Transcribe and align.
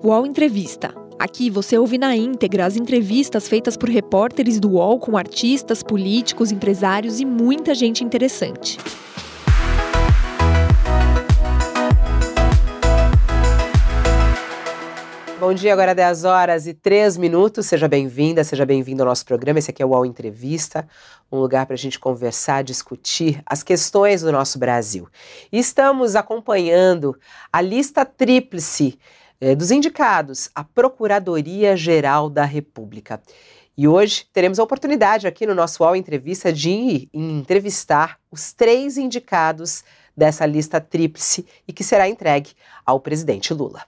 UOL 0.00 0.24
Entrevista. 0.24 0.94
Aqui 1.18 1.50
você 1.50 1.76
ouve 1.76 1.98
na 1.98 2.14
íntegra 2.14 2.64
as 2.64 2.76
entrevistas 2.76 3.48
feitas 3.48 3.76
por 3.76 3.88
repórteres 3.88 4.60
do 4.60 4.74
UOL 4.74 5.00
com 5.00 5.16
artistas, 5.16 5.82
políticos, 5.82 6.52
empresários 6.52 7.18
e 7.18 7.24
muita 7.24 7.74
gente 7.74 8.04
interessante. 8.04 8.78
Bom 15.40 15.52
dia, 15.52 15.72
agora 15.72 15.96
10 15.96 16.24
horas 16.24 16.68
e 16.68 16.74
3 16.74 17.16
minutos. 17.16 17.66
Seja 17.66 17.88
bem-vinda, 17.88 18.44
seja 18.44 18.64
bem-vindo 18.64 19.02
ao 19.02 19.08
nosso 19.08 19.24
programa. 19.26 19.58
Esse 19.58 19.72
aqui 19.72 19.82
é 19.82 19.86
o 19.86 19.88
UOL 19.88 20.06
Entrevista, 20.06 20.86
um 21.30 21.40
lugar 21.40 21.66
para 21.66 21.74
a 21.74 21.78
gente 21.78 21.98
conversar, 21.98 22.62
discutir 22.62 23.42
as 23.44 23.64
questões 23.64 24.22
do 24.22 24.30
nosso 24.30 24.60
Brasil. 24.60 25.08
Estamos 25.50 26.14
acompanhando 26.14 27.18
a 27.52 27.60
lista 27.60 28.04
tríplice 28.04 28.96
eh, 29.40 29.54
dos 29.54 29.70
indicados 29.70 30.50
à 30.54 30.64
Procuradoria-Geral 30.64 32.28
da 32.28 32.44
República. 32.44 33.20
E 33.76 33.86
hoje 33.86 34.26
teremos 34.32 34.58
a 34.58 34.62
oportunidade 34.64 35.26
aqui 35.26 35.46
no 35.46 35.54
nosso 35.54 35.84
UOL 35.84 35.94
Entrevista 35.94 36.52
de 36.52 37.08
entrevistar 37.14 38.18
os 38.30 38.52
três 38.52 38.98
indicados 38.98 39.84
dessa 40.16 40.44
lista 40.44 40.80
tríplice 40.80 41.46
e 41.66 41.72
que 41.72 41.84
será 41.84 42.08
entregue 42.08 42.50
ao 42.84 42.98
presidente 42.98 43.54
Lula. 43.54 43.84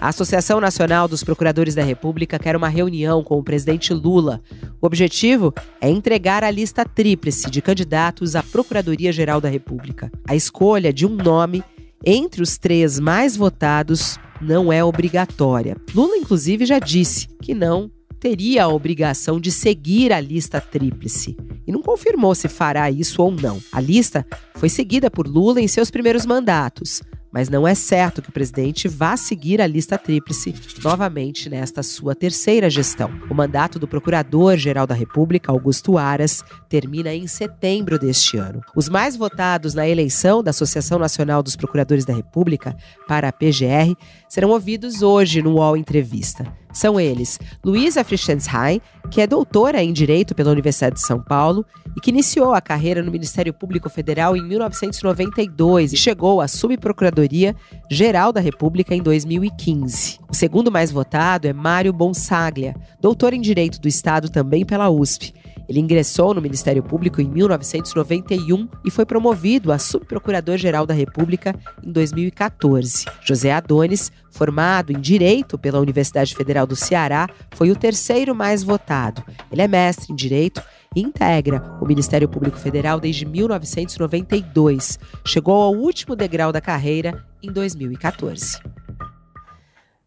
A 0.00 0.08
Associação 0.08 0.60
Nacional 0.60 1.06
dos 1.06 1.22
Procuradores 1.22 1.76
da 1.76 1.84
República 1.84 2.40
quer 2.40 2.56
uma 2.56 2.68
reunião 2.68 3.22
com 3.22 3.38
o 3.38 3.44
presidente 3.44 3.94
Lula. 3.94 4.42
O 4.80 4.86
objetivo 4.86 5.54
é 5.80 5.88
entregar 5.88 6.42
a 6.42 6.50
lista 6.50 6.84
tríplice 6.84 7.48
de 7.48 7.62
candidatos 7.62 8.34
à 8.34 8.42
Procuradoria-Geral 8.42 9.40
da 9.40 9.48
República. 9.48 10.10
A 10.26 10.34
escolha 10.34 10.92
de 10.92 11.06
um 11.06 11.10
nome 11.10 11.62
entre 12.04 12.42
os 12.42 12.58
três 12.58 12.98
mais 12.98 13.36
votados 13.36 14.18
não 14.42 14.72
é 14.72 14.84
obrigatória. 14.84 15.76
Lula, 15.94 16.16
inclusive, 16.16 16.66
já 16.66 16.78
disse 16.78 17.28
que 17.40 17.54
não 17.54 17.90
teria 18.18 18.64
a 18.64 18.68
obrigação 18.68 19.40
de 19.40 19.50
seguir 19.50 20.12
a 20.12 20.20
lista 20.20 20.60
tríplice 20.60 21.36
e 21.66 21.72
não 21.72 21.82
confirmou 21.82 22.34
se 22.34 22.48
fará 22.48 22.90
isso 22.90 23.20
ou 23.20 23.32
não. 23.32 23.60
A 23.72 23.80
lista 23.80 24.24
foi 24.54 24.68
seguida 24.68 25.10
por 25.10 25.26
Lula 25.26 25.60
em 25.60 25.66
seus 25.66 25.90
primeiros 25.90 26.24
mandatos 26.24 27.02
mas 27.32 27.48
não 27.48 27.66
é 27.66 27.74
certo 27.74 28.20
que 28.20 28.28
o 28.28 28.32
presidente 28.32 28.86
vá 28.86 29.16
seguir 29.16 29.60
a 29.60 29.66
lista 29.66 29.96
tríplice 29.96 30.54
novamente 30.84 31.48
nesta 31.48 31.82
sua 31.82 32.14
terceira 32.14 32.68
gestão. 32.68 33.10
O 33.30 33.34
mandato 33.34 33.78
do 33.78 33.88
Procurador-Geral 33.88 34.86
da 34.86 34.94
República, 34.94 35.50
Augusto 35.50 35.96
Aras, 35.96 36.44
termina 36.68 37.14
em 37.14 37.26
setembro 37.26 37.98
deste 37.98 38.36
ano. 38.36 38.60
Os 38.76 38.88
mais 38.88 39.16
votados 39.16 39.74
na 39.74 39.88
eleição 39.88 40.42
da 40.42 40.50
Associação 40.50 40.98
Nacional 40.98 41.42
dos 41.42 41.56
Procuradores 41.56 42.04
da 42.04 42.12
República 42.12 42.76
para 43.08 43.28
a 43.28 43.32
PGR 43.32 43.96
serão 44.28 44.50
ouvidos 44.50 45.02
hoje 45.02 45.40
no 45.40 45.54
UOL 45.54 45.76
Entrevista. 45.76 46.61
São 46.72 46.98
eles 46.98 47.38
Luísa 47.64 48.02
Frischensheim, 48.02 48.80
que 49.10 49.20
é 49.20 49.26
doutora 49.26 49.82
em 49.82 49.92
Direito 49.92 50.34
pela 50.34 50.50
Universidade 50.50 50.96
de 50.96 51.02
São 51.02 51.20
Paulo 51.20 51.64
e 51.96 52.00
que 52.00 52.10
iniciou 52.10 52.54
a 52.54 52.60
carreira 52.60 53.02
no 53.02 53.12
Ministério 53.12 53.52
Público 53.52 53.90
Federal 53.90 54.36
em 54.36 54.42
1992 54.42 55.92
e 55.92 55.96
chegou 55.96 56.40
à 56.40 56.48
Subprocuradoria 56.48 57.54
Geral 57.90 58.32
da 58.32 58.40
República 58.40 58.94
em 58.94 59.02
2015. 59.02 60.18
O 60.28 60.34
segundo 60.34 60.70
mais 60.70 60.90
votado 60.90 61.46
é 61.46 61.52
Mário 61.52 61.92
Bonsaglia, 61.92 62.74
doutor 63.00 63.34
em 63.34 63.40
Direito 63.40 63.80
do 63.80 63.88
Estado 63.88 64.30
também 64.30 64.64
pela 64.64 64.88
USP 64.88 65.34
ele 65.68 65.80
ingressou 65.80 66.34
no 66.34 66.42
Ministério 66.42 66.82
Público 66.82 67.20
em 67.20 67.28
1991 67.28 68.68
e 68.84 68.90
foi 68.90 69.04
promovido 69.04 69.72
a 69.72 69.78
Subprocurador-Geral 69.78 70.86
da 70.86 70.94
República 70.94 71.54
em 71.82 71.90
2014. 71.90 73.06
José 73.22 73.52
Adonis, 73.52 74.10
formado 74.30 74.92
em 74.92 75.00
Direito 75.00 75.58
pela 75.58 75.80
Universidade 75.80 76.34
Federal 76.34 76.66
do 76.66 76.76
Ceará, 76.76 77.28
foi 77.54 77.70
o 77.70 77.76
terceiro 77.76 78.34
mais 78.34 78.62
votado. 78.62 79.22
Ele 79.50 79.62
é 79.62 79.68
mestre 79.68 80.12
em 80.12 80.16
Direito 80.16 80.62
e 80.94 81.00
integra 81.00 81.78
o 81.80 81.86
Ministério 81.86 82.28
Público 82.28 82.58
Federal 82.58 83.00
desde 83.00 83.24
1992. 83.24 84.98
Chegou 85.24 85.62
ao 85.62 85.74
último 85.74 86.14
degrau 86.14 86.52
da 86.52 86.60
carreira 86.60 87.24
em 87.42 87.50
2014. 87.50 88.58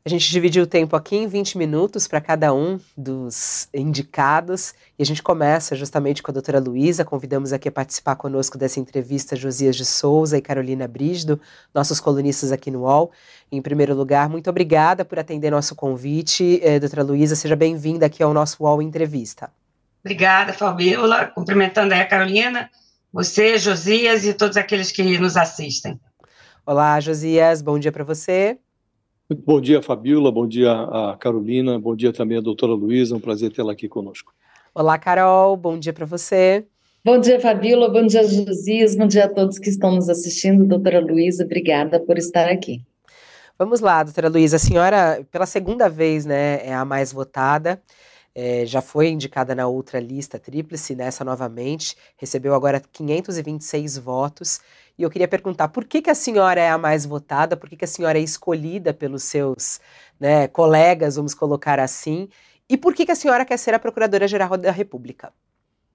A 0.07 0.09
gente 0.11 0.29
dividiu 0.29 0.61
o 0.61 0.67
tempo 0.67 0.95
aqui 0.95 1.15
em 1.15 1.27
20 1.27 1.57
minutos 1.57 2.07
para 2.07 2.21
cada 2.21 2.53
um 2.53 2.79
dos 2.95 3.67
indicados 3.73 4.75
e 4.99 5.01
a 5.01 5.05
gente 5.05 5.23
começa 5.23 5.75
justamente 5.75 6.21
com 6.21 6.29
a 6.29 6.33
doutora 6.33 6.59
Luísa. 6.59 7.03
Convidamos 7.03 7.51
aqui 7.51 7.69
a 7.69 7.71
participar 7.71 8.15
conosco 8.15 8.55
dessa 8.55 8.79
entrevista 8.79 9.35
Josias 9.35 9.75
de 9.75 9.83
Souza 9.83 10.37
e 10.37 10.43
Carolina 10.43 10.87
Brígido, 10.87 11.41
nossos 11.73 11.99
colunistas 11.99 12.51
aqui 12.51 12.69
no 12.69 12.81
UOL. 12.81 13.11
Em 13.51 13.59
primeiro 13.63 13.95
lugar, 13.95 14.29
muito 14.29 14.47
obrigada 14.47 15.03
por 15.03 15.17
atender 15.17 15.49
nosso 15.49 15.73
convite. 15.73 16.59
Eh, 16.61 16.79
doutora 16.79 17.01
Luísa, 17.01 17.35
seja 17.35 17.55
bem-vinda 17.55 18.05
aqui 18.05 18.21
ao 18.21 18.31
nosso 18.31 18.63
UOL 18.63 18.83
Entrevista. 18.83 19.49
Obrigada, 20.01 20.53
Fabiola. 20.53 21.25
Cumprimentando 21.25 21.95
aí 21.95 22.01
a 22.01 22.07
Carolina, 22.07 22.69
você, 23.11 23.57
Josias 23.57 24.23
e 24.23 24.35
todos 24.35 24.55
aqueles 24.55 24.91
que 24.91 25.17
nos 25.17 25.35
assistem. 25.35 25.99
Olá, 26.63 26.99
Josias, 26.99 27.63
bom 27.63 27.79
dia 27.79 27.91
para 27.91 28.03
você. 28.03 28.59
Bom 29.27 29.59
dia, 29.59 29.81
Fabiola, 29.81 30.31
bom 30.31 30.47
dia 30.47 30.71
a 30.71 31.17
Carolina, 31.17 31.79
bom 31.79 31.95
dia 31.95 32.13
também 32.13 32.37
a 32.37 32.41
doutora 32.41 32.73
Luísa, 32.73 33.15
um 33.15 33.19
prazer 33.19 33.51
tê-la 33.51 33.71
aqui 33.71 33.89
conosco. 33.89 34.31
Olá, 34.71 34.99
Carol, 34.99 35.57
bom 35.57 35.79
dia 35.79 35.91
para 35.91 36.05
você. 36.05 36.67
Bom 37.03 37.19
dia, 37.19 37.39
Fabiola, 37.39 37.89
bom 37.89 38.05
dia, 38.05 38.21
Josias, 38.23 38.95
bom 38.95 39.07
dia 39.07 39.25
a 39.25 39.27
todos 39.27 39.57
que 39.57 39.67
estão 39.67 39.95
nos 39.95 40.09
assistindo. 40.09 40.63
Doutora 40.63 40.99
Luísa, 40.99 41.43
obrigada 41.43 41.99
por 41.99 42.19
estar 42.19 42.47
aqui. 42.47 42.83
Vamos 43.57 43.79
lá, 43.79 44.03
doutora 44.03 44.29
Luísa, 44.29 44.57
a 44.57 44.59
senhora, 44.59 45.25
pela 45.31 45.47
segunda 45.47 45.89
vez, 45.89 46.23
né, 46.23 46.63
é 46.63 46.75
a 46.75 46.85
mais 46.85 47.11
votada. 47.11 47.81
É, 48.37 48.65
já 48.65 48.81
foi 48.81 49.07
indicada 49.07 49.55
na 49.55 49.65
outra 49.65 49.97
lista 49.97 50.37
tríplice, 50.37 50.93
nessa 50.93 51.23
novamente, 51.23 51.95
recebeu 52.17 52.53
agora 52.53 52.81
526 52.91 53.97
votos. 53.97 54.59
E 54.97 55.03
eu 55.03 55.09
queria 55.09 55.27
perguntar 55.27 55.69
por 55.69 55.85
que, 55.85 56.01
que 56.01 56.09
a 56.09 56.15
senhora 56.15 56.59
é 56.59 56.69
a 56.69 56.77
mais 56.77 57.05
votada, 57.05 57.55
por 57.55 57.69
que, 57.69 57.77
que 57.77 57.85
a 57.85 57.87
senhora 57.87 58.19
é 58.19 58.21
escolhida 58.21 58.93
pelos 58.93 59.23
seus 59.23 59.79
né, 60.19 60.47
colegas, 60.49 61.15
vamos 61.15 61.33
colocar 61.33 61.79
assim, 61.79 62.27
e 62.69 62.75
por 62.77 62.93
que, 62.93 63.05
que 63.05 63.11
a 63.11 63.15
senhora 63.15 63.45
quer 63.45 63.57
ser 63.57 63.73
a 63.73 63.79
Procuradora-Geral 63.79 64.57
da 64.57 64.71
República? 64.71 65.31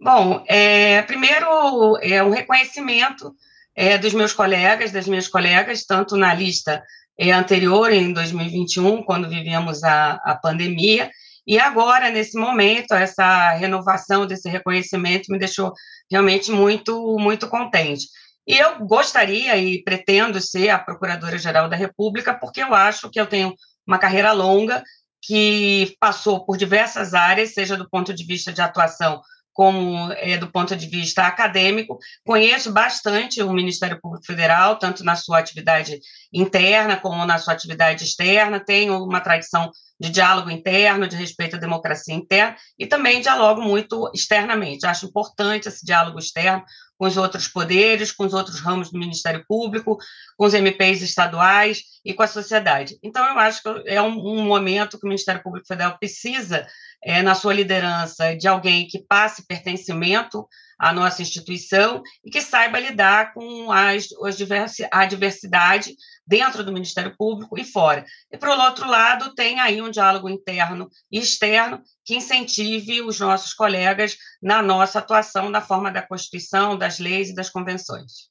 Bom, 0.00 0.42
é, 0.46 1.02
primeiro 1.02 1.98
é 2.00 2.22
um 2.22 2.30
reconhecimento 2.30 3.34
é, 3.74 3.98
dos 3.98 4.14
meus 4.14 4.32
colegas, 4.32 4.92
das 4.92 5.06
minhas 5.06 5.28
colegas, 5.28 5.84
tanto 5.84 6.16
na 6.16 6.32
lista 6.32 6.82
é, 7.18 7.32
anterior, 7.32 7.92
em 7.92 8.12
2021, 8.12 9.02
quando 9.02 9.28
vivíamos 9.28 9.82
a, 9.82 10.12
a 10.24 10.34
pandemia, 10.36 11.10
e 11.50 11.58
agora, 11.58 12.10
nesse 12.10 12.38
momento, 12.38 12.94
essa 12.94 13.50
renovação 13.54 14.24
desse 14.24 14.48
reconhecimento 14.48 15.32
me 15.32 15.36
deixou 15.36 15.72
realmente 16.08 16.52
muito, 16.52 17.18
muito 17.18 17.48
contente. 17.48 18.06
E 18.46 18.56
eu 18.56 18.86
gostaria 18.86 19.56
e 19.56 19.82
pretendo 19.82 20.40
ser 20.40 20.68
a 20.68 20.78
Procuradora-Geral 20.78 21.68
da 21.68 21.74
República, 21.74 22.32
porque 22.32 22.62
eu 22.62 22.72
acho 22.72 23.10
que 23.10 23.20
eu 23.20 23.26
tenho 23.26 23.52
uma 23.84 23.98
carreira 23.98 24.30
longa 24.30 24.80
que 25.20 25.96
passou 25.98 26.46
por 26.46 26.56
diversas 26.56 27.14
áreas, 27.14 27.52
seja 27.52 27.76
do 27.76 27.90
ponto 27.90 28.14
de 28.14 28.24
vista 28.24 28.52
de 28.52 28.62
atuação 28.62 29.20
como 29.52 30.12
é, 30.12 30.36
do 30.38 30.50
ponto 30.50 30.74
de 30.76 30.86
vista 30.86 31.26
acadêmico, 31.26 31.98
conheço 32.24 32.72
bastante 32.72 33.42
o 33.42 33.52
Ministério 33.52 34.00
Público 34.00 34.24
Federal, 34.24 34.78
tanto 34.78 35.04
na 35.04 35.16
sua 35.16 35.38
atividade 35.38 35.98
interna 36.32 36.96
como 36.96 37.24
na 37.26 37.38
sua 37.38 37.54
atividade 37.54 38.04
externa, 38.04 38.60
tenho 38.60 39.02
uma 39.04 39.20
tradição 39.20 39.70
de 39.98 40.08
diálogo 40.08 40.50
interno, 40.50 41.06
de 41.06 41.14
respeito 41.14 41.56
à 41.56 41.58
democracia 41.58 42.14
interna, 42.14 42.56
e 42.78 42.86
também 42.86 43.20
dialogo 43.20 43.60
muito 43.60 44.10
externamente. 44.14 44.86
Acho 44.86 45.06
importante 45.06 45.68
esse 45.68 45.84
diálogo 45.84 46.18
externo 46.18 46.64
com 47.00 47.06
os 47.06 47.16
outros 47.16 47.48
poderes, 47.48 48.12
com 48.12 48.24
os 48.24 48.34
outros 48.34 48.60
ramos 48.60 48.90
do 48.90 48.98
Ministério 48.98 49.42
Público, 49.48 49.96
com 50.36 50.44
os 50.44 50.52
MPs 50.52 51.00
estaduais 51.00 51.82
e 52.04 52.12
com 52.12 52.22
a 52.22 52.26
sociedade. 52.26 52.98
Então, 53.02 53.26
eu 53.26 53.38
acho 53.38 53.62
que 53.62 53.68
é 53.86 54.00
um, 54.02 54.18
um 54.18 54.44
momento 54.44 54.98
que 54.98 55.06
o 55.06 55.08
Ministério 55.08 55.42
Público 55.42 55.66
Federal 55.66 55.96
precisa, 55.98 56.66
é, 57.02 57.22
na 57.22 57.34
sua 57.34 57.54
liderança, 57.54 58.36
de 58.36 58.46
alguém 58.46 58.86
que 58.86 58.98
passe 58.98 59.46
pertencimento 59.46 60.46
à 60.78 60.92
nossa 60.92 61.22
instituição 61.22 62.02
e 62.24 62.30
que 62.30 62.40
saiba 62.40 62.78
lidar 62.78 63.34
com 63.34 63.70
as, 63.70 64.08
as 64.22 64.36
diversi, 64.36 64.86
a 64.90 65.04
diversidade 65.04 65.94
dentro 66.26 66.64
do 66.64 66.72
Ministério 66.72 67.14
Público 67.16 67.58
e 67.58 67.64
fora. 67.64 68.04
E, 68.30 68.38
por 68.38 68.48
outro 68.48 68.88
lado, 68.88 69.34
tem 69.34 69.60
aí 69.60 69.82
um 69.82 69.90
diálogo 69.90 70.28
interno 70.28 70.88
e 71.10 71.18
externo 71.18 71.82
que 72.04 72.16
incentive 72.16 73.02
os 73.02 73.18
nossos 73.20 73.52
colegas 73.52 74.16
na 74.42 74.62
nossa 74.62 74.98
atuação 74.98 75.50
na 75.50 75.60
forma 75.60 75.90
da 75.90 76.02
Constituição, 76.02 76.78
das 76.78 76.98
leis 76.98 77.30
e 77.30 77.34
das 77.34 77.50
convenções. 77.50 78.30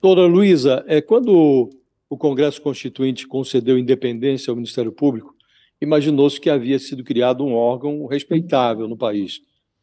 Doutora 0.00 0.26
Luísa, 0.26 0.84
é, 0.86 1.00
quando 1.00 1.70
o 2.08 2.16
Congresso 2.16 2.60
Constituinte 2.60 3.26
concedeu 3.26 3.78
independência 3.78 4.50
ao 4.50 4.56
Ministério 4.56 4.90
Público, 4.90 5.34
imaginou-se 5.80 6.40
que 6.40 6.50
havia 6.50 6.78
sido 6.78 7.02
criado 7.02 7.44
um 7.44 7.54
órgão 7.54 8.06
respeitável 8.06 8.86
no 8.86 8.96
país. 8.96 9.40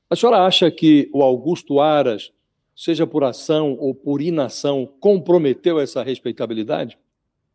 A 0.10 0.16
senhora 0.16 0.46
acha 0.46 0.70
que 0.72 1.10
o 1.14 1.22
Augusto 1.22 1.80
Aras, 1.80 2.32
seja 2.76 3.06
por 3.06 3.24
ação 3.24 3.76
ou 3.80 3.94
por 3.94 4.22
inação, 4.22 4.88
comprometeu 5.00 5.80
essa 5.80 6.04
respeitabilidade? 6.04 6.98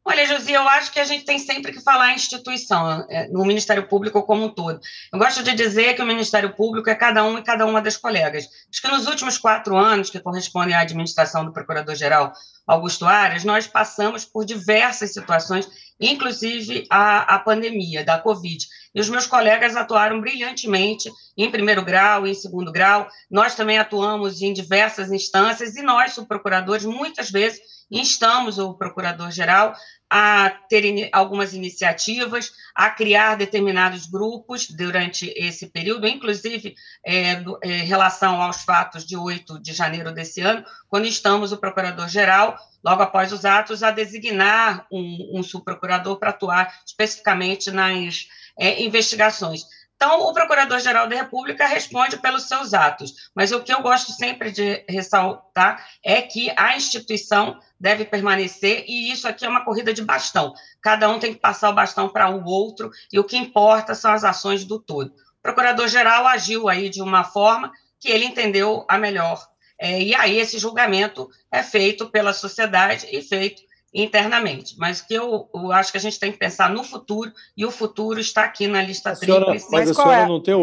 Olha, 0.04 0.26
Josi, 0.26 0.52
eu 0.52 0.66
acho 0.68 0.92
que 0.92 0.98
a 0.98 1.04
gente 1.04 1.24
tem 1.24 1.38
sempre 1.38 1.70
que 1.70 1.80
falar 1.80 2.10
em 2.10 2.16
instituição, 2.16 3.06
é, 3.08 3.28
no 3.28 3.44
Ministério 3.44 3.86
Público 3.86 4.20
como 4.24 4.46
um 4.46 4.48
todo. 4.48 4.80
Eu 5.12 5.18
gosto 5.18 5.44
de 5.44 5.54
dizer 5.54 5.94
que 5.94 6.02
o 6.02 6.06
Ministério 6.06 6.52
Público 6.56 6.90
é 6.90 6.94
cada 6.94 7.24
um 7.24 7.38
e 7.38 7.42
cada 7.42 7.64
uma 7.64 7.80
das 7.80 7.96
colegas. 7.96 8.48
Acho 8.68 8.82
que 8.82 8.88
nos 8.88 9.06
últimos 9.06 9.38
quatro 9.38 9.76
anos, 9.76 10.10
que 10.10 10.18
correspondem 10.18 10.74
à 10.74 10.80
administração 10.80 11.44
do 11.44 11.52
Procurador-Geral 11.52 12.32
Augusto 12.66 13.06
Aras, 13.06 13.44
nós 13.44 13.68
passamos 13.68 14.24
por 14.24 14.44
diversas 14.44 15.12
situações, 15.12 15.68
inclusive 16.02 16.84
a, 16.90 17.36
a 17.36 17.38
pandemia 17.38 18.04
da 18.04 18.18
Covid. 18.18 18.66
E 18.94 19.00
os 19.00 19.08
meus 19.08 19.26
colegas 19.26 19.76
atuaram 19.76 20.20
brilhantemente 20.20 21.10
em 21.36 21.50
primeiro 21.50 21.82
grau, 21.82 22.26
em 22.26 22.34
segundo 22.34 22.72
grau. 22.72 23.08
Nós 23.30 23.54
também 23.54 23.78
atuamos 23.78 24.42
em 24.42 24.52
diversas 24.52 25.10
instâncias 25.10 25.76
e 25.76 25.82
nós, 25.82 26.12
subprocuradores, 26.12 26.84
muitas 26.84 27.30
vezes 27.30 27.60
instamos 27.90 28.58
o 28.58 28.74
procurador-geral 28.74 29.74
a 30.14 30.50
ter 30.68 31.08
algumas 31.10 31.54
iniciativas, 31.54 32.52
a 32.74 32.90
criar 32.90 33.34
determinados 33.34 34.06
grupos 34.06 34.68
durante 34.68 35.32
esse 35.34 35.68
período, 35.68 36.06
inclusive 36.06 36.74
é, 37.02 37.36
do, 37.36 37.58
é, 37.62 37.68
relação 37.78 38.42
aos 38.42 38.62
fatos 38.62 39.06
de 39.06 39.16
8 39.16 39.58
de 39.62 39.72
janeiro 39.72 40.12
desse 40.12 40.42
ano, 40.42 40.62
quando 40.86 41.06
estamos 41.06 41.50
o 41.50 41.56
procurador-geral, 41.56 42.58
logo 42.84 43.02
após 43.02 43.32
os 43.32 43.44
atos, 43.44 43.82
a 43.82 43.90
designar 43.90 44.86
um, 44.90 45.38
um 45.38 45.42
subprocurador 45.42 46.18
para 46.18 46.30
atuar 46.30 46.72
especificamente 46.86 47.70
nas 47.70 48.28
é, 48.58 48.82
investigações. 48.82 49.64
Então, 50.02 50.20
o 50.22 50.32
Procurador-Geral 50.32 51.08
da 51.08 51.14
República 51.14 51.64
responde 51.64 52.16
pelos 52.16 52.48
seus 52.48 52.74
atos, 52.74 53.30
mas 53.36 53.52
o 53.52 53.60
que 53.60 53.72
eu 53.72 53.80
gosto 53.82 54.10
sempre 54.10 54.50
de 54.50 54.84
ressaltar 54.88 55.86
é 56.04 56.20
que 56.20 56.52
a 56.56 56.76
instituição 56.76 57.60
deve 57.78 58.04
permanecer 58.04 58.84
e 58.88 59.12
isso 59.12 59.28
aqui 59.28 59.46
é 59.46 59.48
uma 59.48 59.64
corrida 59.64 59.94
de 59.94 60.02
bastão. 60.02 60.52
Cada 60.80 61.08
um 61.08 61.20
tem 61.20 61.32
que 61.32 61.38
passar 61.38 61.70
o 61.70 61.74
bastão 61.74 62.08
para 62.08 62.28
o 62.28 62.44
outro 62.44 62.90
e 63.12 63.18
o 63.20 63.22
que 63.22 63.36
importa 63.36 63.94
são 63.94 64.12
as 64.12 64.24
ações 64.24 64.64
do 64.64 64.80
todo. 64.80 65.12
O 65.38 65.42
Procurador-Geral 65.42 66.26
agiu 66.26 66.68
aí 66.68 66.88
de 66.88 67.00
uma 67.00 67.22
forma 67.22 67.70
que 68.00 68.08
ele 68.08 68.24
entendeu 68.24 68.84
a 68.88 68.98
melhor. 68.98 69.51
É, 69.82 70.00
e 70.00 70.14
aí 70.14 70.38
esse 70.38 70.60
julgamento 70.60 71.28
é 71.50 71.60
feito 71.60 72.08
pela 72.08 72.32
sociedade 72.32 73.08
e 73.10 73.20
feito 73.20 73.62
internamente, 73.92 74.76
mas 74.78 75.02
que 75.02 75.12
eu, 75.12 75.50
eu, 75.52 75.72
acho 75.72 75.90
que 75.90 75.98
a 75.98 76.00
gente 76.00 76.20
tem 76.20 76.30
que 76.30 76.38
pensar 76.38 76.70
no 76.70 76.84
futuro, 76.84 77.32
e 77.56 77.66
o 77.66 77.70
futuro 77.70 78.20
está 78.20 78.44
aqui 78.44 78.68
na 78.68 78.80
lista 78.80 79.16
tríplice. 79.16 79.66
Mas 79.72 79.90
a 79.90 79.94
senhora 79.94 80.20
é? 80.20 80.26
não 80.26 80.40
tem 80.40 80.54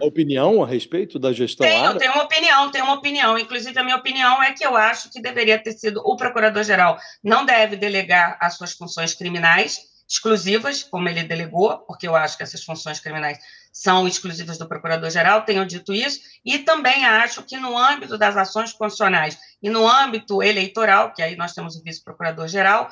opinião 0.00 0.62
a 0.62 0.66
respeito 0.66 1.18
da 1.18 1.32
gestão 1.32 1.66
Tenho, 1.66 1.98
tenho 1.98 2.12
uma 2.12 2.22
opinião, 2.22 2.70
tenho 2.70 2.84
uma 2.84 2.94
opinião. 2.94 3.36
Inclusive, 3.36 3.76
a 3.76 3.82
minha 3.82 3.96
opinião 3.96 4.40
é 4.40 4.52
que 4.52 4.64
eu 4.64 4.76
acho 4.76 5.10
que 5.10 5.20
deveria 5.20 5.58
ter 5.58 5.72
sido 5.72 6.00
o 6.04 6.16
procurador-geral 6.16 6.96
não 7.20 7.44
deve 7.44 7.74
delegar 7.74 8.38
as 8.40 8.54
suas 8.54 8.74
funções 8.74 9.12
criminais 9.12 9.88
exclusivas, 10.08 10.84
como 10.84 11.08
ele 11.08 11.24
delegou, 11.24 11.78
porque 11.78 12.06
eu 12.06 12.14
acho 12.14 12.36
que 12.36 12.44
essas 12.44 12.62
funções 12.62 13.00
criminais 13.00 13.38
são 13.72 14.06
exclusivas 14.06 14.58
do 14.58 14.68
procurador-geral, 14.68 15.42
tenho 15.42 15.66
dito 15.66 15.92
isso, 15.92 16.20
e 16.44 16.58
também 16.58 17.04
acho 17.04 17.42
que 17.42 17.56
no 17.56 17.76
âmbito 17.76 18.18
das 18.18 18.36
ações 18.36 18.72
constitucionais 18.72 19.38
e 19.62 19.70
no 19.70 19.88
âmbito 19.88 20.42
eleitoral, 20.42 21.12
que 21.12 21.22
aí 21.22 21.36
nós 21.36 21.52
temos 21.52 21.76
o 21.76 21.82
vice-procurador-geral, 21.82 22.90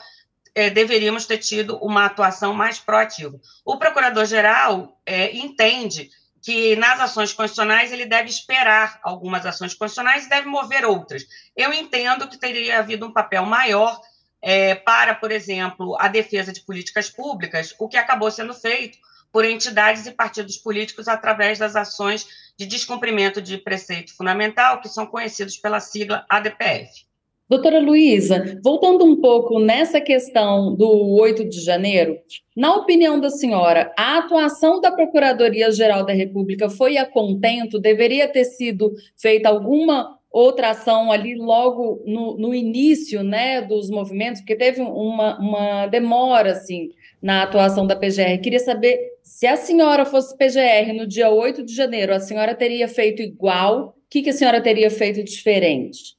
é, 0.55 0.70
deveríamos 0.70 1.26
ter 1.26 1.38
tido 1.38 1.76
uma 1.78 2.06
atuação 2.06 2.55
mais 2.55 2.78
proativa. 2.78 3.38
O 3.64 3.76
procurador-geral 3.76 4.99
é, 5.05 5.37
entende 5.37 6.11
que 6.43 6.76
nas 6.76 7.00
ações 7.00 7.32
constitucionais 7.32 7.93
ele 7.93 8.06
deve 8.06 8.31
esperar 8.31 9.00
algumas 9.02 9.44
ações 9.44 9.75
constitucionais 9.75 10.26
e 10.26 10.29
deve 10.29 10.46
mover 10.46 10.84
outras. 10.84 11.25
Eu 11.56 11.75
entendo 11.75 12.29
que 12.29 12.38
teria 12.38 12.79
havido 12.79 13.05
um 13.05 13.12
papel 13.12 13.44
maior 13.44 14.00
é, 14.40 14.76
para, 14.76 15.14
por 15.14 15.32
exemplo, 15.32 15.96
a 15.99 16.06
defesa 16.06 16.52
de 16.52 16.61
políticas 16.61 17.11
públicas, 17.11 17.75
o 17.79 17.88
que 17.88 17.96
acabou 17.96 18.31
sendo 18.31 18.55
feito 18.55 18.96
por 19.37 19.44
entidades 19.44 20.06
e 20.06 20.12
partidos 20.12 20.56
políticos 20.56 21.09
através 21.09 21.59
das 21.59 21.77
ações 21.77 22.27
de 22.56 22.65
descumprimento 22.65 23.43
de 23.43 23.59
preceito 23.59 24.17
fundamental, 24.17 24.81
que 24.81 24.88
são 24.88 25.05
conhecidos 25.05 25.59
pela 25.59 25.79
sigla 25.79 26.25
ADPF. 26.27 27.05
Doutora 27.47 27.79
Luísa, 27.79 28.59
voltando 28.65 29.05
um 29.05 29.21
pouco 29.21 29.61
nessa 29.61 30.00
questão 30.00 30.75
do 30.75 30.88
8 31.21 31.50
de 31.50 31.61
janeiro, 31.61 32.17
na 32.56 32.77
opinião 32.77 33.21
da 33.21 33.29
senhora, 33.29 33.93
a 33.94 34.17
atuação 34.17 34.81
da 34.81 34.91
Procuradoria-Geral 34.91 36.06
da 36.06 36.15
República 36.15 36.71
foi 36.71 36.97
a 36.97 37.05
contento? 37.05 37.79
Deveria 37.79 38.27
ter 38.29 38.47
sido 38.47 38.91
feita 39.19 39.50
alguma 39.50 40.17
outra 40.31 40.71
ação 40.71 41.12
ali 41.12 41.35
logo 41.35 42.03
no, 42.06 42.39
no 42.39 42.55
início 42.55 43.23
né, 43.23 43.61
dos 43.61 43.91
movimentos, 43.91 44.41
porque 44.41 44.56
teve 44.56 44.81
uma, 44.81 45.39
uma 45.39 45.87
demora 45.89 46.53
assim, 46.53 46.91
na 47.26 47.43
atuação 47.43 47.84
da 47.84 47.96
PGR. 47.96 48.40
Queria 48.40 48.61
saber 48.61 49.00
se 49.20 49.49
a 49.49 49.56
senhora 49.56 50.05
fosse 50.05 50.38
PGR 50.38 50.93
no 50.96 51.08
dia 51.08 51.28
8 51.28 51.64
de 51.64 51.75
janeiro, 51.75 52.14
a 52.14 52.20
senhora 52.20 52.55
teria 52.55 52.87
feito 52.87 53.20
igual? 53.20 53.88
O 53.88 53.94
que, 54.08 54.23
que 54.23 54.31
a 54.31 54.32
senhora 54.32 54.62
teria 54.62 54.88
feito 54.88 55.25
diferente? 55.25 56.14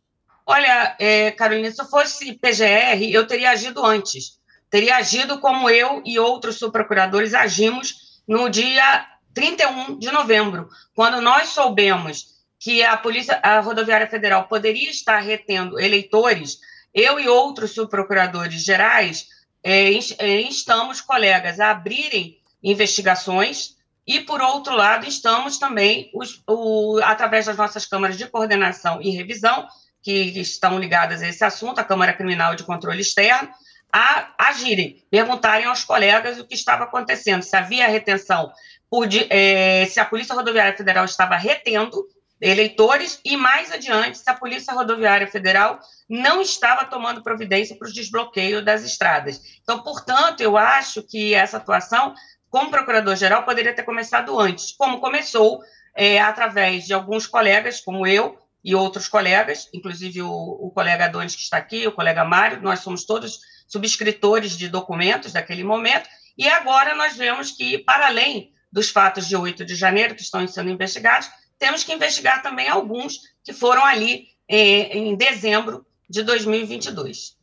Olha, 0.45 0.97
é, 0.99 1.31
Carolina, 1.31 1.71
se 1.71 1.81
eu 1.81 1.85
fosse 1.85 2.33
PGR, 2.33 3.09
eu 3.09 3.25
teria 3.25 3.51
agido 3.51 3.85
antes. 3.85 4.37
Teria 4.69 4.97
agido 4.97 5.39
como 5.39 5.69
eu 5.69 6.01
e 6.05 6.19
outros 6.19 6.59
subprocuradores 6.59 7.33
agimos 7.33 8.19
no 8.27 8.49
dia 8.49 9.07
31 9.33 9.97
de 9.97 10.11
novembro, 10.11 10.67
quando 10.93 11.21
nós 11.21 11.49
soubemos 11.49 12.35
que 12.59 12.83
a 12.83 12.97
Polícia 12.97 13.39
a 13.41 13.61
Rodoviária 13.61 14.07
Federal 14.07 14.49
poderia 14.49 14.89
estar 14.89 15.19
retendo 15.19 15.79
eleitores, 15.79 16.59
eu 16.93 17.17
e 17.17 17.29
outros 17.29 17.71
subprocuradores 17.71 18.61
gerais 18.61 19.36
é, 19.63 19.91
é, 20.19 20.41
instamos 20.41 21.01
colegas 21.01 21.59
a 21.59 21.71
abrirem 21.71 22.37
investigações 22.63 23.75
e, 24.05 24.21
por 24.21 24.41
outro 24.41 24.73
lado, 24.73 25.05
estamos 25.05 25.57
também, 25.57 26.09
os, 26.13 26.41
o, 26.47 26.99
através 27.03 27.45
das 27.45 27.57
nossas 27.57 27.85
câmaras 27.85 28.17
de 28.17 28.27
coordenação 28.27 29.01
e 29.01 29.09
revisão, 29.09 29.67
que 30.01 30.39
estão 30.39 30.79
ligadas 30.79 31.21
a 31.21 31.27
esse 31.27 31.43
assunto, 31.43 31.79
a 31.79 31.83
Câmara 31.83 32.13
Criminal 32.13 32.55
de 32.55 32.63
Controle 32.63 33.01
Externo, 33.01 33.49
a 33.91 34.33
agirem, 34.37 35.03
perguntarem 35.09 35.65
aos 35.65 35.83
colegas 35.83 36.39
o 36.39 36.45
que 36.45 36.55
estava 36.55 36.85
acontecendo, 36.85 37.41
se 37.41 37.55
havia 37.55 37.87
retenção, 37.87 38.51
por, 38.89 39.07
é, 39.29 39.85
se 39.85 39.99
a 39.99 40.05
Polícia 40.05 40.35
Rodoviária 40.35 40.77
Federal 40.77 41.03
estava 41.03 41.35
retendo 41.35 42.07
eleitores 42.39 43.19
e 43.25 43.35
mais 43.35 43.71
adiante 43.71 44.17
se 44.17 44.29
a 44.29 44.33
Polícia 44.33 44.73
Rodoviária 44.73 45.27
Federal 45.27 45.79
não 46.07 46.41
estava 46.41 46.85
tomando 46.85 47.23
providência 47.23 47.75
para 47.75 47.87
o 47.87 47.93
desbloqueio 47.93 48.63
das 48.63 48.83
estradas. 48.83 49.41
Então, 49.61 49.81
portanto, 49.81 50.41
eu 50.41 50.55
acho 50.55 51.01
que 51.01 51.33
essa 51.33 51.57
atuação, 51.57 52.13
como 52.49 52.69
procurador-geral, 52.69 53.43
poderia 53.43 53.73
ter 53.73 53.83
começado 53.83 54.39
antes, 54.39 54.71
como 54.71 54.99
começou 54.99 55.61
é, 55.95 56.19
através 56.19 56.85
de 56.85 56.93
alguns 56.93 57.25
colegas, 57.25 57.81
como 57.81 58.05
eu 58.05 58.37
e 58.63 58.75
outros 58.75 59.07
colegas, 59.07 59.67
inclusive 59.73 60.21
o, 60.21 60.29
o 60.29 60.71
colega 60.71 61.05
Adonis 61.05 61.35
que 61.35 61.41
está 61.41 61.57
aqui, 61.57 61.87
o 61.87 61.91
colega 61.91 62.23
Mário, 62.23 62.61
nós 62.61 62.79
somos 62.79 63.05
todos 63.05 63.39
subscritores 63.67 64.57
de 64.57 64.69
documentos 64.69 65.33
daquele 65.33 65.63
momento, 65.63 66.07
e 66.37 66.47
agora 66.47 66.95
nós 66.95 67.17
vemos 67.17 67.51
que, 67.51 67.79
para 67.79 68.07
além 68.07 68.51
dos 68.71 68.89
fatos 68.89 69.27
de 69.27 69.35
8 69.35 69.65
de 69.65 69.75
janeiro, 69.75 70.13
que 70.13 70.21
estão 70.21 70.47
sendo 70.47 70.69
investigados, 70.69 71.29
temos 71.59 71.83
que 71.83 71.93
investigar 71.93 72.41
também 72.41 72.67
alguns 72.67 73.21
que 73.43 73.53
foram 73.53 73.83
ali 73.83 74.27
eh, 74.47 74.97
em 74.97 75.15
dezembro 75.15 75.85
de 76.09 76.23
2022. 76.23 77.37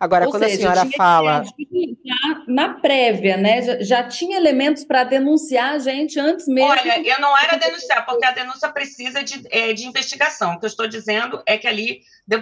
Agora, 0.00 0.26
Ou 0.26 0.30
quando 0.30 0.44
seja, 0.44 0.70
a 0.70 0.74
senhora 0.74 0.90
fala. 0.96 1.44
Na 2.46 2.74
prévia, 2.74 3.36
né? 3.36 3.62
Já, 3.62 3.82
já 3.82 4.02
tinha 4.04 4.36
elementos 4.36 4.84
para 4.84 5.02
denunciar 5.02 5.74
a 5.74 5.78
gente 5.78 6.18
antes 6.20 6.46
mesmo. 6.46 6.70
Olha, 6.70 7.00
eu 7.00 7.20
não 7.20 7.36
era 7.36 7.56
denunciar, 7.56 8.06
porque 8.06 8.24
a 8.24 8.30
denúncia 8.30 8.68
precisa 8.68 9.24
de, 9.24 9.44
é, 9.50 9.72
de 9.72 9.86
investigação. 9.86 10.54
O 10.54 10.58
que 10.60 10.66
eu 10.66 10.68
estou 10.68 10.86
dizendo 10.86 11.42
é 11.44 11.58
que 11.58 11.66
ali, 11.66 12.00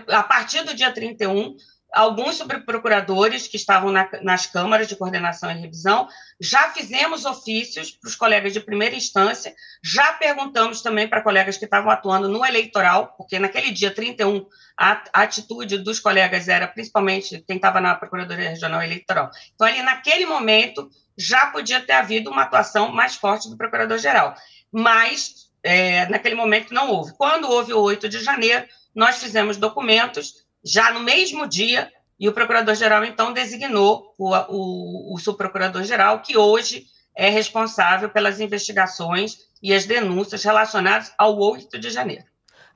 a 0.09 0.23
partir 0.23 0.63
do 0.65 0.75
dia 0.75 0.93
31, 0.93 1.57
alguns 1.93 2.37
subprocuradores 2.37 3.49
que 3.49 3.57
estavam 3.57 3.91
na, 3.91 4.09
nas 4.23 4.47
câmaras 4.47 4.89
de 4.89 4.97
coordenação 4.97 5.51
e 5.51 5.55
revisão, 5.55 6.09
já 6.41 6.71
fizemos 6.71 7.25
ofícios 7.25 7.91
para 7.91 8.09
os 8.09 8.15
colegas 8.15 8.53
de 8.53 8.61
primeira 8.61 8.95
instância, 8.95 9.55
já 9.83 10.13
perguntamos 10.15 10.83
também 10.83 11.09
para 11.09 11.23
colegas 11.23 11.57
que 11.57 11.65
estavam 11.65 11.91
atuando 11.91 12.29
no 12.29 12.45
eleitoral, 12.45 13.15
porque 13.17 13.39
naquele 13.39 13.71
dia 13.71 13.91
31 13.91 14.47
a, 14.77 15.03
a 15.13 15.23
atitude 15.23 15.79
dos 15.79 15.99
colegas 15.99 16.49
era 16.49 16.67
principalmente 16.67 17.43
quem 17.47 17.57
estava 17.57 17.81
na 17.81 17.95
Procuradoria 17.95 18.51
Regional 18.51 18.83
Eleitoral. 18.83 19.31
Então, 19.55 19.67
ali 19.67 19.83
naquele 19.83 20.27
momento, 20.27 20.91
já 21.17 21.47
podia 21.47 21.81
ter 21.81 21.95
havido 21.95 22.31
uma 22.31 22.43
atuação 22.43 22.93
mais 22.93 23.17
forte 23.17 23.49
do 23.49 23.57
Procurador-Geral, 23.57 24.35
mas 24.71 25.47
é, 25.63 26.07
naquele 26.07 26.35
momento 26.35 26.75
não 26.75 26.91
houve. 26.91 27.15
Quando 27.17 27.51
houve 27.51 27.73
o 27.73 27.81
8 27.81 28.09
de 28.09 28.23
janeiro, 28.23 28.67
nós 28.95 29.17
fizemos 29.19 29.57
documentos 29.57 30.46
já 30.65 30.93
no 30.93 31.01
mesmo 31.01 31.47
dia, 31.47 31.91
e 32.19 32.29
o 32.29 32.33
procurador-geral, 32.33 33.05
então, 33.05 33.33
designou 33.33 34.15
o, 34.19 34.35
o, 34.35 35.15
o 35.15 35.19
subprocurador-geral, 35.19 36.23
que 36.23 36.37
hoje 36.37 36.87
é 37.15 37.29
responsável 37.29 38.11
pelas 38.11 38.41
investigações 38.41 39.39
e 39.63 39.73
as 39.73 39.87
denúncias 39.87 40.43
relacionadas 40.43 41.13
ao 41.19 41.39
8 41.39 41.79
de 41.79 41.91
janeiro. 41.91 42.25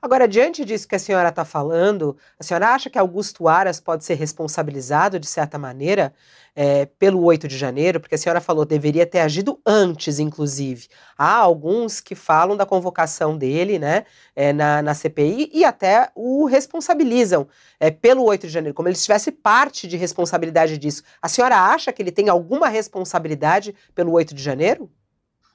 Agora, 0.03 0.27
diante 0.27 0.65
disso 0.65 0.87
que 0.87 0.95
a 0.95 0.99
senhora 0.99 1.29
está 1.29 1.45
falando, 1.45 2.17
a 2.39 2.43
senhora 2.43 2.69
acha 2.69 2.89
que 2.89 2.97
Augusto 2.97 3.47
Aras 3.47 3.79
pode 3.79 4.03
ser 4.03 4.15
responsabilizado, 4.15 5.19
de 5.19 5.27
certa 5.27 5.59
maneira, 5.59 6.11
é, 6.55 6.87
pelo 6.87 7.23
8 7.23 7.47
de 7.47 7.55
janeiro? 7.55 7.99
Porque 7.99 8.15
a 8.15 8.17
senhora 8.17 8.41
falou 8.41 8.65
deveria 8.65 9.05
ter 9.05 9.19
agido 9.19 9.61
antes, 9.63 10.17
inclusive. 10.17 10.87
Há 11.15 11.35
alguns 11.35 11.99
que 11.99 12.15
falam 12.15 12.57
da 12.57 12.65
convocação 12.65 13.37
dele 13.37 13.77
né, 13.77 14.05
é, 14.35 14.51
na, 14.51 14.81
na 14.81 14.95
CPI 14.95 15.51
e 15.53 15.63
até 15.63 16.09
o 16.15 16.45
responsabilizam 16.45 17.47
é, 17.79 17.91
pelo 17.91 18.23
8 18.23 18.47
de 18.47 18.53
janeiro, 18.53 18.73
como 18.73 18.89
ele 18.89 18.97
tivesse 18.97 19.31
parte 19.31 19.87
de 19.87 19.97
responsabilidade 19.97 20.79
disso. 20.79 21.03
A 21.21 21.27
senhora 21.29 21.55
acha 21.55 21.93
que 21.93 22.01
ele 22.01 22.11
tem 22.11 22.27
alguma 22.27 22.67
responsabilidade 22.69 23.75
pelo 23.93 24.13
8 24.13 24.33
de 24.33 24.41
janeiro? 24.41 24.89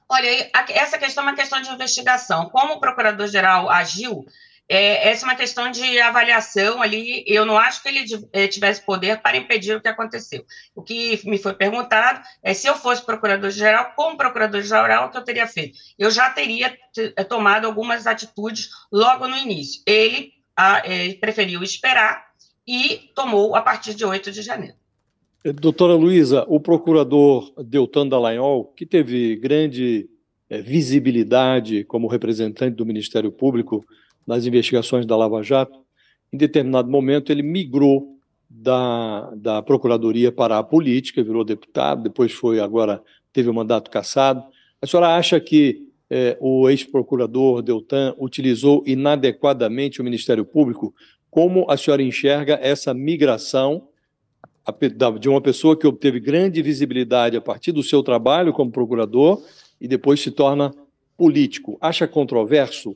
Olha, 0.09 0.49
essa 0.69 0.97
questão 0.97 1.23
é 1.23 1.27
uma 1.27 1.35
questão 1.35 1.61
de 1.61 1.69
investigação. 1.69 2.49
Como 2.49 2.73
o 2.73 2.79
procurador-geral 2.79 3.69
agiu, 3.69 4.25
é, 4.69 5.09
essa 5.09 5.25
é 5.25 5.29
uma 5.29 5.35
questão 5.35 5.71
de 5.71 5.99
avaliação 5.99 6.81
ali. 6.81 7.23
Eu 7.27 7.45
não 7.45 7.57
acho 7.57 7.81
que 7.81 7.89
ele 7.89 8.05
é, 8.33 8.47
tivesse 8.47 8.81
poder 8.85 9.21
para 9.21 9.37
impedir 9.37 9.75
o 9.75 9.81
que 9.81 9.87
aconteceu. 9.87 10.45
O 10.75 10.81
que 10.81 11.21
me 11.25 11.37
foi 11.37 11.53
perguntado 11.53 12.21
é 12.43 12.53
se 12.53 12.67
eu 12.67 12.75
fosse 12.75 13.05
procurador-geral, 13.05 13.93
como 13.95 14.17
procurador-geral, 14.17 15.07
o 15.07 15.11
que 15.11 15.17
eu 15.17 15.23
teria 15.23 15.47
feito? 15.47 15.77
Eu 15.97 16.11
já 16.11 16.29
teria 16.29 16.77
é, 17.15 17.23
tomado 17.23 17.65
algumas 17.65 18.07
atitudes 18.07 18.69
logo 18.91 19.27
no 19.27 19.37
início. 19.37 19.81
Ele 19.85 20.33
a, 20.55 20.81
é, 20.85 21.13
preferiu 21.15 21.63
esperar 21.63 22.27
e 22.65 23.11
tomou 23.15 23.55
a 23.55 23.61
partir 23.61 23.93
de 23.93 24.05
8 24.05 24.31
de 24.31 24.41
janeiro. 24.41 24.75
Doutora 25.53 25.93
Luísa, 25.93 26.45
o 26.49 26.59
procurador 26.59 27.53
Deltan 27.63 28.07
Dallagnol, 28.07 28.65
que 28.75 28.85
teve 28.85 29.35
grande 29.37 30.09
é, 30.49 30.61
visibilidade 30.61 31.85
como 31.85 32.07
representante 32.07 32.75
do 32.75 32.85
Ministério 32.85 33.31
Público 33.31 33.85
nas 34.25 34.45
investigações 34.45 35.05
da 35.05 35.15
Lava 35.15 35.41
Jato, 35.41 35.79
em 36.33 36.37
determinado 36.37 36.89
momento 36.89 37.31
ele 37.31 37.41
migrou 37.41 38.17
da, 38.49 39.33
da 39.35 39.61
Procuradoria 39.61 40.31
para 40.31 40.57
a 40.57 40.63
política, 40.63 41.23
virou 41.23 41.45
deputado, 41.45 42.03
depois 42.03 42.33
foi, 42.33 42.59
agora 42.59 43.01
teve 43.31 43.49
o 43.49 43.53
mandato 43.53 43.89
cassado. 43.89 44.43
A 44.81 44.87
senhora 44.87 45.15
acha 45.15 45.39
que 45.39 45.87
é, 46.09 46.37
o 46.41 46.69
ex-procurador 46.69 47.61
Deltan 47.61 48.13
utilizou 48.19 48.83
inadequadamente 48.85 50.01
o 50.01 50.03
Ministério 50.03 50.43
Público? 50.43 50.93
Como 51.29 51.69
a 51.69 51.77
senhora 51.77 52.03
enxerga 52.03 52.59
essa 52.61 52.93
migração 52.93 53.87
de 55.19 55.29
uma 55.29 55.41
pessoa 55.41 55.77
que 55.77 55.87
obteve 55.87 56.19
grande 56.19 56.61
visibilidade 56.61 57.37
a 57.37 57.41
partir 57.41 57.71
do 57.71 57.83
seu 57.83 58.03
trabalho 58.03 58.53
como 58.53 58.71
procurador 58.71 59.43
e 59.79 59.87
depois 59.87 60.21
se 60.21 60.31
torna 60.31 60.73
político. 61.15 61.77
Acha 61.81 62.07
controverso? 62.07 62.95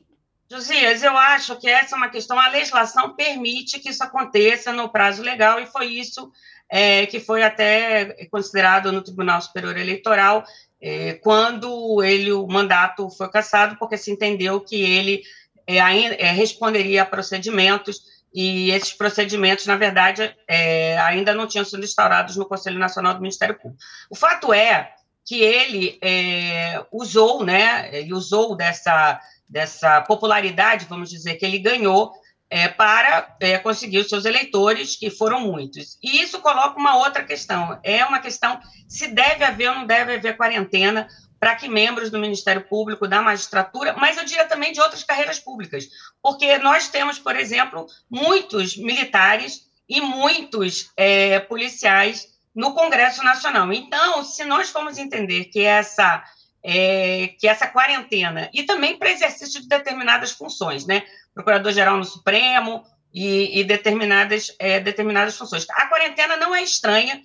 Josias, 0.50 1.02
eu 1.02 1.16
acho 1.16 1.56
que 1.58 1.68
essa 1.68 1.94
é 1.94 1.98
uma 1.98 2.10
questão. 2.10 2.38
A 2.38 2.50
legislação 2.50 3.14
permite 3.14 3.80
que 3.80 3.88
isso 3.88 4.04
aconteça 4.04 4.72
no 4.72 4.88
prazo 4.88 5.22
legal, 5.22 5.58
e 5.58 5.66
foi 5.66 5.86
isso 5.86 6.30
é, 6.68 7.06
que 7.06 7.18
foi 7.18 7.42
até 7.42 8.26
considerado 8.30 8.92
no 8.92 9.02
Tribunal 9.02 9.40
Superior 9.40 9.76
Eleitoral 9.76 10.44
é, 10.80 11.14
quando 11.14 12.02
ele 12.02 12.32
o 12.32 12.46
mandato 12.46 13.08
foi 13.10 13.30
cassado, 13.30 13.76
porque 13.76 13.96
se 13.96 14.10
entendeu 14.10 14.60
que 14.60 14.82
ele 14.82 15.22
é, 15.66 15.78
é, 15.78 16.32
responderia 16.32 17.02
a 17.02 17.06
procedimentos 17.06 18.02
e 18.34 18.70
esses 18.70 18.92
procedimentos, 18.92 19.66
na 19.66 19.76
verdade, 19.76 20.34
é, 20.48 20.98
ainda 20.98 21.34
não 21.34 21.46
tinham 21.46 21.64
sido 21.64 21.84
instaurados 21.84 22.36
no 22.36 22.46
Conselho 22.46 22.78
Nacional 22.78 23.14
do 23.14 23.20
Ministério 23.20 23.58
Público. 23.58 23.82
O 24.10 24.16
fato 24.16 24.52
é 24.52 24.92
que 25.24 25.40
ele 25.40 25.98
é, 26.02 26.84
usou, 26.90 27.44
né, 27.44 27.90
ele 27.92 28.12
usou 28.12 28.56
dessa, 28.56 29.20
dessa 29.48 30.00
popularidade, 30.00 30.86
vamos 30.88 31.10
dizer, 31.10 31.34
que 31.34 31.44
ele 31.44 31.58
ganhou 31.58 32.12
é, 32.50 32.68
para 32.68 33.34
é, 33.40 33.58
conseguir 33.58 33.98
os 33.98 34.08
seus 34.08 34.24
eleitores, 34.24 34.96
que 34.96 35.10
foram 35.10 35.40
muitos. 35.40 35.98
E 36.02 36.20
isso 36.22 36.40
coloca 36.40 36.78
uma 36.78 36.96
outra 36.96 37.24
questão, 37.24 37.78
é 37.82 38.04
uma 38.04 38.18
questão 38.18 38.60
se 38.88 39.08
deve 39.08 39.42
haver 39.42 39.70
ou 39.70 39.76
não 39.76 39.86
deve 39.86 40.14
haver 40.14 40.36
quarentena 40.36 41.08
para 41.42 41.56
que 41.56 41.68
membros 41.68 42.08
do 42.08 42.20
Ministério 42.20 42.62
Público, 42.62 43.08
da 43.08 43.20
magistratura, 43.20 43.96
mas 43.98 44.16
eu 44.16 44.24
diria 44.24 44.46
também 44.46 44.70
de 44.70 44.80
outras 44.80 45.02
carreiras 45.02 45.40
públicas, 45.40 45.88
porque 46.22 46.56
nós 46.58 46.86
temos, 46.86 47.18
por 47.18 47.34
exemplo, 47.34 47.84
muitos 48.08 48.76
militares 48.76 49.68
e 49.88 50.00
muitos 50.00 50.92
é, 50.96 51.40
policiais 51.40 52.28
no 52.54 52.72
Congresso 52.74 53.24
Nacional. 53.24 53.72
Então, 53.72 54.22
se 54.22 54.44
nós 54.44 54.70
formos 54.70 54.98
entender 54.98 55.46
que 55.46 55.62
essa 55.62 56.22
é, 56.62 57.34
que 57.40 57.48
essa 57.48 57.66
quarentena 57.66 58.48
e 58.54 58.62
também 58.62 58.96
para 58.96 59.10
exercício 59.10 59.60
de 59.60 59.66
determinadas 59.66 60.30
funções, 60.30 60.86
né, 60.86 61.02
procurador-geral 61.34 61.96
no 61.96 62.04
Supremo 62.04 62.84
e, 63.12 63.58
e 63.58 63.64
determinadas 63.64 64.54
é, 64.60 64.78
determinadas 64.78 65.36
funções, 65.36 65.66
a 65.70 65.88
quarentena 65.88 66.36
não 66.36 66.54
é 66.54 66.62
estranha 66.62 67.20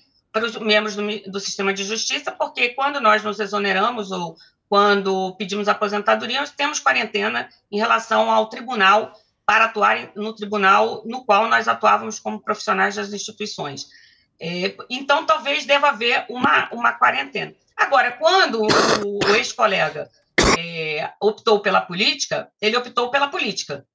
membros 0.62 0.96
do, 0.96 1.32
do 1.32 1.40
sistema 1.40 1.74
de 1.74 1.84
justiça, 1.84 2.32
porque 2.32 2.70
quando 2.70 3.00
nós 3.00 3.24
nos 3.24 3.40
exoneramos 3.40 4.12
ou 4.12 4.36
quando 4.70 5.36
pedimos 5.36 5.68
aposentadoria, 5.68 6.40
nós 6.40 6.52
temos 6.52 6.80
quarentena 6.80 7.50
em 7.72 7.78
relação 7.78 8.30
ao 8.30 8.48
tribunal 8.50 9.14
para 9.46 9.66
atuar 9.66 10.12
no 10.16 10.34
tribunal 10.34 11.04
no 11.06 11.24
qual 11.24 11.48
nós 11.48 11.68
atuávamos 11.68 12.20
como 12.20 12.42
profissionais 12.42 12.96
das 12.96 13.14
instituições. 13.14 13.88
É, 14.40 14.76
então, 14.90 15.26
talvez 15.26 15.66
deva 15.66 15.88
haver 15.90 16.26
uma, 16.30 16.70
uma 16.72 16.92
quarentena. 16.94 17.56
Agora, 17.76 18.12
quando 18.12 18.62
o, 18.62 19.20
o 19.26 19.36
ex-colega 19.36 20.10
é, 20.60 21.12
optou 21.22 21.60
pela 21.62 21.82
política, 21.82 22.50
ele 22.62 22.76
optou 22.76 23.10
pela 23.10 23.30
política. 23.30 23.86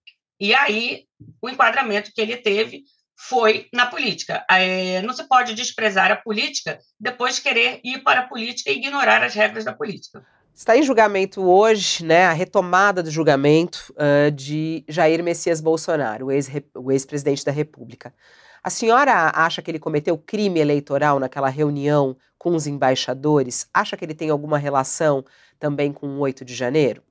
E 0.40 0.54
aí, 0.54 1.04
o 1.40 1.48
enquadramento 1.48 2.12
que 2.12 2.20
ele 2.20 2.36
teve 2.36 2.84
foi 3.28 3.68
na 3.72 3.86
política. 3.86 4.44
É, 4.50 5.00
não 5.02 5.14
se 5.14 5.26
pode 5.28 5.54
desprezar 5.54 6.10
a 6.10 6.16
política 6.16 6.78
depois 6.98 7.38
querer 7.38 7.80
ir 7.84 8.02
para 8.02 8.20
a 8.20 8.26
política 8.26 8.70
e 8.70 8.76
ignorar 8.76 9.22
as 9.22 9.34
regras 9.34 9.64
da 9.64 9.72
política. 9.72 10.24
Está 10.54 10.76
em 10.76 10.82
julgamento 10.82 11.40
hoje, 11.42 12.04
né, 12.04 12.26
a 12.26 12.32
retomada 12.32 13.02
do 13.02 13.10
julgamento 13.10 13.94
uh, 13.96 14.30
de 14.30 14.84
Jair 14.88 15.22
Messias 15.22 15.60
Bolsonaro, 15.60 16.26
o 16.74 16.92
ex-presidente 16.92 17.44
da 17.44 17.52
República. 17.52 18.12
A 18.62 18.68
senhora 18.68 19.32
acha 19.34 19.62
que 19.62 19.70
ele 19.70 19.78
cometeu 19.78 20.18
crime 20.18 20.60
eleitoral 20.60 21.18
naquela 21.18 21.48
reunião 21.48 22.16
com 22.36 22.54
os 22.54 22.66
embaixadores? 22.66 23.68
Acha 23.72 23.96
que 23.96 24.04
ele 24.04 24.14
tem 24.14 24.30
alguma 24.30 24.58
relação 24.58 25.24
também 25.58 25.92
com 25.92 26.06
o 26.06 26.18
8 26.18 26.44
de 26.44 26.54
janeiro? 26.54 27.02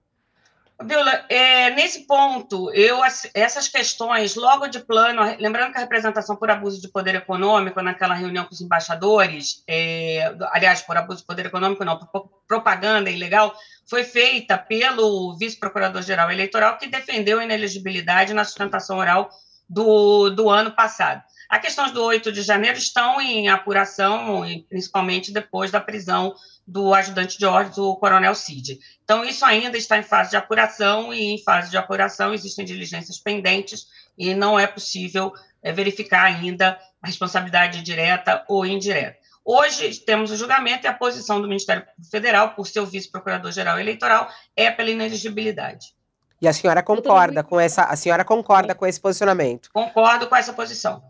Vila, 0.84 1.26
é, 1.30 1.70
nesse 1.72 2.08
ponto, 2.08 2.72
eu 2.74 3.02
essas 3.34 3.68
questões, 3.68 4.36
logo 4.36 4.68
de 4.68 4.80
plano, 4.80 5.22
lembrando 5.40 5.72
que 5.72 5.78
a 5.78 5.82
representação 5.82 6.36
por 6.36 6.50
abuso 6.50 6.82
de 6.82 6.88
poder 6.88 7.16
econômico 7.16 7.82
naquela 7.82 8.16
reunião 8.16 8.46
com 8.46 8.54
os 8.54 8.62
embaixadores, 8.62 9.64
é, 9.68 10.36
aliás, 10.52 10.82
por 10.82 10.98
abuso 10.98 11.20
de 11.20 11.26
poder 11.26 11.46
econômico, 11.46 11.86
não, 11.86 11.98
por 11.98 12.30
propaganda 12.48 13.10
ilegal, 13.10 13.56
foi 13.88 14.04
feita 14.04 14.58
pelo 14.58 15.36
vice-procurador-geral 15.38 16.32
eleitoral 16.32 16.78
que 16.78 16.88
defendeu 16.88 17.40
a 17.40 17.44
inelegibilidade 17.44 18.34
na 18.34 18.44
sustentação 18.44 18.98
oral 18.98 19.30
do, 19.70 20.30
do 20.30 20.50
ano 20.50 20.72
passado. 20.72 21.24
As 21.52 21.62
questões 21.62 21.92
do 21.92 22.02
8 22.02 22.32
de 22.32 22.42
janeiro 22.44 22.78
estão 22.78 23.20
em 23.20 23.50
apuração, 23.50 24.44
principalmente 24.70 25.34
depois 25.34 25.70
da 25.70 25.82
prisão 25.82 26.34
do 26.68 26.94
ajudante 26.94 27.38
de 27.38 27.46
ordens, 27.46 27.78
o 27.78 27.96
coronel 27.96 28.36
Cid. 28.36 28.80
Então, 29.04 29.26
isso 29.26 29.44
ainda 29.46 29.78
está 29.78 29.98
em 29.98 30.04
fase 30.04 30.32
de 30.32 30.38
apuração, 30.38 31.14
e 31.14 31.34
em 31.34 31.44
fase 31.44 31.70
de 31.70 31.78
apuração 31.78 32.34
existem 32.34 32.66
diligências 32.66 33.18
pendentes, 33.18 33.88
e 34.18 34.34
não 34.34 34.60
é 34.60 34.68
possível 34.68 35.34
é, 35.62 35.72
verificar 35.72 36.24
ainda 36.24 36.80
a 37.02 37.08
responsabilidade 37.08 37.82
direta 37.82 38.44
ou 38.48 38.66
indireta. 38.66 39.18
Hoje 39.44 40.00
temos 40.00 40.32
o 40.32 40.38
julgamento 40.38 40.86
e 40.86 40.88
a 40.88 40.94
posição 40.94 41.42
do 41.42 41.48
Ministério 41.48 41.84
Federal, 42.10 42.52
por 42.52 42.68
seu 42.68 42.86
vice-procurador-geral 42.86 43.80
eleitoral, 43.80 44.30
é 44.56 44.70
pela 44.70 44.92
inelegibilidade. 44.92 45.96
E 46.40 46.48
a 46.48 46.54
senhora 46.54 46.82
concorda 46.82 47.44
com 47.44 47.60
essa, 47.60 47.84
a 47.84 47.96
senhora 47.96 48.24
concorda 48.24 48.74
com 48.74 48.86
esse 48.86 49.00
posicionamento? 49.00 49.70
Concordo 49.72 50.28
com 50.28 50.36
essa 50.36 50.54
posição. 50.54 51.04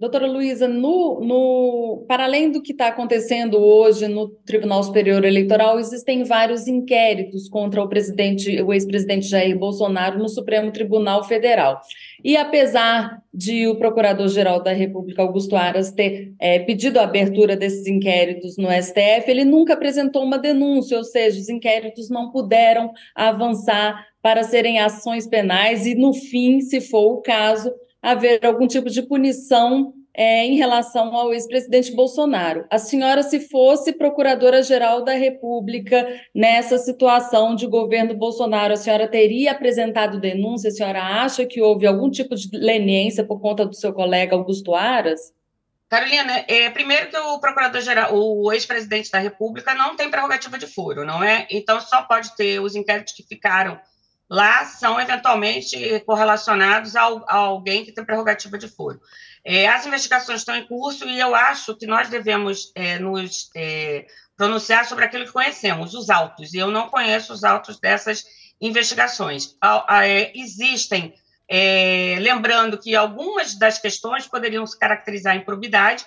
Doutora 0.00 0.26
Luísa, 0.26 0.66
no, 0.66 1.20
no, 1.20 2.06
para 2.08 2.24
além 2.24 2.50
do 2.50 2.62
que 2.62 2.72
está 2.72 2.86
acontecendo 2.86 3.58
hoje 3.58 4.08
no 4.08 4.28
Tribunal 4.28 4.82
Superior 4.82 5.22
Eleitoral, 5.26 5.78
existem 5.78 6.24
vários 6.24 6.66
inquéritos 6.66 7.50
contra 7.50 7.82
o 7.82 7.88
presidente, 7.88 8.62
o 8.62 8.72
ex-presidente 8.72 9.28
Jair 9.28 9.58
Bolsonaro 9.58 10.18
no 10.18 10.26
Supremo 10.26 10.72
Tribunal 10.72 11.22
Federal. 11.24 11.82
E 12.24 12.34
apesar 12.34 13.22
de 13.32 13.68
o 13.68 13.76
Procurador-Geral 13.76 14.62
da 14.62 14.72
República, 14.72 15.20
Augusto 15.20 15.54
Aras, 15.54 15.92
ter 15.92 16.32
é, 16.40 16.60
pedido 16.60 16.98
a 16.98 17.04
abertura 17.04 17.54
desses 17.54 17.86
inquéritos 17.86 18.56
no 18.56 18.68
STF, 18.72 19.24
ele 19.30 19.44
nunca 19.44 19.74
apresentou 19.74 20.24
uma 20.24 20.38
denúncia, 20.38 20.96
ou 20.96 21.04
seja, 21.04 21.38
os 21.38 21.50
inquéritos 21.50 22.08
não 22.08 22.30
puderam 22.30 22.90
avançar 23.14 24.06
para 24.22 24.42
serem 24.42 24.78
ações 24.78 25.26
penais 25.26 25.84
e, 25.84 25.94
no 25.94 26.14
fim, 26.14 26.60
se 26.60 26.80
for 26.80 27.12
o 27.12 27.22
caso, 27.22 27.70
haver 28.02 28.44
algum 28.44 28.66
tipo 28.66 28.88
de 28.88 29.02
punição 29.02 29.94
é, 30.12 30.44
em 30.44 30.56
relação 30.56 31.14
ao 31.14 31.32
ex-presidente 31.32 31.94
Bolsonaro. 31.94 32.66
A 32.70 32.78
senhora, 32.78 33.22
se 33.22 33.48
fosse 33.48 33.92
procuradora-geral 33.92 35.04
da 35.04 35.12
República 35.12 36.06
nessa 36.34 36.78
situação 36.78 37.54
de 37.54 37.66
governo 37.66 38.14
Bolsonaro, 38.14 38.74
a 38.74 38.76
senhora 38.76 39.08
teria 39.08 39.52
apresentado 39.52 40.20
denúncia? 40.20 40.68
A 40.68 40.72
senhora 40.72 41.02
acha 41.02 41.46
que 41.46 41.62
houve 41.62 41.86
algum 41.86 42.10
tipo 42.10 42.34
de 42.34 42.48
leniência 42.58 43.24
por 43.24 43.40
conta 43.40 43.64
do 43.64 43.74
seu 43.74 43.92
colega 43.92 44.34
Augusto 44.34 44.74
Aras? 44.74 45.32
Carolina, 45.88 46.44
é, 46.46 46.70
primeiro 46.70 47.08
que 47.08 47.16
o 47.16 47.40
procurador-geral, 47.40 48.14
o 48.14 48.52
ex-presidente 48.52 49.10
da 49.10 49.18
República 49.18 49.74
não 49.74 49.96
tem 49.96 50.08
prerrogativa 50.08 50.56
de 50.56 50.66
foro, 50.66 51.04
não 51.04 51.22
é? 51.22 51.48
Então 51.50 51.80
só 51.80 52.02
pode 52.02 52.36
ter 52.36 52.60
os 52.60 52.76
inquéritos 52.76 53.12
que 53.12 53.24
ficaram 53.24 53.76
lá 54.30 54.64
são 54.64 55.00
eventualmente 55.00 56.00
correlacionados 56.06 56.94
ao, 56.94 57.24
a 57.28 57.34
alguém 57.34 57.84
que 57.84 57.90
tem 57.90 58.04
prerrogativa 58.04 58.56
de 58.56 58.68
foro. 58.68 59.00
É, 59.44 59.68
as 59.68 59.84
investigações 59.84 60.40
estão 60.40 60.54
em 60.54 60.66
curso 60.66 61.04
e 61.08 61.18
eu 61.18 61.34
acho 61.34 61.74
que 61.74 61.86
nós 61.86 62.08
devemos 62.08 62.70
é, 62.74 62.98
nos 62.98 63.50
é, 63.56 64.06
pronunciar 64.36 64.86
sobre 64.86 65.04
aquilo 65.04 65.24
que 65.24 65.32
conhecemos, 65.32 65.94
os 65.94 66.08
autos. 66.08 66.54
E 66.54 66.58
eu 66.58 66.70
não 66.70 66.88
conheço 66.88 67.32
os 67.32 67.42
autos 67.42 67.80
dessas 67.80 68.24
investigações. 68.60 69.56
É, 70.02 70.38
existem 70.38 71.14
é, 71.48 72.16
lembrando 72.20 72.78
que 72.78 72.94
algumas 72.94 73.54
das 73.58 73.78
questões 73.78 74.28
poderiam 74.28 74.64
se 74.64 74.78
caracterizar 74.78 75.34
em 75.34 75.44
probidade, 75.44 76.06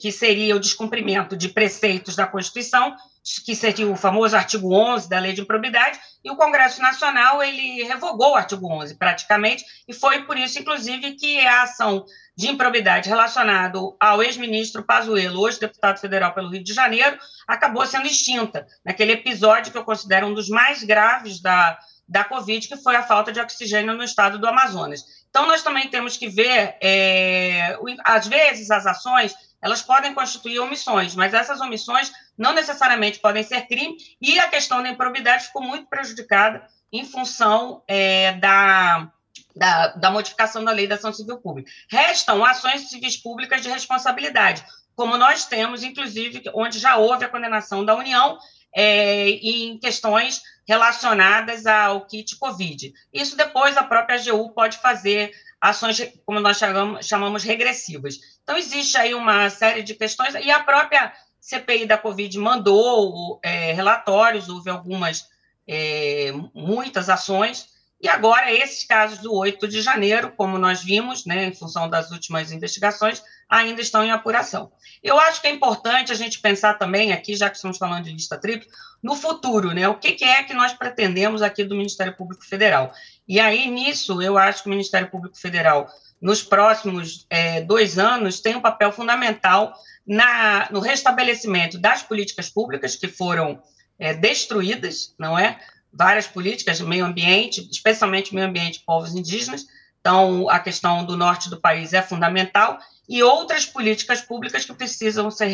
que 0.00 0.10
seria 0.10 0.56
o 0.56 0.60
descumprimento 0.60 1.36
de 1.36 1.48
preceitos 1.48 2.16
da 2.16 2.26
Constituição, 2.26 2.96
que 3.44 3.54
seria 3.54 3.86
o 3.86 3.94
famoso 3.94 4.36
artigo 4.36 4.74
11 4.74 5.08
da 5.08 5.20
Lei 5.20 5.32
de 5.32 5.40
Improbidade, 5.40 6.00
e 6.24 6.30
o 6.30 6.36
Congresso 6.36 6.82
Nacional 6.82 7.40
ele 7.40 7.84
revogou 7.84 8.32
o 8.32 8.34
artigo 8.34 8.66
11 8.66 8.96
praticamente, 8.96 9.64
e 9.86 9.94
foi 9.94 10.24
por 10.24 10.36
isso, 10.36 10.58
inclusive, 10.58 11.12
que 11.12 11.38
a 11.46 11.62
ação 11.62 12.04
de 12.36 12.48
improbidade 12.48 13.08
relacionado 13.08 13.96
ao 14.00 14.20
ex-ministro 14.20 14.82
Pazuello, 14.82 15.40
hoje 15.40 15.60
deputado 15.60 16.00
federal 16.00 16.34
pelo 16.34 16.50
Rio 16.50 16.64
de 16.64 16.72
Janeiro, 16.72 17.16
acabou 17.46 17.86
sendo 17.86 18.06
extinta, 18.06 18.66
naquele 18.84 19.12
episódio 19.12 19.70
que 19.70 19.78
eu 19.78 19.84
considero 19.84 20.26
um 20.26 20.34
dos 20.34 20.48
mais 20.48 20.82
graves 20.82 21.40
da, 21.40 21.78
da 22.08 22.24
Covid, 22.24 22.66
que 22.66 22.76
foi 22.76 22.96
a 22.96 23.02
falta 23.04 23.30
de 23.30 23.38
oxigênio 23.38 23.94
no 23.94 24.02
estado 24.02 24.38
do 24.38 24.46
Amazonas. 24.48 25.04
Então, 25.30 25.46
nós 25.46 25.62
também 25.62 25.88
temos 25.88 26.16
que 26.16 26.28
ver, 26.28 26.76
é, 26.82 27.76
às 28.04 28.26
vezes, 28.26 28.70
as 28.70 28.86
ações 28.86 29.34
elas 29.62 29.80
podem 29.80 30.12
constituir 30.12 30.58
omissões, 30.58 31.14
mas 31.14 31.32
essas 31.32 31.60
omissões 31.60 32.12
não 32.36 32.52
necessariamente 32.52 33.20
podem 33.20 33.44
ser 33.44 33.68
crime, 33.68 33.96
e 34.20 34.38
a 34.40 34.48
questão 34.48 34.82
da 34.82 34.88
improbidade 34.88 35.46
ficou 35.46 35.62
muito 35.62 35.86
prejudicada 35.86 36.66
em 36.92 37.04
função 37.04 37.82
é, 37.86 38.32
da, 38.32 39.08
da, 39.54 39.88
da, 39.88 40.10
modificação 40.10 40.64
da 40.64 40.72
lei 40.72 40.86
da 40.86 40.96
ação 40.96 41.12
civil 41.12 41.38
pública. 41.38 41.70
Restam 41.88 42.44
ações 42.44 42.90
civis 42.90 43.16
públicas 43.16 43.62
de 43.62 43.68
responsabilidade, 43.68 44.64
como 44.96 45.16
nós 45.16 45.46
temos, 45.46 45.82
inclusive, 45.82 46.42
onde 46.54 46.78
já 46.78 46.96
houve 46.96 47.24
a 47.24 47.28
condenação 47.28 47.84
da 47.84 47.94
União 47.94 48.38
é, 48.74 49.28
em 49.28 49.78
questões 49.78 50.42
relacionadas 50.66 51.66
ao 51.66 52.06
kit 52.06 52.36
Covid. 52.36 52.92
Isso 53.12 53.36
depois 53.36 53.76
a 53.76 53.82
própria 53.82 54.16
AGU 54.18 54.50
pode 54.52 54.78
fazer 54.78 55.32
ações, 55.60 56.12
como 56.26 56.40
nós 56.40 56.58
chamamos, 56.58 57.06
chamamos 57.06 57.42
regressivas. 57.44 58.18
Então, 58.42 58.56
existe 58.56 58.96
aí 58.96 59.14
uma 59.14 59.48
série 59.50 59.82
de 59.82 59.94
questões, 59.94 60.34
e 60.34 60.50
a 60.50 60.62
própria 60.62 61.12
CPI 61.40 61.86
da 61.86 61.98
Covid 61.98 62.38
mandou 62.38 63.40
é, 63.42 63.72
relatórios, 63.72 64.48
houve 64.48 64.70
algumas, 64.70 65.26
é, 65.66 66.32
muitas 66.54 67.08
ações, 67.08 67.72
e 68.02 68.08
agora 68.08 68.52
esses 68.52 68.84
casos 68.84 69.20
do 69.20 69.32
8 69.32 69.68
de 69.68 69.80
janeiro, 69.80 70.32
como 70.36 70.58
nós 70.58 70.82
vimos, 70.82 71.24
né, 71.24 71.46
em 71.46 71.54
função 71.54 71.88
das 71.88 72.10
últimas 72.10 72.50
investigações, 72.50 73.22
ainda 73.48 73.80
estão 73.80 74.02
em 74.02 74.10
apuração. 74.10 74.72
Eu 75.00 75.20
acho 75.20 75.40
que 75.40 75.46
é 75.46 75.52
importante 75.52 76.10
a 76.10 76.14
gente 76.14 76.40
pensar 76.40 76.74
também 76.74 77.12
aqui, 77.12 77.36
já 77.36 77.48
que 77.48 77.56
estamos 77.56 77.78
falando 77.78 78.04
de 78.04 78.12
lista 78.12 78.36
tripla, 78.36 78.66
no 79.00 79.14
futuro, 79.14 79.72
né? 79.72 79.88
O 79.88 79.94
que, 79.94 80.12
que, 80.12 80.24
é 80.24 80.42
que 80.42 80.54
nós 80.54 80.72
pretendemos 80.72 81.42
aqui 81.42 81.62
do 81.62 81.76
Ministério 81.76 82.16
Público 82.16 82.44
Federal? 82.44 82.92
E 83.28 83.38
aí, 83.38 83.70
nisso, 83.70 84.20
eu 84.20 84.36
acho 84.38 84.62
que 84.62 84.68
o 84.68 84.70
Ministério 84.70 85.10
Público 85.10 85.36
Federal, 85.36 85.88
nos 86.22 86.40
próximos 86.40 87.26
é, 87.28 87.60
dois 87.60 87.98
anos, 87.98 88.40
tem 88.40 88.54
um 88.54 88.60
papel 88.60 88.92
fundamental 88.92 89.74
na, 90.06 90.68
no 90.70 90.78
restabelecimento 90.78 91.76
das 91.76 92.02
políticas 92.02 92.48
públicas 92.48 92.94
que 92.94 93.08
foram 93.08 93.60
é, 93.98 94.14
destruídas, 94.14 95.14
não 95.18 95.36
é? 95.36 95.58
Várias 95.92 96.28
políticas 96.28 96.80
meio 96.80 97.04
ambiente, 97.04 97.68
especialmente 97.70 98.32
meio 98.32 98.46
ambiente 98.46 98.84
povos 98.86 99.14
indígenas. 99.14 99.66
Então, 100.00 100.48
a 100.48 100.60
questão 100.60 101.04
do 101.04 101.16
norte 101.16 101.50
do 101.50 101.60
país 101.60 101.92
é 101.92 102.00
fundamental 102.00 102.78
e 103.08 103.22
outras 103.22 103.66
políticas 103.66 104.20
públicas 104.20 104.64
que 104.64 104.72
precisam 104.72 105.30
ser 105.30 105.46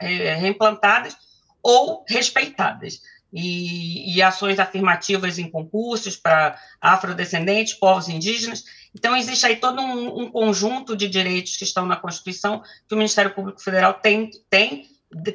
é, 0.00 0.34
reimplantadas 0.34 1.16
ou 1.62 2.04
respeitadas. 2.08 3.00
E, 3.36 4.14
e, 4.14 4.22
ações 4.22 4.60
afirmativas 4.60 5.40
em 5.40 5.50
concursos 5.50 6.16
para 6.16 6.56
afrodescendentes, 6.80 7.74
povos 7.74 8.08
indígenas. 8.08 8.62
Então, 8.94 9.16
existe 9.16 9.44
aí 9.44 9.56
todo 9.56 9.80
um, 9.80 10.22
um, 10.22 10.30
conjunto 10.30 10.96
de 10.96 11.08
direitos 11.08 11.56
que 11.56 11.64
estão 11.64 11.84
na 11.84 11.96
Constituição 11.96 12.62
que 12.88 12.94
o 12.94 12.96
Ministério 12.96 13.34
Público 13.34 13.60
Federal 13.60 13.94
tem, 13.94 14.30
tem, 14.48 14.86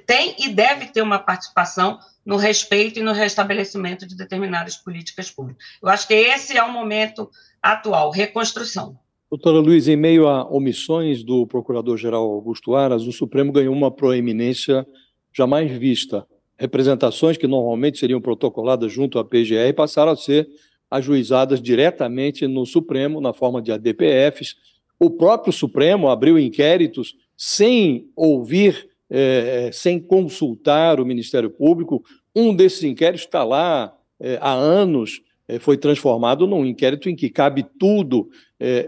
tem 0.05 0.35
e 0.39 0.49
deve 0.49 0.87
ter 0.87 1.01
uma 1.01 1.19
participação 1.19 1.99
no 2.25 2.37
respeito 2.37 2.99
e 2.99 3.03
no 3.03 3.11
restabelecimento 3.11 4.07
de 4.07 4.15
determinadas 4.15 4.77
políticas 4.77 5.29
públicas. 5.29 5.63
Eu 5.81 5.89
acho 5.89 6.07
que 6.07 6.13
esse 6.13 6.57
é 6.57 6.63
o 6.63 6.71
momento 6.71 7.29
atual, 7.61 8.11
reconstrução. 8.11 8.97
Doutora 9.29 9.59
Luiz, 9.59 9.87
em 9.87 9.95
meio 9.95 10.27
a 10.27 10.43
omissões 10.47 11.23
do 11.23 11.45
Procurador-Geral 11.45 12.23
Augusto 12.23 12.75
Aras, 12.75 13.03
o 13.03 13.11
Supremo 13.11 13.51
ganhou 13.51 13.73
uma 13.73 13.91
proeminência 13.91 14.87
jamais 15.31 15.71
vista. 15.71 16.25
Representações 16.57 17.37
que 17.37 17.47
normalmente 17.47 17.99
seriam 17.99 18.19
protocoladas 18.19 18.91
junto 18.91 19.19
à 19.19 19.23
PGR 19.23 19.73
passaram 19.75 20.11
a 20.11 20.15
ser 20.15 20.47
ajuizadas 20.89 21.61
diretamente 21.61 22.47
no 22.47 22.65
Supremo, 22.65 23.21
na 23.21 23.33
forma 23.33 23.61
de 23.61 23.71
ADPFs. 23.71 24.55
O 24.99 25.09
próprio 25.09 25.53
Supremo 25.53 26.09
abriu 26.09 26.37
inquéritos 26.37 27.15
sem 27.37 28.09
ouvir, 28.15 28.89
eh, 29.09 29.69
sem 29.71 29.99
consultar 29.99 30.99
o 30.99 31.05
Ministério 31.05 31.49
Público. 31.49 32.03
Um 32.35 32.53
desses 32.53 32.83
inquéritos 32.83 33.25
está 33.25 33.43
lá 33.43 33.93
eh, 34.19 34.37
há 34.41 34.53
anos, 34.53 35.21
foi 35.61 35.77
transformado 35.77 36.45
num 36.45 36.63
inquérito 36.63 37.09
em 37.09 37.15
que 37.15 37.27
cabe 37.27 37.65
tudo 37.79 38.29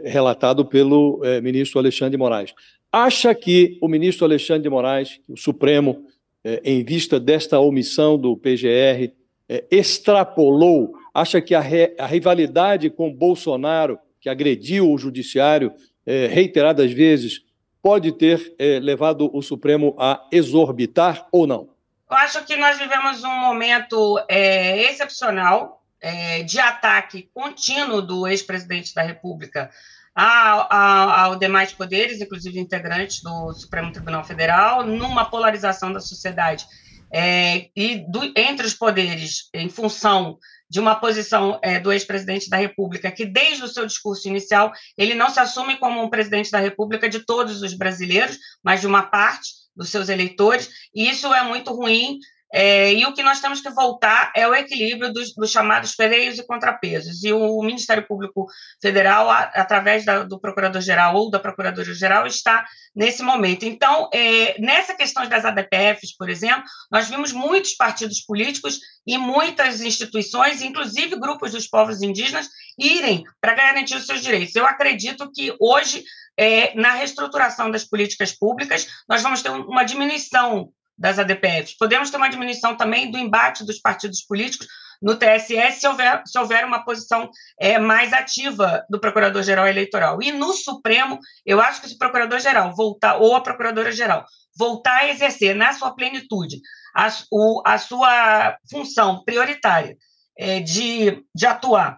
relatado 0.04 0.64
pelo 0.64 1.20
ministro 1.42 1.80
Alexandre 1.80 2.12
de 2.12 2.18
Moraes. 2.18 2.54
Acha 2.92 3.34
que 3.34 3.80
o 3.82 3.88
ministro 3.88 4.26
Alexandre 4.26 4.64
de 4.64 4.70
Moraes, 4.70 5.20
o 5.28 5.36
Supremo, 5.36 6.06
é, 6.44 6.62
em 6.66 6.84
vista 6.84 7.20
desta 7.20 7.60
omissão 7.60 8.18
do 8.18 8.36
PGR, 8.36 9.14
é, 9.48 9.66
extrapolou, 9.72 10.94
acha 11.14 11.42
que 11.42 11.54
a, 11.54 11.62
a, 12.00 12.06
rivalidade 12.06 12.90
com 12.90 13.14
Bolsonaro, 13.14 14.00
que 14.20 14.30
agrediu 14.30 14.92
o 14.92 14.98
judiciário 14.98 15.74
é, 16.06 16.28
reiteradas 16.28 16.92
vezes, 16.92 17.42
pode 17.82 18.12
ter 18.12 18.56
levado 18.80 19.30
o 19.34 19.42
Supremo 19.42 19.96
a 19.98 20.28
exorbitar 20.32 21.28
ou 21.32 21.48
não? 21.48 21.70
Eu 22.12 22.18
acho 22.18 22.44
que 22.46 22.56
nós 22.58 22.78
vivemos 22.78 23.24
um 23.24 23.36
momento 23.40 24.24
é, 24.30 24.84
excepcional 24.92 25.82
é, 26.02 26.44
de 26.44 26.60
ataque 26.60 27.30
contínuo 27.34 28.02
do 28.02 28.28
ex-presidente 28.28 28.94
da 28.94 29.02
República 29.02 29.70
ao 30.14 31.38
demais 31.38 31.72
poderes, 31.72 32.20
inclusive 32.20 32.60
integrantes 32.60 33.22
do 33.24 33.54
Supremo 33.54 33.94
Tribunal 33.94 34.26
Federal, 34.26 34.86
numa 34.86 35.24
polarização 35.24 35.94
da 35.94 36.02
sociedade 36.02 36.66
é, 37.14 37.70
e 37.76 38.06
do, 38.10 38.32
entre 38.36 38.66
os 38.66 38.74
poderes, 38.74 39.50
em 39.54 39.70
função 39.70 40.38
de 40.72 40.80
uma 40.80 40.96
posição 40.96 41.60
é, 41.62 41.82
do 41.82 41.92
ex-presidente 41.92 42.50
da 42.50 42.56
República, 42.56 43.12
que 43.12 43.26
desde 43.26 43.62
o 43.62 43.68
seu 43.68 43.86
discurso 43.86 44.30
inicial 44.30 44.72
ele 44.98 45.14
não 45.14 45.30
se 45.30 45.38
assume 45.38 45.76
como 45.76 46.02
um 46.02 46.10
presidente 46.10 46.50
da 46.50 46.60
República 46.60 47.10
de 47.10 47.20
todos 47.20 47.62
os 47.62 47.74
brasileiros, 47.74 48.40
mas 48.64 48.80
de 48.80 48.88
uma 48.88 49.04
parte 49.04 49.50
dos 49.76 49.90
seus 49.90 50.08
eleitores, 50.08 50.70
e 50.96 51.10
isso 51.10 51.34
é 51.34 51.44
muito 51.44 51.74
ruim 51.74 52.20
é, 52.54 52.94
e 52.94 53.06
o 53.06 53.14
que 53.14 53.24
nós 53.24 53.40
temos 53.40 53.62
que 53.62 53.70
voltar 53.70 54.32
é 54.36 54.46
o 54.46 54.54
equilíbrio 54.54 55.14
dos, 55.14 55.34
dos 55.34 55.50
chamados 55.50 55.96
pereios 55.96 56.38
e 56.38 56.46
contrapesos. 56.46 57.24
E 57.24 57.32
o 57.32 57.62
Ministério 57.64 58.06
Público 58.06 58.46
Federal, 58.82 59.30
a, 59.30 59.44
através 59.44 60.04
da, 60.04 60.24
do 60.24 60.40
Procurador-Geral 60.40 61.16
ou 61.16 61.32
da 61.32 61.40
Procuradoria-Geral, 61.40 62.28
está 62.28 62.66
nesse 62.94 63.24
momento. 63.24 63.64
Então, 63.64 64.10
é, 64.14 64.60
nessa 64.60 64.94
questão 64.94 65.28
das 65.30 65.46
ADPFs, 65.46 66.16
por 66.18 66.30
exemplo, 66.30 66.64
nós 66.92 67.08
vimos 67.08 67.32
muitos 67.32 67.74
partidos 67.76 68.22
políticos 68.22 68.80
e 69.08 69.18
muitas 69.18 69.80
instituições, 69.80 70.62
inclusive 70.62 71.16
grupos 71.16 71.54
dos 71.54 71.68
povos 71.68 72.02
indígenas, 72.02 72.50
irem 72.78 73.24
para 73.40 73.54
garantir 73.54 73.96
os 73.96 74.06
seus 74.06 74.22
direitos. 74.22 74.56
Eu 74.56 74.66
acredito 74.66 75.32
que 75.32 75.56
hoje, 75.58 76.04
é, 76.38 76.76
na 76.76 76.92
reestruturação 76.96 77.72
das 77.72 77.86
políticas 77.86 78.38
públicas, 78.38 78.88
nós 79.08 79.22
vamos 79.22 79.42
ter 79.42 79.50
uma 79.50 79.86
diminuição 79.86 80.70
das 81.02 81.18
ADPFs. 81.18 81.76
Podemos 81.78 82.12
ter 82.12 82.18
uma 82.18 82.30
diminuição 82.30 82.78
também 82.78 83.10
do 83.10 83.18
embate 83.18 83.66
dos 83.66 83.80
partidos 83.80 84.22
políticos 84.22 84.68
no 85.02 85.16
TSE 85.16 85.72
se 85.72 85.88
houver, 85.88 86.22
se 86.28 86.38
houver 86.38 86.64
uma 86.64 86.86
posição 86.86 87.28
é, 87.60 87.80
mais 87.80 88.14
ativa 88.14 88.86
do 88.88 89.00
Procurador-Geral 89.00 89.68
Eleitoral. 89.68 90.22
E 90.22 90.32
no 90.32 90.54
Supremo, 90.54 91.18
eu 91.44 91.60
acho 91.60 91.82
que 91.82 91.90
se 91.90 91.96
o 91.96 91.98
Procurador-Geral 91.98 92.76
voltar, 92.76 93.18
ou 93.18 93.36
a 93.36 93.42
Procuradora-Geral, 93.42 94.24
voltar 94.56 94.98
a 94.98 95.10
exercer 95.10 95.56
na 95.56 95.74
sua 95.74 95.96
plenitude 95.96 96.62
a, 96.96 97.08
o, 97.32 97.64
a 97.66 97.80
sua 97.80 98.56
função 98.70 99.24
prioritária 99.26 99.98
é, 100.38 100.60
de, 100.60 101.24
de 101.34 101.46
atuar 101.48 101.98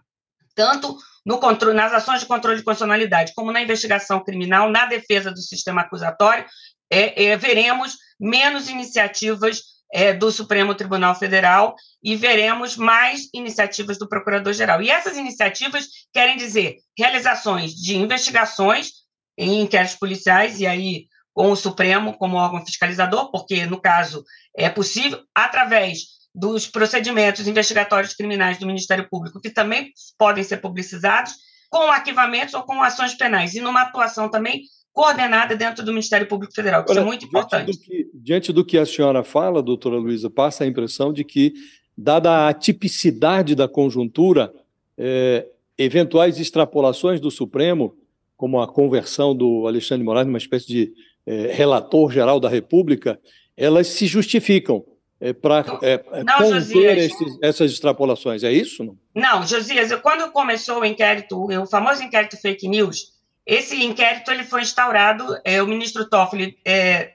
tanto 0.56 0.98
no 1.26 1.40
controle, 1.40 1.76
nas 1.76 1.92
ações 1.92 2.22
de 2.22 2.26
controle 2.26 2.58
de 2.58 2.64
constitucionalidade, 2.64 3.34
como 3.36 3.52
na 3.52 3.62
investigação 3.62 4.24
criminal, 4.24 4.70
na 4.70 4.86
defesa 4.86 5.32
do 5.32 5.42
sistema 5.42 5.82
acusatório, 5.82 6.46
é, 6.94 7.24
é, 7.26 7.38
veremos 7.38 7.98
menos 8.20 8.70
iniciativas 8.70 9.62
é, 9.92 10.14
do 10.14 10.32
Supremo 10.32 10.76
Tribunal 10.76 11.16
Federal 11.16 11.76
e 12.04 12.16
veremos 12.16 12.78
mais 12.78 13.30
iniciativas 13.34 13.98
do 13.98 14.08
Procurador-Geral. 14.08 14.82
E 14.82 14.92
essas 14.92 15.18
iniciativas 15.18 15.88
querem 16.14 16.38
dizer 16.38 16.78
realizações 16.98 17.74
de 17.74 17.98
investigações 17.98 18.92
em 19.38 19.62
inquéritos 19.62 19.98
policiais, 19.98 20.60
e 20.60 20.68
aí 20.68 21.08
com 21.34 21.50
o 21.52 21.56
Supremo 21.56 22.16
como 22.16 22.38
órgão 22.38 22.64
fiscalizador, 22.64 23.32
porque, 23.32 23.66
no 23.66 23.82
caso, 23.82 24.24
é 24.56 24.70
possível, 24.70 25.20
através 25.34 26.14
dos 26.36 26.68
procedimentos 26.68 27.48
investigatórios 27.48 28.14
criminais 28.14 28.60
do 28.60 28.68
Ministério 28.68 29.08
Público, 29.10 29.42
que 29.42 29.50
também 29.50 29.92
podem 30.18 30.44
ser 30.44 30.58
publicizados, 30.58 31.34
com 31.72 31.90
arquivamentos 31.90 32.54
ou 32.54 32.62
com 32.62 32.84
ações 32.84 33.16
penais, 33.16 33.56
e 33.56 33.62
numa 33.62 33.82
atuação 33.82 34.30
também 34.30 34.62
coordenada 34.94 35.56
dentro 35.56 35.84
do 35.84 35.92
Ministério 35.92 36.28
Público 36.28 36.54
Federal, 36.54 36.86
que 36.86 36.92
Olha, 36.92 37.00
isso 37.00 37.04
é 37.04 37.08
muito 37.08 37.26
importante. 37.26 37.66
Diante 37.66 37.80
do, 37.80 37.86
que, 37.86 38.10
diante 38.14 38.54
do 38.54 38.66
que 38.66 38.78
a 38.78 38.86
senhora 38.86 39.24
fala, 39.24 39.64
doutora 39.64 39.98
Luísa, 39.98 40.30
passa 40.30 40.64
a 40.64 40.68
impressão 40.68 41.12
de 41.12 41.24
que, 41.24 41.54
dada 41.98 42.30
a 42.30 42.50
atipicidade 42.50 43.56
da 43.56 43.68
conjuntura, 43.68 44.54
é, 44.96 45.48
eventuais 45.78 46.40
extrapolações 46.40 47.20
do 47.20 47.32
Supremo, 47.32 47.98
como 48.38 48.62
a 48.62 48.68
conversão 48.68 49.36
do 49.36 49.66
Alexandre 49.68 50.06
Moraes 50.06 50.28
numa 50.28 50.38
espécie 50.38 50.68
de 50.68 50.94
é, 51.26 51.52
relator 51.52 52.12
geral 52.12 52.40
da 52.40 52.48
República, 52.48 53.20
elas 53.58 53.88
se 53.88 54.06
justificam 54.06 54.86
é, 55.20 55.34
para 55.34 55.64
é, 55.82 55.98
conter 55.98 56.98
esses, 56.98 57.38
essas 57.42 57.72
extrapolações. 57.72 58.44
É 58.44 58.52
isso? 58.52 58.84
Não, 58.84 58.98
não 59.16 59.48
Josias, 59.48 59.90
eu, 59.90 60.02
quando 60.02 60.32
começou 60.32 60.82
o 60.82 60.86
inquérito, 60.86 61.48
o 61.50 61.66
famoso 61.66 62.04
inquérito 62.04 62.38
fake 62.38 62.68
news, 62.68 63.13
esse 63.46 63.82
inquérito 63.84 64.32
ele 64.32 64.44
foi 64.44 64.62
instaurado, 64.62 65.38
é, 65.44 65.62
o 65.62 65.68
ministro 65.68 66.10
Toffoli 66.10 66.58
é, 66.66 67.14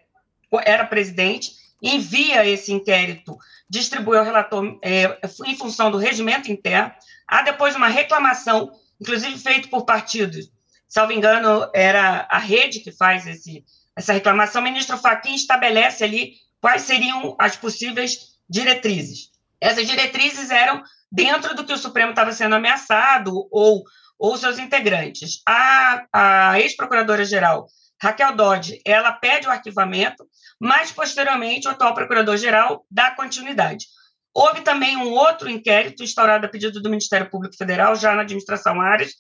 era 0.65 0.85
presidente, 0.85 1.53
envia 1.83 2.47
esse 2.47 2.73
inquérito, 2.73 3.37
distribui 3.69 4.19
ao 4.19 4.25
relator 4.25 4.79
é, 4.83 5.19
em 5.47 5.57
função 5.57 5.91
do 5.91 5.99
regimento 5.99 6.51
interno, 6.51 6.93
há 7.27 7.43
depois 7.43 7.77
uma 7.77 7.89
reclamação, 7.89 8.71
inclusive 9.01 9.39
feita 9.39 9.69
por 9.69 9.85
partidos, 9.85 10.51
salvo 10.89 11.13
engano, 11.13 11.71
era 11.75 12.27
a 12.31 12.39
rede 12.39 12.81
que 12.81 12.91
faz 12.91 13.27
esse, 13.27 13.65
essa 13.97 14.13
reclamação, 14.13 14.61
o 14.61 14.65
ministro 14.65 14.97
Fachin 14.97 15.35
estabelece 15.35 16.05
ali 16.05 16.35
quais 16.61 16.83
seriam 16.83 17.37
as 17.39 17.57
possíveis 17.57 18.39
diretrizes. 18.49 19.31
Essas 19.61 19.87
diretrizes 19.87 20.51
eram 20.51 20.83
dentro 21.11 21.55
do 21.55 21.65
que 21.65 21.73
o 21.73 21.79
Supremo 21.79 22.11
estava 22.11 22.33
sendo 22.33 22.55
ameaçado 22.55 23.49
ou, 23.51 23.85
ou 24.19 24.37
seus 24.37 24.59
integrantes. 24.59 25.41
A, 25.47 26.05
a 26.13 26.61
ex-procuradora-geral, 26.61 27.67
Raquel 28.01 28.35
Dodge, 28.35 28.81
ela 28.85 29.13
pede 29.13 29.47
o 29.47 29.51
arquivamento, 29.51 30.27
mas, 30.61 30.91
posteriormente, 30.91 31.67
o 31.67 31.71
atual 31.71 31.95
procurador-geral 31.95 32.85
dá 32.91 33.11
continuidade. 33.11 33.87
Houve 34.35 34.61
também 34.61 34.97
um 34.97 35.13
outro 35.13 35.49
inquérito 35.49 36.03
instaurado 36.03 36.47
a 36.47 36.49
pedido 36.49 36.81
do 36.81 36.91
Ministério 36.91 37.29
Público 37.29 37.57
Federal, 37.57 37.97
já 37.97 38.15
na 38.15 38.23
administração 38.23 38.81
Ares, 38.81 39.15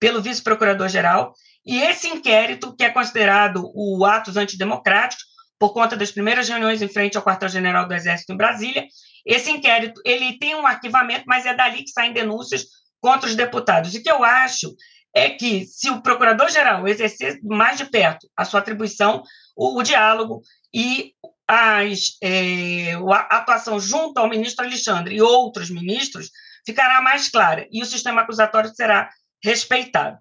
pelo 0.00 0.20
vice-procurador-geral, 0.20 1.32
e 1.64 1.80
esse 1.80 2.08
inquérito, 2.08 2.74
que 2.76 2.84
é 2.84 2.90
considerado 2.90 3.70
o 3.74 4.04
atos 4.04 4.36
antidemocráticos, 4.36 5.24
por 5.58 5.72
conta 5.72 5.96
das 5.96 6.10
primeiras 6.10 6.48
reuniões 6.48 6.82
em 6.82 6.88
frente 6.88 7.16
ao 7.16 7.22
quartel-general 7.22 7.86
do 7.86 7.94
Exército 7.94 8.32
em 8.32 8.36
Brasília. 8.36 8.86
Esse 9.24 9.50
inquérito 9.50 10.00
ele 10.04 10.38
tem 10.38 10.54
um 10.54 10.66
arquivamento, 10.66 11.24
mas 11.26 11.46
é 11.46 11.54
dali 11.54 11.84
que 11.84 11.90
saem 11.90 12.12
denúncias 12.12 12.66
contra 13.04 13.28
os 13.28 13.36
deputados. 13.36 13.94
E 13.94 13.98
o 13.98 14.02
que 14.02 14.10
eu 14.10 14.24
acho 14.24 14.74
é 15.14 15.28
que, 15.28 15.66
se 15.66 15.90
o 15.90 16.00
procurador-geral 16.00 16.88
exercer 16.88 17.38
mais 17.42 17.76
de 17.76 17.84
perto 17.84 18.26
a 18.34 18.46
sua 18.46 18.60
atribuição, 18.60 19.22
o, 19.54 19.78
o 19.78 19.82
diálogo 19.82 20.40
e 20.72 21.12
as, 21.46 22.16
é, 22.22 22.94
a 22.94 23.36
atuação 23.36 23.78
junto 23.78 24.16
ao 24.16 24.26
ministro 24.30 24.64
Alexandre 24.64 25.16
e 25.16 25.20
outros 25.20 25.68
ministros 25.68 26.30
ficará 26.64 27.02
mais 27.02 27.28
clara 27.28 27.68
e 27.70 27.82
o 27.82 27.86
sistema 27.86 28.22
acusatório 28.22 28.74
será 28.74 29.10
respeitado. 29.44 30.16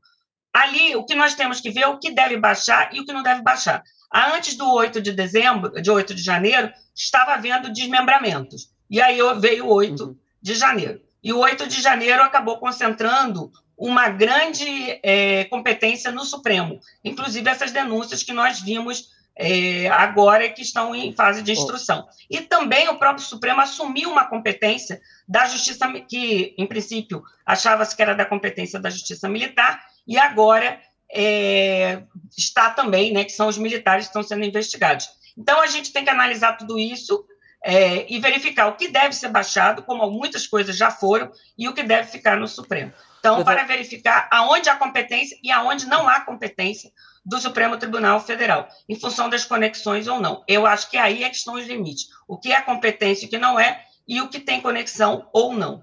Ali, 0.54 0.94
o 0.98 1.06
que 1.06 1.16
nós 1.16 1.36
temos 1.36 1.62
que 1.62 1.72
ver 1.72 1.84
é 1.84 1.88
o 1.88 2.00
que 2.00 2.12
deve 2.12 2.36
baixar 2.36 2.94
e 2.94 3.00
o 3.00 3.06
que 3.06 3.14
não 3.14 3.24
deve 3.24 3.42
baixar. 3.42 3.82
Antes 4.14 4.58
do 4.58 4.70
8 4.70 5.02
de 5.02 5.14
dezembro, 5.14 5.72
de 5.82 5.90
8 5.90 6.14
de 6.14 6.22
janeiro, 6.22 6.70
estava 6.94 7.34
havendo 7.34 7.72
desmembramentos. 7.72 8.68
E 8.90 9.02
aí 9.02 9.20
veio 9.40 9.68
o 9.68 9.74
8 9.74 10.04
uhum. 10.04 10.18
de 10.42 10.54
janeiro. 10.54 11.02
E 11.24 11.32
o 11.32 11.40
8 11.40 11.68
de 11.68 11.82
janeiro 11.82 12.22
acabou 12.22 12.58
concentrando 12.58 13.52
uma 13.78 14.10
grande 14.10 15.00
é, 15.02 15.46
competência 15.46 16.12
no 16.12 16.26
Supremo, 16.26 16.80
inclusive 17.04 17.50
essas 17.50 17.72
denúncias 17.72 18.22
que 18.22 18.34
nós 18.34 18.60
vimos 18.60 19.12
é, 19.36 19.88
agora 19.90 20.50
que 20.50 20.62
estão 20.62 20.94
em 20.94 21.12
fase 21.12 21.42
de 21.42 21.52
instrução. 21.52 22.08
E 22.30 22.42
também 22.42 22.88
o 22.90 22.98
próprio 22.98 23.26
Supremo 23.26 23.62
assumiu 23.62 24.12
uma 24.12 24.26
competência 24.26 25.02
da 25.28 25.46
Justiça, 25.46 25.92
que 26.08 26.54
em 26.58 26.68
princípio 26.68 27.24
achava-se 27.46 27.96
que 27.96 28.02
era 28.02 28.14
da 28.14 28.26
competência 28.26 28.80
da 28.80 28.90
Justiça 28.90 29.28
Militar, 29.28 29.84
e 30.08 30.20
agora 30.20 30.80
é, 31.12 32.04
está 32.38 32.70
também, 32.70 33.12
né, 33.14 33.24
que 33.24 33.32
são 33.32 33.48
os 33.48 33.58
militares 33.58 34.06
que 34.06 34.10
estão 34.10 34.24
sendo 34.24 34.44
investigados. 34.44 35.08
Então, 35.38 35.62
a 35.62 35.68
gente 35.68 35.92
tem 35.92 36.04
que 36.04 36.10
analisar 36.10 36.58
tudo 36.58 36.78
isso 36.78 37.26
é, 37.64 38.12
e 38.12 38.20
verificar 38.20 38.68
o 38.68 38.76
que 38.76 38.90
deve 38.90 39.16
ser 39.16 39.30
baixado, 39.30 39.84
como 39.84 40.10
muitas 40.12 40.46
coisas 40.46 40.76
já 40.76 40.92
foram, 40.92 41.32
e 41.58 41.68
o 41.68 41.74
que 41.74 41.82
deve 41.82 42.10
ficar 42.10 42.38
no 42.38 42.48
Supremo. 42.48 42.92
Então, 43.20 43.42
para 43.44 43.64
verificar 43.64 44.28
aonde 44.30 44.70
há 44.70 44.76
competência 44.76 45.38
e 45.42 45.50
aonde 45.50 45.86
não 45.86 46.10
há 46.10 46.20
competência 46.20 46.92
do 47.26 47.40
Supremo 47.40 47.78
Tribunal 47.78 48.20
Federal, 48.20 48.68
em 48.90 49.00
função 49.00 49.30
das 49.30 49.46
conexões 49.46 50.10
ou 50.10 50.20
não. 50.20 50.44
Eu 50.46 50.66
acho 50.66 50.90
que 50.90 50.98
aí 50.98 51.24
é 51.24 51.30
que 51.30 51.38
estão 51.38 51.54
os 51.54 51.66
limites. 51.66 52.10
O 52.28 52.38
que 52.38 52.52
é 52.52 52.62
competência 52.62 53.24
e 53.24 53.28
o 53.28 53.30
que 53.30 53.38
não 53.38 53.58
é, 53.58 53.82
e 54.06 54.20
o 54.20 54.28
que 54.28 54.42
tem 54.42 54.60
conexão 54.60 55.30
ou 55.32 55.54
não. 55.54 55.82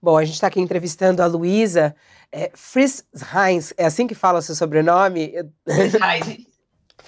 Bom, 0.00 0.18
a 0.18 0.24
gente 0.24 0.34
está 0.34 0.48
aqui 0.48 0.60
entrevistando 0.60 1.22
a 1.22 1.26
Luísa 1.26 1.96
é, 2.30 2.50
Fritz 2.54 3.04
Heinz, 3.34 3.72
é 3.76 3.86
assim 3.86 4.06
que 4.06 4.14
fala 4.14 4.40
o 4.40 4.42
seu 4.42 4.54
sobrenome? 4.54 5.32
Fritz 5.64 5.94
Heinz. 5.94 6.47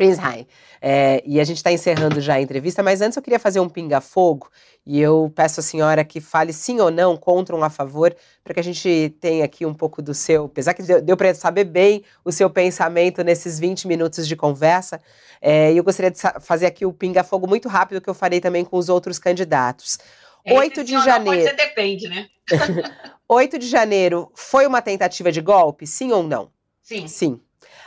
Fritz 0.01 0.19
Heinz. 0.19 0.47
É, 0.81 1.23
e 1.27 1.39
a 1.39 1.45
gente 1.45 1.59
está 1.59 1.71
encerrando 1.71 2.23
já 2.23 2.35
a 2.35 2.41
entrevista, 2.41 2.83
mas 2.83 3.03
antes 3.03 3.15
eu 3.15 3.23
queria 3.23 3.39
fazer 3.39 3.61
um 3.61 3.69
pinga-fogo 3.69 4.49
e 4.87 4.99
eu 4.99 5.31
peço 5.37 5.61
à 5.61 5.63
senhora 5.63 6.03
que 6.03 6.23
fale 6.23 6.55
sim 6.55 6.81
ou 6.81 6.91
não, 6.91 7.19
contra 7.19 7.55
ou 7.55 7.63
a 7.63 7.69
favor, 7.69 8.17
para 8.43 8.55
que 8.55 8.61
a 8.61 8.65
gente 8.65 9.15
tenha 9.21 9.45
aqui 9.45 9.67
um 9.67 9.75
pouco 9.75 10.01
do 10.01 10.15
seu, 10.15 10.47
apesar 10.47 10.73
que 10.73 10.83
deu, 10.83 11.03
deu 11.03 11.17
para 11.19 11.35
saber 11.35 11.65
bem 11.65 12.03
o 12.25 12.33
seu 12.33 12.49
pensamento 12.49 13.23
nesses 13.23 13.59
20 13.59 13.87
minutos 13.87 14.27
de 14.27 14.35
conversa, 14.35 14.99
é, 15.39 15.71
e 15.71 15.77
eu 15.77 15.85
gostaria 15.85 16.11
de 16.11 16.19
fazer 16.41 16.65
aqui 16.65 16.87
o 16.87 16.95
pinga-fogo 16.95 17.47
muito 17.47 17.69
rápido, 17.69 18.01
que 18.01 18.09
eu 18.09 18.15
farei 18.15 18.41
também 18.41 18.65
com 18.65 18.79
os 18.79 18.89
outros 18.89 19.19
candidatos. 19.19 19.99
Esse 20.43 20.57
8 20.57 20.83
de 20.83 20.93
janeiro. 20.93 21.45
Pode 21.45 21.57
ser 21.59 21.69
depende, 21.69 22.09
né? 22.09 22.27
8 23.29 23.59
de 23.59 23.69
janeiro 23.69 24.33
foi 24.35 24.67
uma 24.67 24.81
tentativa 24.81 25.31
de 25.31 25.43
golpe, 25.43 25.87
sim 25.87 26.11
ou 26.11 26.23
não? 26.23 26.51
Sim. 26.83 27.07
Sim. 27.07 27.41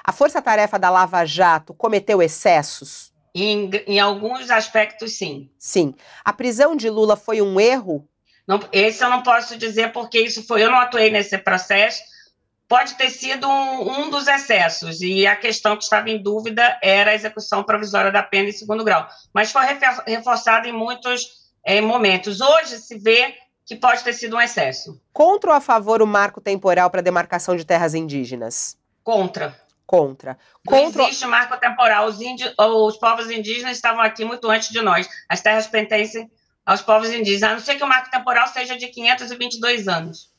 A 0.04 0.12
força-tarefa 0.12 0.78
da 0.78 0.90
Lava 0.90 1.24
Jato 1.26 1.74
cometeu 1.74 2.22
excessos? 2.22 3.14
Em, 3.34 3.72
em, 3.88 4.00
alguns 4.00 4.52
aspectos, 4.52 5.18
sim. 5.18 5.50
Sim. 5.58 5.96
A 6.26 6.34
prisão 6.34 6.76
de 6.76 6.90
Lula 6.90 7.16
foi 7.16 7.42
um 7.42 7.60
erro? 7.60 8.08
Não, 8.46 8.60
esse 8.72 9.04
eu 9.04 9.10
não 9.10 9.24
posso 9.24 9.58
dizer 9.58 9.94
porque 9.94 10.20
isso 10.20 10.46
foi. 10.46 10.62
Eu 10.62 10.70
não 10.70 10.78
atuei 10.80 11.10
nesse 11.10 11.38
processo. 11.38 12.02
Pode 12.68 12.96
ter 12.96 13.10
sido 13.10 13.48
um, 13.48 14.02
um 14.02 14.10
dos 14.10 14.28
excessos, 14.28 15.02
e 15.02 15.28
a 15.28 15.36
questão 15.36 15.78
que 15.78 15.84
estava 15.84 16.10
em 16.10 16.22
dúvida 16.22 16.78
era 16.82 17.12
a 17.12 17.16
execução 17.16 17.64
provisória 17.64 18.12
da 18.12 18.24
pena 18.24 18.50
em 18.50 18.54
segundo 18.54 18.84
grau. 18.84 19.08
Mas 19.34 19.52
foi 19.52 19.64
reforçada 20.08 20.68
em 20.68 20.72
muitos 20.72 21.28
é, 21.64 21.80
momentos. 21.82 22.42
Hoje 22.42 22.78
se 22.80 22.98
vê 22.98 23.36
que 23.66 23.76
pode 23.76 24.04
ter 24.04 24.14
sido 24.14 24.36
um 24.36 24.42
excesso. 24.42 25.00
Contra 25.12 25.52
ou 25.52 25.56
a 25.56 25.62
favor 25.62 26.02
o 26.02 26.08
marco 26.08 26.42
temporal 26.42 26.90
para 26.90 27.02
demarcação 27.02 27.56
de 27.56 27.66
terras 27.66 27.94
indígenas? 27.94 28.78
Contra. 29.04 29.63
Contra. 29.86 30.38
Contra. 30.66 31.02
Não 31.02 31.08
existe 31.08 31.26
marco 31.26 31.58
temporal. 31.58 32.08
Os, 32.08 32.22
indi... 32.22 32.44
os 32.58 32.98
povos 32.98 33.30
indígenas 33.30 33.76
estavam 33.76 34.02
aqui 34.02 34.24
muito 34.24 34.50
antes 34.50 34.70
de 34.70 34.82
nós. 34.82 35.08
As 35.30 35.42
terras 35.42 35.68
pertencem 35.68 36.30
aos 36.66 36.82
povos 36.82 37.10
indígenas, 37.10 37.44
a 37.44 37.54
não 37.54 37.60
ser 37.60 37.76
que 37.76 37.84
o 37.84 37.88
marco 37.88 38.10
temporal 38.10 38.48
seja 38.48 38.78
de 38.78 38.88
522 38.88 39.88
anos. 39.88 40.32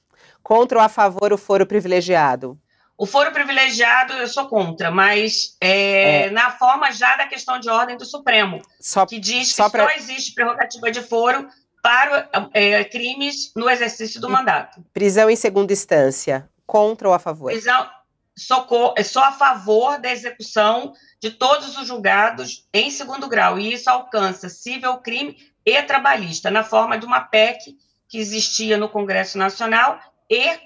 Contra 0.43 0.79
ou 0.79 0.85
a 0.85 0.89
favor 0.89 1.33
o 1.33 1.39
foro 1.39 1.67
privilegiado? 1.67 2.59
O 2.97 3.07
foro 3.07 3.33
privilegiado 3.33 4.13
eu 4.13 4.29
sou 4.29 4.47
contra, 4.47 4.91
mas 4.91 5.57
é, 5.61 6.27
é. 6.27 6.31
na 6.31 6.51
forma 6.53 6.93
já 6.93 7.17
da 7.17 7.27
questão 7.27 7.59
de 7.59 7.69
ordem 7.69 7.97
do 7.97 8.05
Supremo, 8.05 8.63
só, 8.81 9.05
que 9.05 9.19
diz 9.19 9.49
que 9.49 9.55
só, 9.55 9.69
pra... 9.69 9.89
só 9.89 9.97
existe 9.97 10.33
prerrogativa 10.33 10.91
de 10.93 11.03
foro 11.03 11.49
para 11.83 12.31
é, 12.53 12.85
crimes 12.85 13.53
no 13.57 13.69
exercício 13.69 14.21
do 14.21 14.31
mandato. 14.31 14.83
Prisão 14.93 15.29
em 15.29 15.35
segunda 15.35 15.73
instância, 15.73 16.49
contra 16.65 17.09
ou 17.09 17.15
a 17.15 17.19
favor? 17.19 17.51
Prisão, 17.51 17.89
sou, 18.37 18.67
sou 19.05 19.23
a 19.23 19.33
favor 19.33 19.99
da 19.99 20.11
execução 20.11 20.93
de 21.21 21.31
todos 21.31 21.77
os 21.79 21.87
julgados 21.87 22.67
em 22.73 22.91
segundo 22.91 23.29
grau, 23.29 23.59
e 23.59 23.73
isso 23.73 23.89
alcança 23.89 24.49
civil, 24.49 24.99
crime 24.99 25.37
e 25.65 25.83
trabalhista, 25.83 26.51
na 26.51 26.63
forma 26.63 26.99
de 26.99 27.07
uma 27.07 27.21
PEC 27.21 27.77
que 28.09 28.19
existia 28.19 28.77
no 28.77 28.89
Congresso 28.89 29.39
Nacional 29.39 29.99
e 30.29 30.59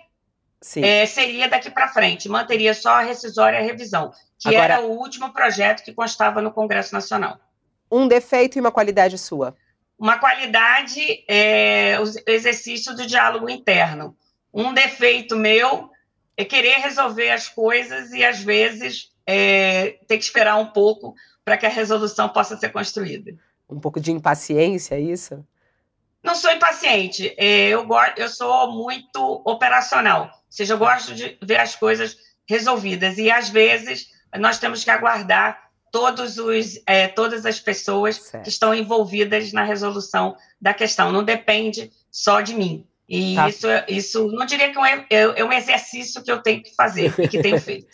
é, 0.76 1.06
seria 1.06 1.48
daqui 1.48 1.70
para 1.70 1.88
frente, 1.88 2.28
manteria 2.28 2.74
só 2.74 2.90
a 2.90 3.02
rescisória 3.02 3.58
e 3.58 3.60
a 3.60 3.64
revisão, 3.64 4.12
que 4.38 4.48
Agora, 4.48 4.74
era 4.74 4.82
o 4.82 4.90
último 4.90 5.32
projeto 5.32 5.84
que 5.84 5.92
constava 5.92 6.42
no 6.42 6.52
Congresso 6.52 6.92
Nacional. 6.92 7.38
Um 7.90 8.08
defeito 8.08 8.58
e 8.58 8.60
uma 8.60 8.72
qualidade 8.72 9.16
sua? 9.16 9.56
Uma 9.98 10.18
qualidade 10.18 11.24
é 11.28 11.96
o 12.00 12.30
exercício 12.30 12.94
do 12.94 13.06
diálogo 13.06 13.48
interno. 13.48 14.16
Um 14.52 14.72
defeito 14.72 15.36
meu 15.36 15.90
é 16.38 16.44
querer 16.44 16.76
resolver 16.76 17.30
as 17.30 17.48
coisas 17.48 18.12
e, 18.12 18.24
às 18.24 18.38
vezes, 18.38 19.10
é, 19.26 19.98
ter 20.06 20.16
que 20.16 20.24
esperar 20.24 20.56
um 20.56 20.66
pouco 20.66 21.16
para 21.44 21.56
que 21.56 21.66
a 21.66 21.68
resolução 21.68 22.28
possa 22.28 22.56
ser 22.56 22.68
construída. 22.68 23.34
Um 23.68 23.80
pouco 23.80 24.00
de 24.00 24.12
impaciência, 24.12 24.94
é 24.94 25.00
isso? 25.00 25.44
Não 26.22 26.36
sou 26.36 26.52
impaciente. 26.52 27.34
É, 27.36 27.70
eu, 27.70 27.84
eu 28.16 28.28
sou 28.28 28.70
muito 28.70 29.42
operacional. 29.44 30.26
Ou 30.26 30.30
seja, 30.48 30.74
eu 30.74 30.78
gosto 30.78 31.12
de 31.12 31.36
ver 31.42 31.58
as 31.58 31.74
coisas 31.74 32.16
resolvidas. 32.48 33.18
E, 33.18 33.32
às 33.32 33.48
vezes, 33.48 34.08
nós 34.38 34.60
temos 34.60 34.84
que 34.84 34.90
aguardar 34.90 35.68
todos 35.90 36.38
os, 36.38 36.80
é, 36.86 37.08
todas 37.08 37.44
as 37.44 37.58
pessoas 37.58 38.16
certo. 38.16 38.44
que 38.44 38.48
estão 38.48 38.72
envolvidas 38.72 39.52
na 39.52 39.64
resolução 39.64 40.36
da 40.60 40.72
questão. 40.72 41.10
Não 41.10 41.24
depende 41.24 41.90
só 42.12 42.40
de 42.40 42.54
mim. 42.54 42.86
E 43.08 43.34
tá. 43.34 43.48
isso, 43.48 43.66
isso, 43.88 44.26
não 44.28 44.44
diria 44.44 44.70
que 44.70 44.78
é, 44.78 45.06
é, 45.10 45.40
é 45.40 45.44
um 45.44 45.52
exercício 45.52 46.22
que 46.22 46.30
eu 46.30 46.42
tenho 46.42 46.62
que 46.62 46.74
fazer 46.74 47.14
e 47.18 47.26
que 47.26 47.40
tenho 47.40 47.58
feito. 47.60 47.86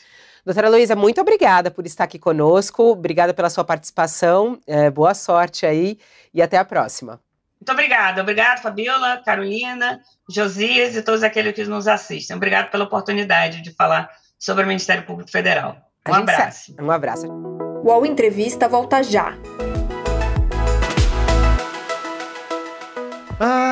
Doutora 0.44 0.68
Luísa, 0.68 0.94
muito 0.94 1.20
obrigada 1.20 1.70
por 1.70 1.86
estar 1.86 2.04
aqui 2.04 2.18
conosco, 2.18 2.82
obrigada 2.90 3.32
pela 3.32 3.48
sua 3.48 3.64
participação, 3.64 4.60
é, 4.66 4.90
boa 4.90 5.14
sorte 5.14 5.64
aí 5.64 5.98
e 6.34 6.42
até 6.42 6.58
a 6.58 6.64
próxima. 6.64 7.20
Muito 7.58 7.72
obrigada, 7.72 8.20
obrigada 8.20 8.60
Fabiola, 8.60 9.22
Carolina, 9.24 10.00
Josias 10.28 10.96
e 10.96 11.02
todos 11.02 11.22
aqueles 11.22 11.54
que 11.54 11.64
nos 11.64 11.88
assistem. 11.88 12.36
Obrigado 12.36 12.70
pela 12.70 12.84
oportunidade 12.84 13.62
de 13.62 13.70
falar 13.72 14.10
sobre 14.38 14.64
o 14.64 14.66
Ministério 14.66 15.06
Público 15.06 15.30
Federal. 15.30 15.76
Um 16.06 16.14
abraço. 16.14 16.76
Um 16.78 16.90
abraço. 16.90 17.26
O 17.26 17.86
UOL 17.86 18.04
Entrevista 18.04 18.68
volta 18.68 19.02
já. 19.02 19.34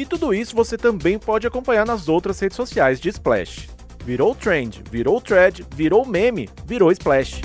E 0.00 0.06
tudo 0.06 0.32
isso 0.32 0.56
você 0.56 0.78
também 0.78 1.18
pode 1.18 1.46
acompanhar 1.46 1.84
nas 1.84 2.08
outras 2.08 2.40
redes 2.40 2.56
sociais 2.56 2.98
de 2.98 3.10
Splash. 3.10 3.68
Virou 4.02 4.34
trend, 4.34 4.82
virou 4.90 5.20
thread, 5.20 5.62
virou 5.74 6.06
meme, 6.06 6.48
virou 6.64 6.90
Splash. 6.90 7.42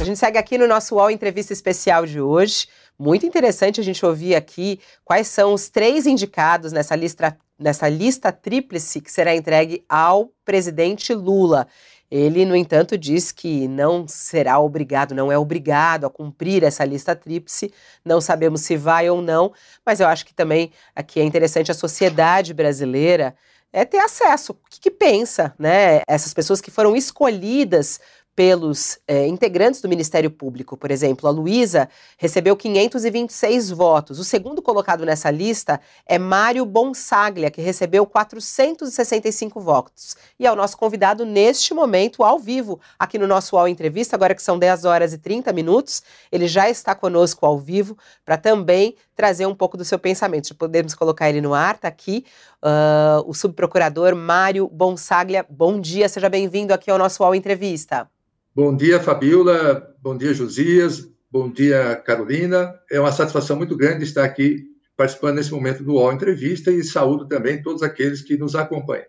A 0.00 0.02
gente 0.02 0.18
segue 0.18 0.38
aqui 0.38 0.56
no 0.56 0.66
nosso 0.66 0.94
UOL 0.94 1.10
Entrevista 1.10 1.52
Especial 1.52 2.06
de 2.06 2.18
hoje. 2.18 2.66
Muito 2.98 3.26
interessante 3.26 3.78
a 3.78 3.84
gente 3.84 4.06
ouvir 4.06 4.34
aqui 4.34 4.80
quais 5.04 5.28
são 5.28 5.52
os 5.52 5.68
três 5.68 6.06
indicados 6.06 6.72
nessa 6.72 6.96
lista, 6.96 7.36
nessa 7.58 7.90
lista 7.90 8.32
tríplice 8.32 9.02
que 9.02 9.12
será 9.12 9.36
entregue 9.36 9.84
ao 9.86 10.30
presidente 10.46 11.12
Lula. 11.12 11.68
Ele, 12.10 12.44
no 12.44 12.56
entanto, 12.56 12.98
diz 12.98 13.30
que 13.30 13.68
não 13.68 14.08
será 14.08 14.58
obrigado, 14.58 15.14
não 15.14 15.30
é 15.30 15.38
obrigado 15.38 16.06
a 16.06 16.10
cumprir 16.10 16.64
essa 16.64 16.84
lista 16.84 17.14
tríplice. 17.14 17.72
Não 18.04 18.20
sabemos 18.20 18.62
se 18.62 18.76
vai 18.76 19.08
ou 19.08 19.22
não, 19.22 19.52
mas 19.86 20.00
eu 20.00 20.08
acho 20.08 20.26
que 20.26 20.34
também 20.34 20.72
aqui 20.94 21.20
é 21.20 21.24
interessante 21.24 21.70
a 21.70 21.74
sociedade 21.74 22.52
brasileira 22.52 23.36
é 23.72 23.84
ter 23.84 23.98
acesso. 23.98 24.52
O 24.52 24.56
que, 24.68 24.80
que 24.80 24.90
pensa, 24.90 25.54
né? 25.58 26.02
Essas 26.08 26.34
pessoas 26.34 26.60
que 26.60 26.70
foram 26.70 26.96
escolhidas 26.96 28.00
pelos 28.40 28.98
é, 29.06 29.26
integrantes 29.26 29.82
do 29.82 29.88
Ministério 29.88 30.30
Público. 30.30 30.74
Por 30.74 30.90
exemplo, 30.90 31.28
a 31.28 31.30
Luísa 31.30 31.90
recebeu 32.16 32.56
526 32.56 33.68
votos. 33.68 34.18
O 34.18 34.24
segundo 34.24 34.62
colocado 34.62 35.04
nessa 35.04 35.30
lista 35.30 35.78
é 36.06 36.18
Mário 36.18 36.64
Bonsaglia, 36.64 37.50
que 37.50 37.60
recebeu 37.60 38.06
465 38.06 39.60
votos. 39.60 40.16
E 40.38 40.46
é 40.46 40.50
o 40.50 40.56
nosso 40.56 40.78
convidado 40.78 41.26
neste 41.26 41.74
momento, 41.74 42.24
ao 42.24 42.38
vivo, 42.38 42.80
aqui 42.98 43.18
no 43.18 43.26
nosso 43.26 43.56
UOL 43.56 43.68
Entrevista, 43.68 44.16
agora 44.16 44.34
que 44.34 44.42
são 44.42 44.58
10 44.58 44.86
horas 44.86 45.12
e 45.12 45.18
30 45.18 45.52
minutos. 45.52 46.02
Ele 46.32 46.48
já 46.48 46.70
está 46.70 46.94
conosco 46.94 47.44
ao 47.44 47.58
vivo 47.58 47.94
para 48.24 48.38
também 48.38 48.96
trazer 49.14 49.44
um 49.44 49.54
pouco 49.54 49.76
do 49.76 49.84
seu 49.84 49.98
pensamento. 49.98 50.48
Já 50.48 50.54
podemos 50.54 50.94
colocar 50.94 51.28
ele 51.28 51.42
no 51.42 51.52
ar, 51.52 51.74
está 51.74 51.88
aqui. 51.88 52.24
Uh, 52.62 53.20
o 53.26 53.34
subprocurador 53.34 54.16
Mário 54.16 54.66
Bonsaglia. 54.66 55.44
Bom 55.46 55.78
dia, 55.78 56.08
seja 56.08 56.30
bem-vindo 56.30 56.72
aqui 56.72 56.90
ao 56.90 56.96
nosso 56.96 57.22
UOL 57.22 57.34
Entrevista. 57.34 58.08
Bom 58.52 58.74
dia, 58.74 58.98
Fabiola. 58.98 59.94
Bom 60.02 60.16
dia, 60.18 60.34
Josias. 60.34 61.08
Bom 61.30 61.48
dia, 61.48 61.94
Carolina. 62.04 62.74
É 62.90 62.98
uma 62.98 63.12
satisfação 63.12 63.56
muito 63.56 63.76
grande 63.76 64.02
estar 64.02 64.24
aqui 64.24 64.64
participando 64.96 65.36
nesse 65.36 65.52
momento 65.52 65.84
do 65.84 65.94
UOL 65.94 66.12
Entrevista 66.12 66.68
e 66.72 66.82
saúdo 66.82 67.28
também 67.28 67.62
todos 67.62 67.80
aqueles 67.80 68.22
que 68.22 68.36
nos 68.36 68.56
acompanham. 68.56 69.06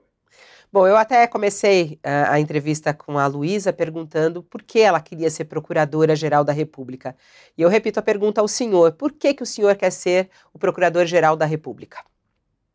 Bom, 0.71 0.87
eu 0.87 0.95
até 0.95 1.25
comecei 1.25 1.99
uh, 2.05 2.29
a 2.29 2.39
entrevista 2.39 2.93
com 2.93 3.17
a 3.17 3.25
Luísa 3.25 3.73
perguntando 3.73 4.43
por 4.43 4.61
que 4.61 4.79
ela 4.79 5.01
queria 5.01 5.29
ser 5.31 5.45
procuradora-geral 5.45 6.43
da 6.43 6.53
República. 6.53 7.15
E 7.57 7.63
eu 7.63 7.67
repito 7.67 7.99
a 7.99 8.03
pergunta 8.03 8.39
ao 8.39 8.47
senhor: 8.47 8.91
por 8.91 9.11
que, 9.11 9.33
que 9.33 9.43
o 9.43 9.45
senhor 9.45 9.75
quer 9.75 9.91
ser 9.91 10.29
o 10.53 10.59
procurador-geral 10.59 11.35
da 11.35 11.45
República? 11.45 11.97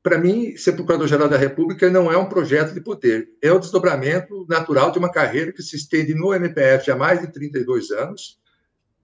Para 0.07 0.19
mim, 0.19 0.57
ser 0.57 0.75
Procurador-Geral 0.75 1.29
da 1.29 1.37
República 1.37 1.90
não 1.90 2.12
é 2.12 2.16
um 2.16 2.29
projeto 2.29 2.73
de 2.73 2.81
poder, 2.81 3.29
é 3.42 3.51
o 3.51 3.59
desdobramento 3.59 4.47
natural 4.49 4.92
de 4.92 5.01
uma 5.01 5.11
carreira 5.11 5.51
que 5.51 5.64
se 5.64 5.75
estende 5.75 6.14
no 6.14 6.33
MPF 6.33 6.92
há 6.92 6.95
mais 6.95 7.21
de 7.21 7.27
32 7.27 7.90
anos, 7.90 8.38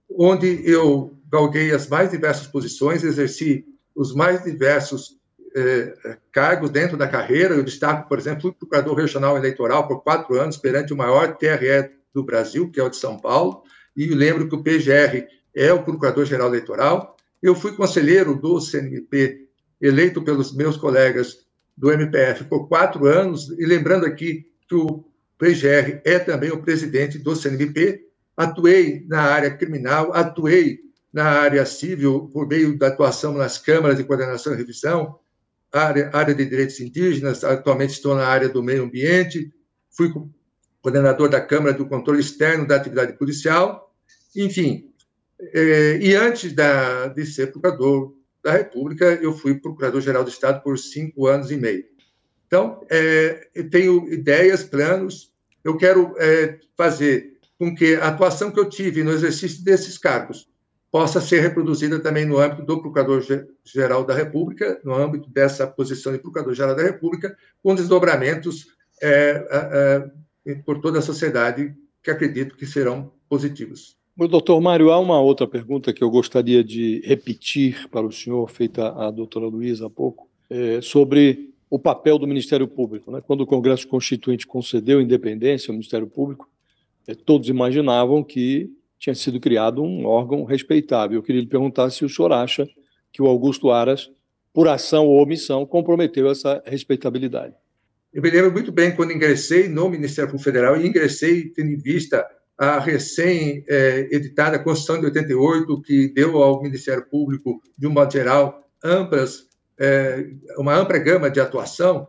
onde 0.09 0.63
eu 0.65 1.19
galguei 1.29 1.73
as 1.73 1.89
mais 1.89 2.13
diversas 2.13 2.47
posições, 2.47 3.03
exerci 3.03 3.65
os 3.97 4.15
mais 4.15 4.45
diversos 4.45 5.19
eh, 5.57 6.19
cargos 6.31 6.71
dentro 6.71 6.97
da 6.97 7.09
carreira. 7.09 7.57
Eu 7.57 7.65
destaco, 7.65 8.09
por 8.09 8.17
exemplo, 8.17 8.51
o 8.51 8.55
Procurador 8.55 8.95
Regional 8.95 9.37
Eleitoral 9.37 9.89
por 9.89 10.05
quatro 10.05 10.41
anos 10.41 10.57
perante 10.57 10.93
o 10.93 10.97
maior 10.97 11.37
TRE 11.37 11.91
do 12.15 12.23
Brasil, 12.23 12.71
que 12.71 12.79
é 12.79 12.85
o 12.85 12.89
de 12.89 12.97
São 12.97 13.19
Paulo, 13.19 13.65
e 13.97 14.07
lembro 14.07 14.49
que 14.49 14.55
o 14.55 14.63
PGR 14.63 15.27
é 15.53 15.73
o 15.73 15.83
Procurador-Geral 15.83 16.47
Eleitoral. 16.47 17.17
Eu 17.43 17.57
fui 17.57 17.73
conselheiro 17.73 18.37
do 18.37 18.61
CNMP 18.61 19.51
eleito 19.83 20.23
pelos 20.23 20.55
meus 20.55 20.77
colegas 20.77 21.45
do 21.77 21.91
MPF 21.91 22.45
por 22.45 22.69
quatro 22.69 23.07
anos, 23.07 23.51
e 23.59 23.67
lembrando 23.67 24.07
aqui 24.07 24.47
que 24.69 24.75
o 24.75 25.05
PGR 25.37 26.01
é 26.05 26.21
também 26.21 26.53
o 26.53 26.63
presidente 26.63 27.19
do 27.19 27.35
CNMP, 27.35 28.07
atuei 28.37 29.05
na 29.09 29.23
área 29.23 29.51
criminal, 29.51 30.13
atuei 30.15 30.79
na 31.13 31.25
área 31.25 31.67
civil 31.67 32.31
por 32.33 32.47
meio 32.47 32.79
da 32.79 32.87
atuação 32.87 33.35
nas 33.35 33.59
câmaras 33.59 33.99
de 33.99 34.05
coordenação 34.05 34.55
e 34.55 34.57
revisão, 34.57 35.19
área, 35.73 36.11
área 36.13 36.35
de 36.35 36.47
direitos 36.47 36.79
indígenas, 36.81 37.43
atualmente 37.43 37.91
estou 37.91 38.15
na 38.15 38.27
área 38.27 38.49
do 38.49 38.63
meio 38.63 38.85
ambiente, 38.85 39.53
fui 39.91 40.13
coordenador 40.81 41.29
da 41.29 41.41
Câmara 41.41 41.75
do 41.75 41.87
Controle 41.87 42.21
Externo 42.21 42.67
da 42.67 42.77
Atividade 42.77 43.15
Policial, 43.15 43.93
enfim. 44.35 44.89
É, 45.41 45.99
e 46.01 46.15
antes 46.15 46.53
da, 46.53 47.09
de 47.09 47.27
ser 47.27 47.51
procurador 47.51 48.15
da 48.43 48.53
República, 48.53 49.05
eu 49.23 49.33
fui 49.33 49.55
procurador-geral 49.55 50.25
do 50.25 50.31
Estado 50.31 50.63
por 50.63 50.79
cinco 50.79 51.27
anos 51.27 51.51
e 51.51 51.57
meio. 51.57 51.85
Então, 52.47 52.85
é, 52.91 53.49
eu 53.55 53.71
tenho 53.71 54.13
ideias, 54.13 54.63
planos, 54.63 55.33
eu 55.65 55.77
quero 55.77 56.15
é, 56.19 56.59
fazer 56.77 57.39
com 57.59 57.75
que 57.75 57.95
a 57.95 58.09
atuação 58.09 58.51
que 58.51 58.59
eu 58.59 58.69
tive 58.69 59.05
no 59.05 59.13
exercício 59.13 59.65
desses 59.65 59.97
cargos 59.97 60.51
possa 60.91 61.21
ser 61.21 61.41
reproduzida 61.41 61.99
também 61.99 62.27
no 62.27 62.39
âmbito 62.39 62.65
do 62.65 62.83
Procurador-Geral 62.83 64.05
da 64.05 64.15
República, 64.15 64.79
no 64.85 64.93
âmbito 64.95 65.31
dessa 65.31 65.67
posição 65.67 66.13
de 66.13 66.19
Procurador-Geral 66.19 66.77
da 66.77 66.83
República, 66.83 67.35
com 67.63 67.75
desdobramentos 67.75 68.67
é, 69.01 70.11
é, 70.47 70.53
é 70.53 70.55
por 70.57 70.81
toda 70.81 70.99
a 70.99 71.03
sociedade 71.03 71.75
que 72.03 72.11
acredito 72.11 72.57
que 72.57 72.67
serão 72.67 73.15
positivos. 73.29 73.97
Doutor 74.15 74.61
Mário, 74.61 74.91
há 74.91 74.99
uma 74.99 75.19
outra 75.21 75.47
pergunta 75.47 75.93
que 75.93 76.05
eu 76.05 76.11
gostaria 76.11 76.63
de 76.63 77.01
repetir 77.05 77.89
para 77.89 78.07
o 78.07 78.13
senhor, 78.13 78.51
feita 78.51 78.89
a 78.89 79.11
doutora 79.11 79.47
Luísa 79.47 79.87
há 79.87 79.91
pouco, 79.91 80.29
é, 80.51 80.81
sobre 80.83 81.51
o 81.71 81.79
papel 81.79 82.19
do 82.19 82.27
Ministério 82.27 82.69
Público. 82.69 83.11
Né? 83.11 83.23
Quando 83.27 83.41
o 83.41 83.47
Congresso 83.47 83.89
Constituinte 83.89 84.47
concedeu 84.47 85.01
independência 85.01 85.71
ao 85.71 85.75
Ministério 85.75 86.07
Público, 86.07 86.47
é, 87.09 87.15
todos 87.15 87.49
imaginavam 87.49 88.23
que 88.23 88.71
tinha 88.99 89.15
sido 89.15 89.41
criado 89.41 89.83
um 89.83 90.05
órgão 90.05 90.45
respeitável. 90.45 91.19
Eu 91.19 91.23
queria 91.23 91.41
lhe 91.41 91.47
perguntar 91.47 91.89
se 91.89 92.05
o 92.05 92.09
senhor 92.09 92.33
acha 92.33 92.69
que 93.11 93.23
o 93.23 93.27
Augusto 93.27 93.71
Aras, 93.71 94.11
por 94.53 94.69
ação 94.69 95.07
ou 95.07 95.23
omissão, 95.23 95.65
comprometeu 95.65 96.31
essa 96.31 96.63
respeitabilidade. 96.67 97.55
Eu 98.13 98.21
me 98.21 98.31
lembro 98.31 98.53
muito 98.53 98.71
bem 98.71 98.95
quando 98.95 99.11
ingressei 99.11 99.69
no 99.69 99.89
Ministério 99.89 100.31
Público 100.31 100.45
Federal 100.45 100.79
e 100.79 100.87
ingressei 100.87 101.49
tendo 101.49 101.71
em 101.71 101.79
vista 101.79 102.25
a 102.59 102.79
recém-editada 102.79 104.57
é, 104.57 104.59
Constituição 104.59 105.01
de 105.01 105.07
88, 105.07 105.83
que 105.83 106.09
deu 106.13 106.43
ao 106.43 106.63
Ministério 106.63 107.05
Público, 107.09 107.61
de 107.77 107.87
um 107.87 107.91
modo 107.91 108.13
geral, 108.13 108.69
amplas, 108.85 109.47
é, 109.79 110.29
uma 110.59 110.75
ampla 110.75 110.99
gama 110.99 111.31
de 111.31 111.41
atuação. 111.41 112.09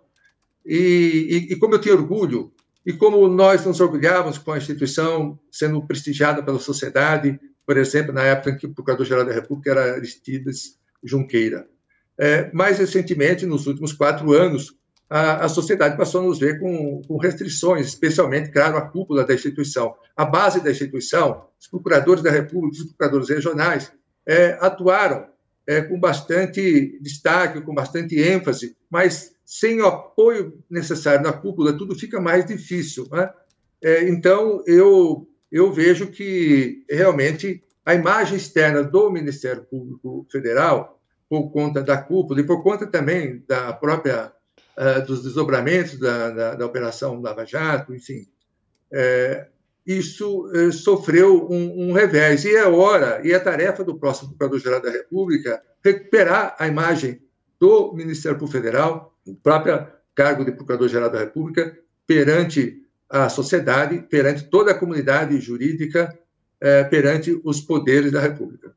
E, 0.65 1.47
e, 1.49 1.53
e, 1.53 1.55
como 1.57 1.75
eu 1.75 1.81
tinha 1.81 1.95
orgulho, 1.95 2.51
e 2.85 2.93
como 2.93 3.27
nós 3.27 3.65
nos 3.65 3.79
orgulhávamos 3.79 4.37
com 4.37 4.51
a 4.51 4.57
instituição 4.57 5.39
sendo 5.51 5.85
prestigiada 5.85 6.43
pela 6.43 6.59
sociedade, 6.59 7.39
por 7.65 7.77
exemplo, 7.77 8.13
na 8.13 8.23
época 8.23 8.51
em 8.51 8.57
que 8.57 8.65
o 8.65 8.73
Procurador-Geral 8.73 9.25
da 9.25 9.33
República 9.33 9.71
era 9.71 9.95
Aristides 9.95 10.77
Junqueira. 11.03 11.67
É, 12.17 12.51
mais 12.53 12.77
recentemente, 12.77 13.45
nos 13.45 13.65
últimos 13.65 13.93
quatro 13.93 14.33
anos, 14.33 14.75
a, 15.13 15.45
a 15.45 15.47
sociedade 15.47 15.95
passou 15.95 16.21
a 16.21 16.23
nos 16.23 16.39
ver 16.39 16.59
com, 16.59 17.03
com, 17.07 17.17
restrições, 17.17 17.85
especialmente, 17.85 18.49
claro, 18.49 18.77
a 18.77 18.81
cúpula 18.81 19.23
da 19.23 19.35
instituição. 19.35 19.93
A 20.17 20.25
base 20.25 20.59
da 20.59 20.71
instituição, 20.71 21.45
os 21.61 21.67
procuradores 21.67 22.23
da 22.23 22.31
República, 22.31 22.77
os 22.77 22.85
procuradores 22.85 23.29
regionais, 23.29 23.91
é, 24.25 24.57
atuaram 24.59 25.27
é, 25.67 25.83
com 25.83 25.99
bastante 25.99 26.97
destaque, 26.99 27.61
com 27.61 27.75
bastante 27.75 28.19
ênfase, 28.19 28.75
mas 28.89 29.35
sem 29.45 29.79
o 29.81 29.85
apoio 29.85 30.57
necessário 30.67 31.23
da 31.23 31.31
cúpula, 31.31 31.77
tudo 31.77 31.93
fica 31.93 32.19
mais 32.19 32.43
difícil. 32.43 33.07
Né? 33.11 33.29
É, 33.83 34.09
então, 34.09 34.63
eu, 34.65 35.29
eu 35.51 35.71
vejo 35.71 36.07
que 36.07 36.83
realmente 36.89 37.63
a 37.85 37.93
imagem 37.93 38.35
externa 38.35 38.81
do 38.81 39.11
Ministério 39.11 39.63
Público 39.63 40.25
Federal, 40.31 40.99
por 41.29 41.51
conta 41.51 41.83
da 41.83 41.97
cúpula 41.97 42.41
e 42.41 42.47
por 42.47 42.63
conta 42.63 42.87
também 42.87 43.43
da 43.47 43.73
própria 43.73 44.33
uh, 44.77 45.05
dos 45.05 45.23
desdobramentos 45.23 45.99
da, 45.99 46.29
da, 46.29 46.55
da, 46.55 46.65
Operação 46.65 47.21
Lava 47.21 47.45
Jato, 47.45 47.93
enfim, 47.93 48.27
é, 48.91 49.47
isso 49.85 50.47
uh, 50.47 50.71
sofreu 50.71 51.47
um, 51.49 51.89
um, 51.89 51.93
revés. 51.93 52.45
E 52.45 52.55
é 52.55 52.65
hora, 52.65 53.21
e 53.25 53.31
é 53.31 53.39
tarefa 53.39 53.83
do 53.83 53.97
próximo 53.97 54.29
Procurador-Geral 54.29 54.81
da 54.81 54.89
República, 54.89 55.61
recuperar 55.83 56.55
a 56.59 56.67
imagem 56.67 57.21
do 57.59 57.93
Ministério 57.93 58.37
Público 58.37 58.57
Federal, 58.57 59.17
o 59.25 59.35
próprio 59.35 59.87
cargo 60.15 60.45
de 60.45 60.51
Procurador-Geral 60.51 61.09
da 61.09 61.19
República, 61.19 61.77
perante 62.05 62.81
a 63.09 63.29
sociedade, 63.29 63.99
perante 64.09 64.49
toda 64.49 64.71
a 64.71 64.77
comunidade 64.77 65.39
jurídica, 65.39 66.17
perante 66.89 67.39
os 67.43 67.61
poderes 67.61 68.11
da 68.11 68.19
República. 68.19 68.73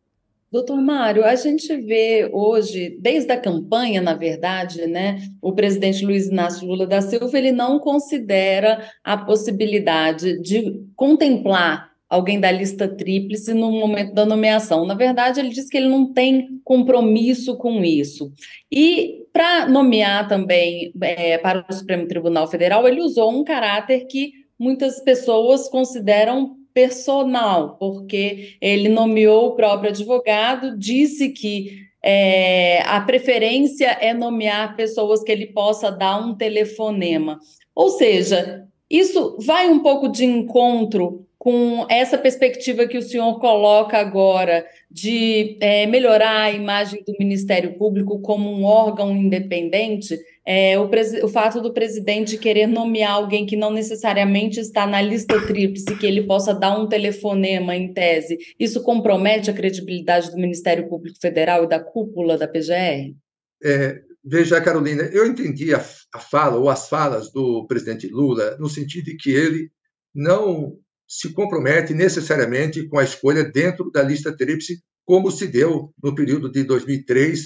Doutor 0.51 0.81
Mário, 0.81 1.25
a 1.25 1.35
gente 1.35 1.77
vê 1.77 2.31
hoje, 2.33 2.97
desde 3.01 3.33
a 3.33 3.41
campanha, 3.41 4.01
na 4.01 4.15
verdade, 4.15 4.87
né, 4.87 5.19
o 5.43 5.53
presidente 5.53 6.05
Luiz 6.05 6.29
Inácio 6.29 6.67
Lula 6.67 6.87
da 6.87 7.01
Silva 7.01 7.37
ele 7.37 7.51
não 7.51 7.81
considera 7.81 8.89
a 9.03 9.17
possibilidade 9.17 10.41
de 10.41 10.81
contemplar 10.95 11.91
alguém 12.09 12.39
da 12.39 12.51
lista 12.51 12.87
tríplice 12.89 13.53
no 13.53 13.73
momento 13.73 14.15
da 14.15 14.25
nomeação. 14.25 14.87
Na 14.87 14.95
verdade, 14.95 15.41
ele 15.41 15.49
diz 15.49 15.69
que 15.69 15.77
ele 15.77 15.89
não 15.89 16.13
tem 16.13 16.61
compromisso 16.65 17.57
com 17.57 17.83
isso. 17.85 18.33
E 18.71 19.25
para 19.33 19.69
nomear 19.69 20.29
também 20.29 20.93
é, 21.03 21.37
para 21.39 21.67
o 21.69 21.73
Supremo 21.73 22.07
Tribunal 22.07 22.47
Federal, 22.47 22.87
ele 22.87 23.01
usou 23.01 23.33
um 23.33 23.43
caráter 23.43 24.07
que 24.07 24.31
muitas 24.59 25.01
pessoas 25.01 25.69
consideram 25.69 26.57
personal, 26.77 27.79
porque 27.79 28.59
ele 28.61 28.91
nomeou 28.91 29.47
o 29.47 29.57
próprio 29.57 29.89
advogado, 29.89 30.77
disse 30.77 31.31
que 31.31 31.87
é, 32.03 32.83
a 32.83 33.01
preferência 33.01 33.97
é 33.99 34.13
nomear 34.13 34.77
pessoas 34.77 35.23
que 35.23 35.33
ele 35.33 35.47
possa 35.47 35.91
dar 35.91 36.19
um 36.19 36.35
telefonema. 36.35 37.41
Ou 37.75 37.89
seja, 37.89 38.67
isso 38.91 39.39
vai 39.41 39.71
um 39.71 39.79
pouco 39.79 40.07
de 40.07 40.27
encontro 40.27 41.27
com 41.39 41.87
essa 41.89 42.19
perspectiva 42.19 42.87
que 42.87 42.99
o 42.99 43.03
senhor 43.03 43.41
coloca 43.41 43.97
agora 43.97 44.67
de 44.91 45.57
é, 45.63 45.87
melhorar 45.87 46.43
a 46.43 46.53
imagem 46.53 47.03
do 47.07 47.15
Ministério 47.19 47.79
Público 47.79 48.21
como 48.21 48.51
um 48.51 48.65
órgão 48.65 49.17
independente, 49.17 50.19
é, 50.47 50.79
o, 50.79 50.89
o, 51.25 51.29
fato 51.29 51.61
do 51.61 51.73
presidente 51.73 52.39
querer 52.39 52.69
nomear 52.69 53.15
alguém 53.15 53.45
que 53.45 53.57
não 53.57 53.73
necessariamente 53.73 54.61
está 54.61 54.87
na 54.87 55.03
lista 55.03 55.45
tríplice, 55.45 55.97
que 55.99 56.07
ele 56.07 56.23
possa 56.23 56.55
dar 56.55 56.79
um 56.79 56.89
telefonema 56.89 57.75
em 57.75 57.93
tese, 57.93 58.39
isso 58.59 58.81
compromete 58.83 59.51
a 59.51 59.55
credibilidade 59.55 60.31
do 60.31 60.37
Ministério 60.37 60.89
Público 60.89 61.19
Federal 61.21 61.65
e 61.65 61.69
da 61.69 61.81
cúpula 61.81 62.39
da 62.39 62.47
PGR? 62.47 63.17
É, 63.65 64.01
veja, 64.25 64.61
Carolina, 64.61 65.03
eu 65.13 65.27
entendi 65.27 65.75
a, 65.75 65.85
a 66.15 66.21
fala 66.21 66.57
ou 66.57 66.71
as 66.71 66.89
falas 66.89 67.33
do 67.33 67.67
presidente 67.67 68.07
Lula 68.07 68.57
no 68.61 68.69
sentido 68.69 69.07
de 69.07 69.17
que 69.17 69.31
ele 69.31 69.69
não 70.15 70.79
se 71.09 71.33
compromete 71.33 71.93
necessariamente 71.93 72.89
com 72.89 72.99
a 72.99 73.05
escolha 73.05 73.45
dentro 73.45 73.91
da 73.91 74.03
lista 74.03 74.37
tríplice, 74.37 74.81
como 75.05 75.31
se 75.31 75.49
deu 75.49 75.93
no 76.03 76.15
período 76.15 76.51
de 76.51 76.63
2003 76.63 77.41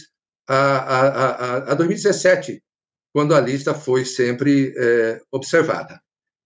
a, 0.46 0.56
a, 0.56 1.08
a, 1.08 1.72
a 1.72 1.74
2017, 1.74 2.62
quando 3.12 3.34
a 3.34 3.40
lista 3.40 3.74
foi 3.74 4.04
sempre 4.04 4.72
é, 4.76 5.20
observada. 5.32 6.00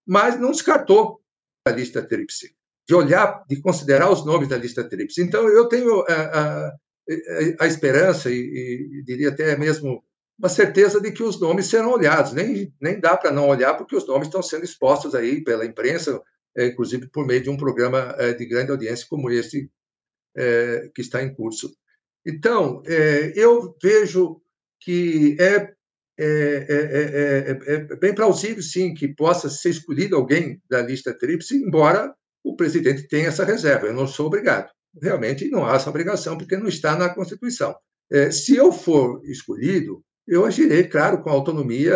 Mas 0.06 0.38
não 0.38 0.50
descartou 0.50 1.20
a 1.66 1.70
lista 1.70 2.02
tríplice, 2.02 2.54
de 2.86 2.94
olhar, 2.94 3.44
de 3.48 3.60
considerar 3.60 4.10
os 4.10 4.24
nomes 4.24 4.48
da 4.48 4.56
lista 4.56 4.84
tríplice. 4.84 5.22
Então, 5.22 5.48
eu 5.48 5.66
tenho 5.66 6.02
a, 6.02 6.12
a, 6.12 6.76
a 7.60 7.66
esperança 7.66 8.30
e, 8.30 8.98
e, 8.98 9.02
diria 9.04 9.30
até 9.30 9.56
mesmo 9.56 10.02
uma 10.38 10.48
certeza 10.48 11.00
de 11.00 11.12
que 11.12 11.22
os 11.22 11.40
nomes 11.40 11.66
serão 11.66 11.92
olhados. 11.92 12.32
Nem, 12.32 12.72
nem 12.80 13.00
dá 13.00 13.16
para 13.16 13.30
não 13.30 13.48
olhar, 13.48 13.74
porque 13.74 13.96
os 13.96 14.06
nomes 14.06 14.28
estão 14.28 14.42
sendo 14.42 14.64
expostos 14.64 15.14
aí 15.14 15.42
pela 15.42 15.64
imprensa, 15.64 16.20
é, 16.56 16.66
inclusive 16.66 17.08
por 17.08 17.26
meio 17.26 17.42
de 17.42 17.50
um 17.50 17.56
programa 17.56 18.14
é, 18.18 18.32
de 18.32 18.44
grande 18.44 18.70
audiência 18.70 19.06
como 19.08 19.30
esse 19.30 19.70
é, 20.36 20.90
que 20.94 21.00
está 21.00 21.22
em 21.22 21.34
curso. 21.34 21.74
Então, 22.26 22.82
eu 23.34 23.76
vejo 23.82 24.40
que 24.80 25.36
é, 25.38 25.73
é, 26.18 27.58
é, 27.66 27.96
bem 27.96 28.14
plausível, 28.14 28.62
sim, 28.62 28.94
que 28.94 29.08
possa 29.08 29.48
ser 29.48 29.70
escolhido 29.70 30.16
alguém 30.16 30.60
da 30.70 30.80
lista 30.82 31.16
tríplice, 31.16 31.56
embora 31.56 32.14
o 32.42 32.54
presidente 32.56 33.08
tenha 33.08 33.28
essa 33.28 33.44
reserva. 33.44 33.86
Eu 33.86 33.94
não 33.94 34.06
sou 34.06 34.26
obrigado. 34.26 34.70
Realmente 35.02 35.48
não 35.48 35.66
há 35.66 35.74
essa 35.74 35.90
obrigação, 35.90 36.38
porque 36.38 36.56
não 36.56 36.68
está 36.68 36.96
na 36.96 37.08
Constituição. 37.08 37.74
se 38.30 38.54
eu 38.54 38.70
for 38.70 39.20
escolhido, 39.24 40.02
eu 40.26 40.44
agirei, 40.44 40.84
claro, 40.84 41.22
com 41.22 41.30
a 41.30 41.32
autonomia 41.32 41.94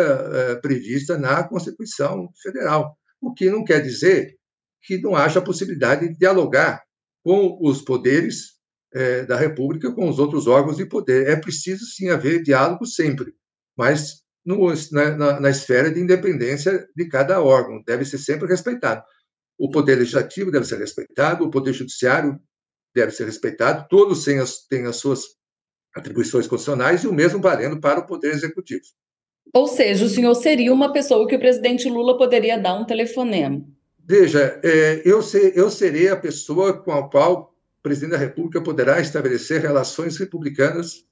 prevista 0.61 1.17
na 1.17 1.43
Constituição 1.43 2.29
Federal. 2.41 2.97
O 3.21 3.33
que 3.33 3.49
não 3.49 3.63
quer 3.63 3.81
dizer 3.81 4.35
que 4.81 4.97
não 4.99 5.15
haja 5.15 5.41
possibilidade 5.41 6.07
de 6.07 6.17
dialogar 6.17 6.81
com 7.23 7.57
os 7.61 7.81
poderes 7.81 8.59
é, 8.93 9.23
da 9.23 9.37
República, 9.37 9.91
com 9.93 10.09
os 10.09 10.19
outros 10.19 10.47
órgãos 10.47 10.77
de 10.77 10.85
poder. 10.85 11.27
É 11.27 11.35
preciso, 11.35 11.85
sim, 11.85 12.09
haver 12.09 12.41
diálogo 12.41 12.85
sempre, 12.85 13.33
mas 13.79 14.23
no, 14.45 14.73
na, 14.91 15.39
na, 15.39 15.49
esfera 15.49 15.89
de 15.89 16.01
independência 16.01 16.85
de 16.93 17.07
cada 17.07 17.41
órgão, 17.41 17.81
deve 17.87 18.03
ser 18.03 18.17
sempre 18.17 18.45
respeitado. 18.45 19.01
O 19.57 19.71
poder 19.71 19.95
legislativo 19.95 20.51
deve 20.51 20.65
ser 20.65 20.79
respeitado, 20.79 21.45
o 21.45 21.49
poder 21.49 21.71
judiciário 21.71 22.37
deve 22.93 23.13
ser 23.13 23.23
respeitado, 23.23 23.87
todos 23.89 24.25
têm 24.25 24.39
as, 24.39 24.65
têm 24.67 24.85
as 24.85 24.97
suas 24.97 25.23
atribuições 25.95 26.45
constitucionais 26.45 27.05
e 27.05 27.07
o 27.07 27.13
mesmo 27.13 27.39
valendo 27.39 27.79
para 27.79 28.01
o 28.01 28.05
poder 28.05 28.33
executivo. 28.33 28.83
Ou 29.53 29.65
seja, 29.65 30.03
o 30.03 30.09
senhor 30.09 30.35
seria 30.35 30.73
uma 30.73 30.91
pessoa 30.91 31.25
que 31.25 31.37
o 31.37 31.39
presidente 31.39 31.87
Lula 31.87 32.17
poderia 32.17 32.59
dar 32.59 32.75
um 32.75 32.85
telefonema. 32.85 33.65
Veja, 34.05 34.59
é, 34.61 35.01
eu, 35.05 35.21
ser, 35.21 35.57
eu 35.57 35.69
serei 35.69 36.09
a 36.09 36.17
pessoa 36.17 36.73
com 36.83 36.91
a 36.91 37.09
qual 37.09 37.55
o 37.79 37.81
presidente 37.81 38.11
da 38.11 38.17
República 38.17 38.61
poderá 38.61 38.99
estabelecer 38.99 39.61
relações 39.61 40.17
republicanas 40.17 41.05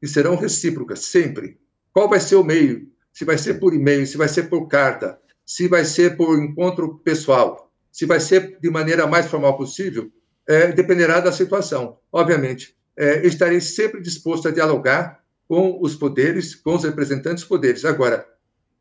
que 0.00 0.08
serão 0.08 0.34
recíprocas, 0.34 1.00
sempre. 1.00 1.58
Qual 1.96 2.10
vai 2.10 2.20
ser 2.20 2.36
o 2.36 2.44
meio? 2.44 2.92
se 3.10 3.24
vai 3.24 3.38
ser 3.38 3.54
por 3.54 3.72
e-mail, 3.72 4.06
se 4.06 4.18
vai 4.18 4.28
ser 4.28 4.50
por 4.50 4.68
carta, 4.68 5.18
se 5.46 5.66
vai 5.66 5.86
ser 5.86 6.18
por 6.18 6.38
encontro 6.38 6.98
pessoal, 6.98 7.72
se 7.90 8.04
vai 8.04 8.20
ser 8.20 8.58
de 8.60 8.68
maneira 8.68 9.06
mais 9.06 9.24
formal 9.24 9.56
possível, 9.56 10.12
é, 10.46 10.70
dependerá 10.72 11.18
da 11.20 11.32
situação. 11.32 11.96
Obviamente, 12.12 12.76
é, 12.94 13.26
estarei 13.26 13.62
sempre 13.62 14.02
disposto 14.02 14.46
a 14.46 14.50
dialogar 14.50 15.24
com 15.48 15.78
os 15.80 15.94
poderes, 15.94 16.54
com 16.54 16.74
os 16.74 16.84
representantes 16.84 17.44
dos 17.44 17.48
poderes. 17.48 17.86
Agora, 17.86 18.26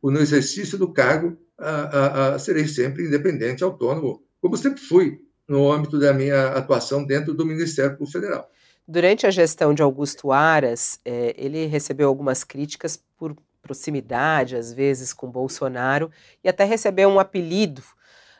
no 0.03 0.19
exercício 0.19 0.77
do 0.77 0.91
cargo, 0.91 1.37
a, 1.57 1.69
a, 1.69 2.35
a, 2.35 2.39
serei 2.39 2.67
sempre 2.67 3.05
independente, 3.05 3.63
autônomo, 3.63 4.21
como 4.41 4.57
sempre 4.57 4.81
fui 4.81 5.21
no 5.47 5.71
âmbito 5.71 5.97
da 5.97 6.11
minha 6.11 6.49
atuação 6.49 7.05
dentro 7.05 7.33
do 7.33 7.45
Ministério 7.45 7.91
Público 7.91 8.11
Federal. 8.11 8.51
Durante 8.87 9.25
a 9.25 9.31
gestão 9.31 9.73
de 9.73 9.81
Augusto 9.81 10.31
Aras, 10.31 10.99
é, 11.03 11.33
ele 11.37 11.65
recebeu 11.65 12.07
algumas 12.07 12.43
críticas 12.43 13.01
por 13.17 13.35
proximidade, 13.59 14.55
às 14.55 14.71
vezes, 14.71 15.11
com 15.11 15.27
Bolsonaro, 15.27 16.11
e 16.43 16.47
até 16.47 16.63
recebeu 16.63 17.09
um 17.09 17.19
apelido 17.19 17.81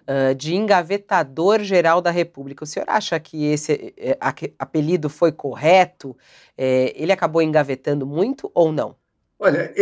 uh, 0.04 0.36
de 0.36 0.54
engavetador 0.54 1.64
geral 1.64 2.00
da 2.00 2.12
República. 2.12 2.64
O 2.64 2.68
senhor 2.68 2.88
acha 2.88 3.20
que 3.20 3.44
esse 3.46 3.92
é, 3.98 4.16
apelido 4.60 5.10
foi 5.10 5.32
correto? 5.32 6.16
É, 6.56 6.94
ele 6.96 7.12
acabou 7.12 7.42
engavetando 7.42 8.06
muito 8.06 8.52
ou 8.54 8.72
não? 8.72 8.96
Olha, 9.40 9.74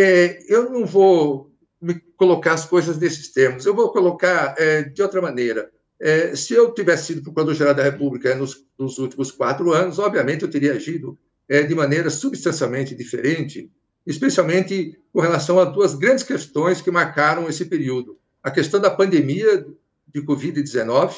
eu 0.47 0.69
não 0.71 0.85
vou 0.85 1.51
me 1.79 1.95
colocar 2.15 2.53
as 2.53 2.65
coisas 2.65 2.97
nesses 2.97 3.31
termos, 3.31 3.65
eu 3.65 3.75
vou 3.75 3.91
colocar 3.91 4.55
de 4.93 5.03
outra 5.03 5.21
maneira. 5.21 5.69
É, 6.05 6.35
se 6.35 6.53
eu 6.53 6.73
tivesse 6.73 7.05
sido 7.05 7.23
Procurador-Geral 7.23 7.73
da 7.73 7.81
República 7.81 8.35
nos, 8.35 8.65
nos, 8.77 8.97
últimos 8.97 9.31
quatro 9.31 9.71
anos, 9.71 9.99
obviamente 9.99 10.41
eu 10.41 10.49
teria 10.49 10.73
agido 10.73 11.17
é, 11.47 11.63
de 11.63 11.73
maneira 11.73 12.09
substancialmente 12.09 12.93
diferente, 12.93 13.71
especialmente 14.05 14.99
com 15.13 15.21
relação 15.21 15.61
a 15.61 15.63
duas 15.63 15.95
grandes 15.95 16.25
questões 16.25 16.81
que 16.81 16.91
marcaram 16.91 17.47
esse 17.47 17.63
período: 17.63 18.19
a 18.43 18.51
questão 18.51 18.81
da 18.81 18.91
pandemia 18.91 19.65
de 20.13 20.21
Covid-19 20.21 21.15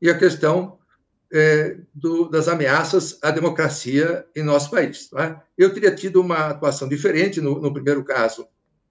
e 0.00 0.08
a 0.08 0.16
questão 0.16 0.78
é, 1.32 1.78
do, 1.92 2.28
das 2.28 2.46
ameaças 2.46 3.18
à 3.20 3.32
democracia 3.32 4.24
em 4.36 4.44
nosso 4.44 4.70
país. 4.70 5.10
É? 5.16 5.34
Eu 5.58 5.74
teria 5.74 5.92
tido 5.92 6.20
uma 6.20 6.50
atuação 6.50 6.88
diferente 6.88 7.40
no, 7.40 7.60
no 7.60 7.72
primeiro 7.72 8.04
caso, 8.04 8.46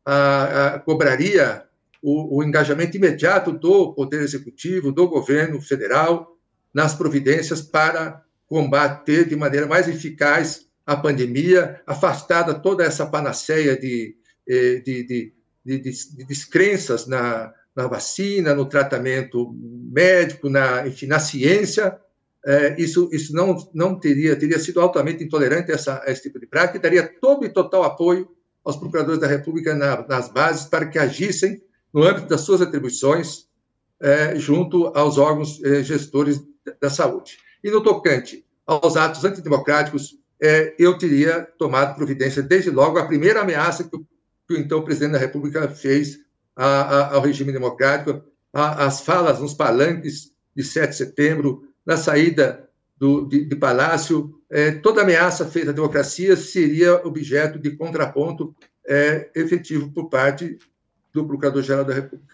a, 0.06 0.66
a, 0.66 0.80
cobraria 0.80 1.64
o, 2.04 2.38
o 2.38 2.44
engajamento 2.44 2.98
imediato 2.98 3.54
do 3.54 3.94
Poder 3.94 4.22
Executivo, 4.22 4.92
do 4.92 5.08
governo 5.08 5.62
federal, 5.62 6.38
nas 6.74 6.94
providências 6.94 7.62
para 7.62 8.22
combater 8.46 9.26
de 9.26 9.38
maneira 9.38 9.66
mais 9.66 9.88
eficaz 9.88 10.68
a 10.86 10.98
pandemia, 10.98 11.82
afastada 11.88 12.54
toda 12.54 12.84
essa 12.84 13.06
panaceia 13.06 13.80
de, 13.80 14.18
eh, 14.48 14.82
de, 14.86 15.04
de, 15.08 15.34
de, 15.64 15.80
de 15.80 16.26
descrenças 16.26 17.08
na, 17.08 17.54
na 17.74 17.88
vacina, 17.88 18.54
no 18.54 18.66
tratamento 18.66 19.56
médico, 19.90 20.50
na, 20.50 20.86
enfim, 20.86 21.08
na 21.08 21.20
ciência. 21.20 21.98
É, 22.46 22.76
isso 22.78 23.08
isso 23.14 23.34
não, 23.34 23.56
não 23.74 23.98
teria, 23.98 24.36
teria 24.36 24.60
sido 24.60 24.82
altamente 24.82 25.24
intolerante 25.24 25.72
essa, 25.72 26.04
a 26.06 26.12
esse 26.12 26.24
tipo 26.24 26.38
de 26.38 26.46
prática 26.46 26.78
e 26.78 26.82
daria 26.82 27.10
todo 27.22 27.46
e 27.46 27.50
total 27.50 27.84
apoio 27.84 28.28
aos 28.66 28.76
procuradores 28.76 29.22
da 29.22 29.28
República 29.28 29.74
na, 29.74 30.06
nas 30.06 30.28
bases 30.28 30.66
para 30.66 30.86
que 30.86 31.00
agissem 31.00 31.64
no 31.94 32.04
âmbito 32.04 32.28
das 32.28 32.42
suas 32.42 32.62
atribuições, 32.62 33.48
é, 34.02 34.36
junto 34.36 34.88
aos 34.88 35.18
órgãos 35.18 35.64
é, 35.64 35.84
gestores 35.84 36.42
da 36.82 36.90
saúde. 36.90 37.38
E 37.64 37.70
no 37.70 37.82
tocante 37.82 38.46
aos 38.66 38.98
atos 38.98 39.24
antidemocráticos, 39.24 40.18
é, 40.42 40.76
eu 40.78 40.98
teria 40.98 41.42
tomado 41.58 41.96
providência 41.96 42.42
desde 42.42 42.70
logo 42.70 42.98
a 42.98 43.06
primeira 43.06 43.42
ameaça 43.42 43.84
que 43.84 43.96
o, 43.96 44.06
que 44.48 44.54
o 44.56 44.58
então 44.58 44.84
presidente 44.84 45.14
da 45.14 45.18
República 45.20 45.70
fez 45.70 46.20
a, 46.56 46.66
a, 46.66 47.14
ao 47.16 47.22
regime 47.22 47.52
democrático, 47.52 48.24
a, 48.52 48.86
as 48.86 49.02
falas 49.02 49.40
nos 49.40 49.54
palanques 49.54 50.32
de 50.56 50.64
7 50.64 50.90
de 50.90 50.98
setembro, 50.98 51.64
na 51.86 51.98
saída 51.98 52.70
do, 52.98 53.26
de, 53.26 53.46
de 53.46 53.56
Palácio, 53.56 54.34
é, 54.50 54.72
toda 54.72 55.02
ameaça 55.02 55.46
feita 55.46 55.72
à 55.72 55.74
democracia 55.74 56.36
seria 56.36 57.06
objeto 57.06 57.58
de 57.60 57.72
contraponto 57.72 58.56
é, 58.88 59.30
efetivo 59.36 59.92
por 59.92 60.10
parte 60.10 60.58
do 61.14 61.26
Procurador-Geral 61.26 61.86
da 61.86 61.94
República. 61.94 62.34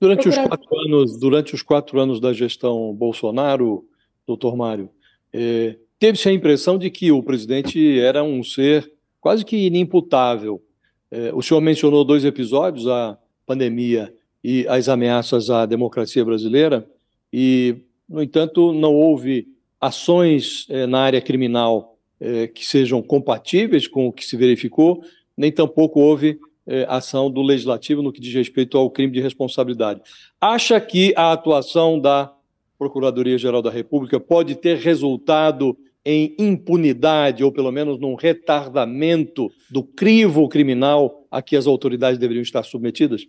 Durante 0.00 0.28
os, 0.28 0.34
quatro 0.34 0.78
anos, 0.80 1.18
durante 1.18 1.54
os 1.54 1.62
quatro 1.62 2.00
anos 2.00 2.20
da 2.20 2.32
gestão 2.32 2.94
Bolsonaro, 2.94 3.84
doutor 4.26 4.56
Mário, 4.56 4.88
é, 5.32 5.76
teve-se 5.98 6.28
a 6.28 6.32
impressão 6.32 6.78
de 6.78 6.90
que 6.90 7.12
o 7.12 7.22
presidente 7.22 8.00
era 8.00 8.22
um 8.22 8.42
ser 8.42 8.90
quase 9.20 9.44
que 9.44 9.66
inimputável. 9.66 10.62
É, 11.10 11.30
o 11.34 11.42
senhor 11.42 11.60
mencionou 11.60 12.04
dois 12.04 12.24
episódios, 12.24 12.88
a 12.88 13.18
pandemia 13.44 14.14
e 14.42 14.66
as 14.68 14.88
ameaças 14.88 15.50
à 15.50 15.66
democracia 15.66 16.24
brasileira, 16.24 16.88
e, 17.30 17.76
no 18.08 18.22
entanto, 18.22 18.72
não 18.72 18.94
houve 18.94 19.48
ações 19.78 20.66
é, 20.70 20.86
na 20.86 21.00
área 21.00 21.20
criminal 21.20 21.98
é, 22.18 22.46
que 22.46 22.66
sejam 22.66 23.02
compatíveis 23.02 23.86
com 23.86 24.06
o 24.08 24.12
que 24.12 24.24
se 24.24 24.36
verificou, 24.36 25.02
nem 25.36 25.52
tampouco 25.52 26.00
houve 26.00 26.40
é, 26.70 26.86
ação 26.88 27.28
do 27.28 27.42
legislativo 27.42 28.00
no 28.00 28.12
que 28.12 28.20
diz 28.20 28.32
respeito 28.32 28.78
ao 28.78 28.88
crime 28.88 29.12
de 29.12 29.20
responsabilidade. 29.20 30.00
Acha 30.40 30.80
que 30.80 31.12
a 31.16 31.32
atuação 31.32 32.00
da 32.00 32.32
Procuradoria-Geral 32.78 33.60
da 33.60 33.70
República 33.70 34.20
pode 34.20 34.54
ter 34.54 34.78
resultado 34.78 35.76
em 36.04 36.34
impunidade, 36.38 37.42
ou 37.42 37.52
pelo 37.52 37.72
menos 37.72 37.98
num 37.98 38.14
retardamento 38.14 39.50
do 39.68 39.82
crivo 39.82 40.48
criminal 40.48 41.26
a 41.28 41.42
que 41.42 41.56
as 41.56 41.66
autoridades 41.66 42.18
deveriam 42.18 42.42
estar 42.42 42.62
submetidas? 42.62 43.26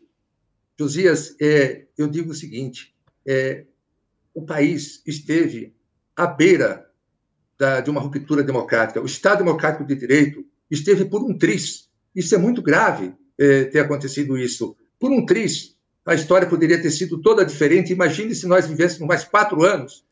Josias, 0.79 1.35
é, 1.41 1.87
eu 1.97 2.07
digo 2.07 2.31
o 2.31 2.35
seguinte: 2.35 2.93
é, 3.25 3.65
o 4.35 4.43
país 4.43 5.01
esteve 5.05 5.73
à 6.15 6.27
beira 6.27 6.87
da, 7.57 7.81
de 7.81 7.89
uma 7.89 7.99
ruptura 7.99 8.43
democrática. 8.43 9.01
O 9.01 9.05
Estado 9.05 9.39
Democrático 9.39 9.83
de 9.83 9.95
Direito 9.95 10.45
esteve 10.69 11.05
por 11.05 11.23
um 11.23 11.35
triz. 11.35 11.89
Isso 12.15 12.35
é 12.35 12.37
muito 12.37 12.61
grave 12.61 13.13
é, 13.39 13.65
ter 13.65 13.79
acontecido 13.79 14.37
isso. 14.37 14.75
Por 14.99 15.11
um 15.11 15.25
triz, 15.25 15.75
a 16.05 16.13
história 16.15 16.47
poderia 16.47 16.81
ter 16.81 16.91
sido 16.91 17.21
toda 17.21 17.45
diferente. 17.45 17.93
Imagine 17.93 18.33
se 18.35 18.47
nós 18.47 18.67
vivêssemos 18.67 19.07
mais 19.07 19.23
quatro 19.23 19.63
anos 19.63 20.03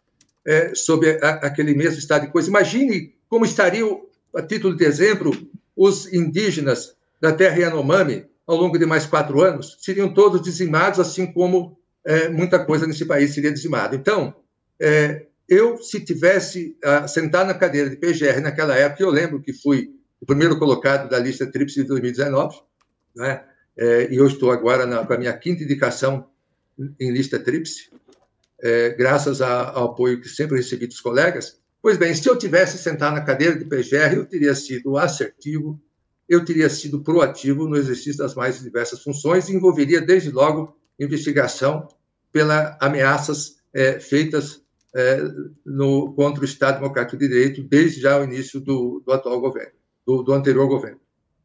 é, 0.46 0.74
sob 0.74 1.10
a, 1.22 1.30
aquele 1.48 1.74
mesmo 1.74 2.00
estado 2.00 2.26
de 2.26 2.32
coisas. 2.32 2.50
Imagine 2.50 3.14
como 3.28 3.46
estariam, 3.46 4.02
a 4.36 4.42
título 4.42 4.76
de 4.76 4.86
exemplo, 4.86 5.32
os 5.76 6.12
indígenas 6.14 6.96
da 7.22 7.32
terra 7.32 7.58
Yanomami 7.58 8.26
ao 8.46 8.56
longo 8.56 8.78
de 8.78 8.86
mais 8.86 9.06
quatro 9.06 9.42
anos. 9.42 9.78
Seriam 9.80 10.14
todos 10.14 10.42
dizimados, 10.42 11.00
assim 11.00 11.32
como 11.32 11.78
é, 12.06 12.30
muita 12.30 12.64
coisa 12.64 12.88
nesse 12.88 13.06
país 13.06 13.34
seria 13.34 13.52
dizimada. 13.52 13.96
Então, 13.96 14.34
é, 14.80 15.28
eu, 15.48 15.78
se 15.82 16.00
tivesse 16.00 16.78
uh, 16.86 17.08
sentado 17.08 17.48
na 17.48 17.54
cadeira 17.56 17.90
de 17.90 17.96
PGR 17.96 18.40
naquela 18.40 18.76
época, 18.76 19.04
eu 19.04 19.10
lembro 19.10 19.42
que 19.42 19.52
fui 19.52 19.90
o 20.22 20.26
primeiro 20.26 20.60
colocado 20.60 21.10
da 21.10 21.18
lista 21.18 21.46
Tríplice 21.46 21.82
de 21.82 21.88
2019, 21.88 22.60
né? 23.16 23.43
É, 23.78 24.12
e 24.12 24.18
eu 24.18 24.28
estou 24.28 24.51
agora 24.51 24.86
na, 24.86 25.05
com 25.05 25.14
a 25.14 25.18
minha 25.18 25.34
quinta 25.38 25.64
indicação 25.64 26.28
em 26.99 27.12
lista 27.12 27.39
tríplice, 27.39 27.89
é, 28.62 28.89
graças 28.89 29.41
a, 29.41 29.70
ao 29.72 29.91
apoio 29.91 30.20
que 30.20 30.28
sempre 30.28 30.57
recebi 30.57 30.86
dos 30.86 30.99
colegas. 30.99 31.60
Pois 31.82 31.97
bem, 31.97 32.14
se 32.14 32.28
eu 32.28 32.38
tivesse 32.38 32.78
sentado 32.78 33.14
na 33.14 33.22
cadeira 33.22 33.57
de 33.57 33.66
PGR, 33.66 34.16
eu 34.16 34.26
teria 34.26 34.53
sido 34.53 34.97
assertivo, 34.97 35.82
eu 36.28 36.43
teria 36.43 36.70
sido 36.70 37.01
proativo 37.01 37.68
no 37.68 37.78
exercício 37.78 38.18
das 38.18 38.36
mais 38.36 38.62
diversas 38.62 39.01
funções 39.01 39.47
e 39.47 39.55
envolveria, 39.55 40.01
desde 40.01 40.30
logo, 40.30 40.76
investigação 40.99 41.88
pelas 42.32 42.76
ameaças 42.82 43.60
é, 43.74 43.99
feitas 43.99 44.62
é, 44.93 45.22
no, 45.66 46.14
contra 46.14 46.41
o 46.41 46.45
Estado 46.45 46.82
Democrático 46.82 47.18
de 47.18 47.28
Direito 47.28 47.64
desde 47.64 48.01
já 48.01 48.20
o 48.20 48.24
início 48.24 48.60
do, 48.60 49.01
do 49.05 49.12
atual 49.12 49.39
governo, 49.39 49.74
do, 50.05 50.22
do 50.22 50.34
anterior 50.34 50.68
governo. 50.68 50.99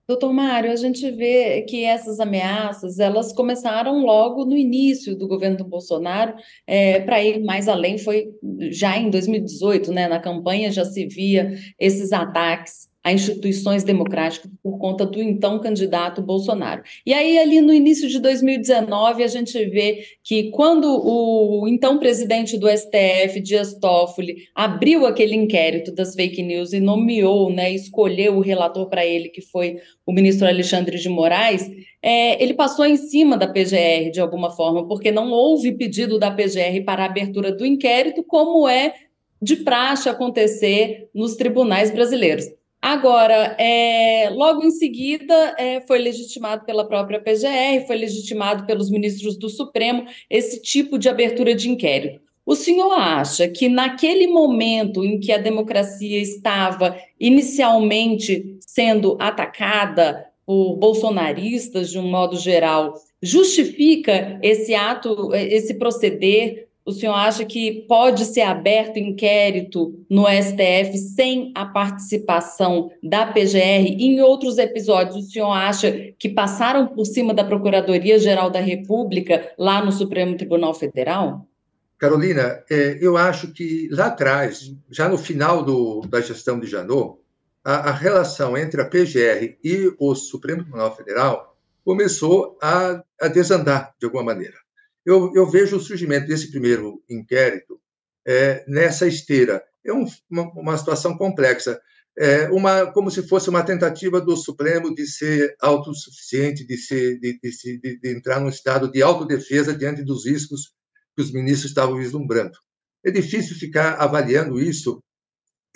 Doutor 0.07 0.33
Mário, 0.33 0.71
a 0.71 0.77
gente 0.77 1.11
vê 1.11 1.63
que 1.63 1.83
essas 1.83 2.21
ameaças 2.21 2.99
elas 2.99 3.33
começaram 3.33 4.05
logo 4.05 4.45
no 4.45 4.57
início 4.57 5.17
do 5.17 5.27
governo 5.27 5.57
do 5.57 5.65
Bolsonaro, 5.65 6.35
é, 6.67 7.01
para 7.01 7.23
ir 7.23 7.43
mais 7.43 7.69
além, 7.69 7.97
foi 7.97 8.27
já 8.71 8.99
em 8.99 9.09
2018, 9.09 9.93
né, 9.93 10.07
na 10.07 10.21
campanha 10.21 10.71
já 10.71 10.85
se 10.85 11.07
via 11.07 11.55
esses 11.79 12.13
ataques 12.13 12.94
a 13.05 13.13
instituições 13.13 13.85
democráticas 13.85 14.51
por 14.63 14.79
conta 14.79 15.05
do 15.05 15.23
então 15.23 15.61
candidato 15.61 16.23
Bolsonaro. 16.23 16.83
E 17.05 17.13
aí, 17.13 17.37
ali 17.37 17.61
no 17.61 17.75
início 17.75 18.09
de 18.09 18.19
2019, 18.19 19.23
a 19.23 19.27
gente 19.27 19.53
vê 19.67 20.05
que 20.23 20.51
quando 20.51 20.87
o 20.87 21.69
então 21.69 21.99
presidente 21.99 22.57
do 22.57 22.67
STF, 22.67 23.41
Dias 23.43 23.75
Toffoli, 23.79 24.49
abriu 24.55 25.05
aquele 25.05 25.37
inquérito 25.37 25.93
das 25.93 26.15
fake 26.15 26.43
news 26.43 26.73
e 26.73 26.81
nomeou, 26.81 27.53
né, 27.53 27.71
escolheu 27.71 28.39
o 28.39 28.41
relator 28.41 28.89
para 28.89 29.05
ele, 29.05 29.29
que 29.29 29.43
foi 29.43 29.77
o 30.07 30.13
ministro 30.13 30.49
Alexandre 30.49 30.99
de 30.99 31.09
Moraes, 31.11 31.71
é, 32.03 32.43
ele 32.43 32.55
passou 32.55 32.87
em 32.87 32.97
cima 32.97 33.37
da 33.37 33.47
PGR 33.47 34.11
de 34.11 34.21
alguma 34.21 34.51
forma, 34.51 34.89
porque 34.89 35.13
não 35.13 35.31
houve 35.31 35.73
pedido 35.73 36.19
da 36.19 36.31
PGR 36.31 36.83
para 36.87 37.03
a 37.03 37.07
abertura 37.07 37.53
do 37.53 37.67
inquérito, 37.67 38.23
como 38.23 38.67
é 38.67 38.95
de 39.43 39.57
praxe 39.57 40.09
acontecer 40.09 41.11
nos 41.15 41.37
tribunais 41.37 41.91
brasileiros. 41.91 42.47
Agora, 42.85 43.57
é, 43.59 44.29
logo 44.29 44.63
em 44.63 44.71
seguida, 44.71 45.57
é, 45.59 45.81
foi 45.81 45.99
legitimado 45.99 46.67
pela 46.67 46.87
própria 46.87 47.19
PGR, 47.19 47.87
foi 47.87 47.97
legitimado 47.97 48.67
pelos 48.67 48.91
ministros 48.91 49.39
do 49.39 49.49
Supremo 49.49 50.05
esse 50.29 50.61
tipo 50.61 50.99
de 50.99 51.09
abertura 51.09 51.55
de 51.55 51.71
inquérito. 51.71 52.21
O 52.45 52.55
senhor 52.55 52.93
acha 52.93 53.49
que 53.49 53.71
naquele 53.71 54.27
momento 54.27 55.03
em 55.03 55.19
que 55.19 55.33
a 55.33 55.39
democracia 55.39 56.21
estava 56.21 56.95
inicialmente 57.19 58.59
sendo 58.61 59.17
atacada 59.19 60.27
por 60.45 60.77
bolsonaristas 60.77 61.91
de 61.91 61.99
um 61.99 62.07
modo 62.07 62.37
geral, 62.37 62.93
justifica 63.23 64.39
esse 64.43 64.75
ato, 64.75 65.35
esse 65.35 65.73
proceder 65.79 66.69
o 66.87 66.93
senhor 66.93 67.15
acha 67.15 67.45
que 67.47 67.87
pode 67.89 68.27
ser 68.27 68.43
aberto 68.43 68.99
inquérito 68.99 70.05
no 70.09 70.27
STF 70.27 70.99
sem 70.99 71.51
a 71.55 71.65
participação 71.65 72.91
da 73.03 73.27
PGR? 73.27 73.87
Em 73.99 74.21
outros 74.21 74.59
episódios, 74.59 75.17
o 75.17 75.31
senhor 75.31 75.51
acha 75.51 76.13
que 76.19 76.29
passaram 76.29 76.87
por 76.87 77.07
cima 77.07 77.33
da 77.33 77.43
Procuradoria-Geral 77.43 78.51
da 78.51 78.61
República 78.61 79.51
lá 79.59 79.83
no 79.83 79.91
Supremo 79.91 80.37
Tribunal 80.37 80.75
Federal? 80.75 81.49
Carolina, 81.97 82.63
é, 82.71 82.99
eu 83.01 83.17
acho 83.17 83.53
que 83.53 83.89
lá 83.91 84.07
atrás, 84.07 84.75
já 84.91 85.09
no 85.09 85.17
final 85.17 85.63
do, 85.63 86.03
da 86.03 86.21
gestão 86.21 86.61
de 86.61 86.67
Janot, 86.67 87.19
a, 87.65 87.89
a, 87.89 87.93
relação 87.93 88.59
entre 88.59 88.83
a 88.83 88.85
PGR 88.85 89.57
e 89.65 89.95
o 89.99 90.15
Supremo 90.15 90.63
Tribunal 90.63 90.95
Federal 90.95 91.57
começou 91.83 92.59
a, 92.61 93.03
a 93.19 93.29
desandar 93.29 93.95
de 93.99 94.05
alguma 94.05 94.23
maneira 94.23 94.64
eu, 95.05 95.33
eu 95.35 95.49
vejo 95.49 95.77
o 95.77 95.81
surgimento 95.81 96.27
desse 96.27 96.51
primeiro 96.51 97.03
inquérito 97.09 97.81
é, 98.27 98.65
nessa 98.67 99.07
esteira. 99.07 99.63
É 99.85 99.93
um, 99.93 100.07
uma, 100.31 100.43
uma, 100.53 100.79
situação 100.79 101.17
complexa, 101.17 101.79
é 102.17 102.49
uma, 102.51 102.91
como 102.93 103.11
se 103.11 103.27
fosse 103.27 103.51
uma 103.51 103.63
tentativa 103.63 104.21
do 104.21 104.37
Supremo 104.37 104.95
de 104.95 105.07
ser 105.07 105.55
autossuficiente, 105.61 106.67
de, 106.67 106.77
ser, 106.77 107.19
de, 107.19 107.39
de, 107.43 107.81
de, 107.81 108.01
de 108.01 108.17
entrar 108.17 108.41
num 108.41 108.49
estado 108.49 108.91
de 108.91 109.03
autodefesa 109.03 109.75
diante 109.77 110.03
dos 110.03 110.27
riscos 110.27 110.73
que 111.15 111.23
os 111.23 111.33
ministros 111.33 111.71
estavam 111.71 111.97
vislumbrando. 111.97 112.57
É 113.05 113.11
difícil 113.11 113.57
ficar 113.57 113.95
avaliando 113.95 114.61
isso 114.61 115.03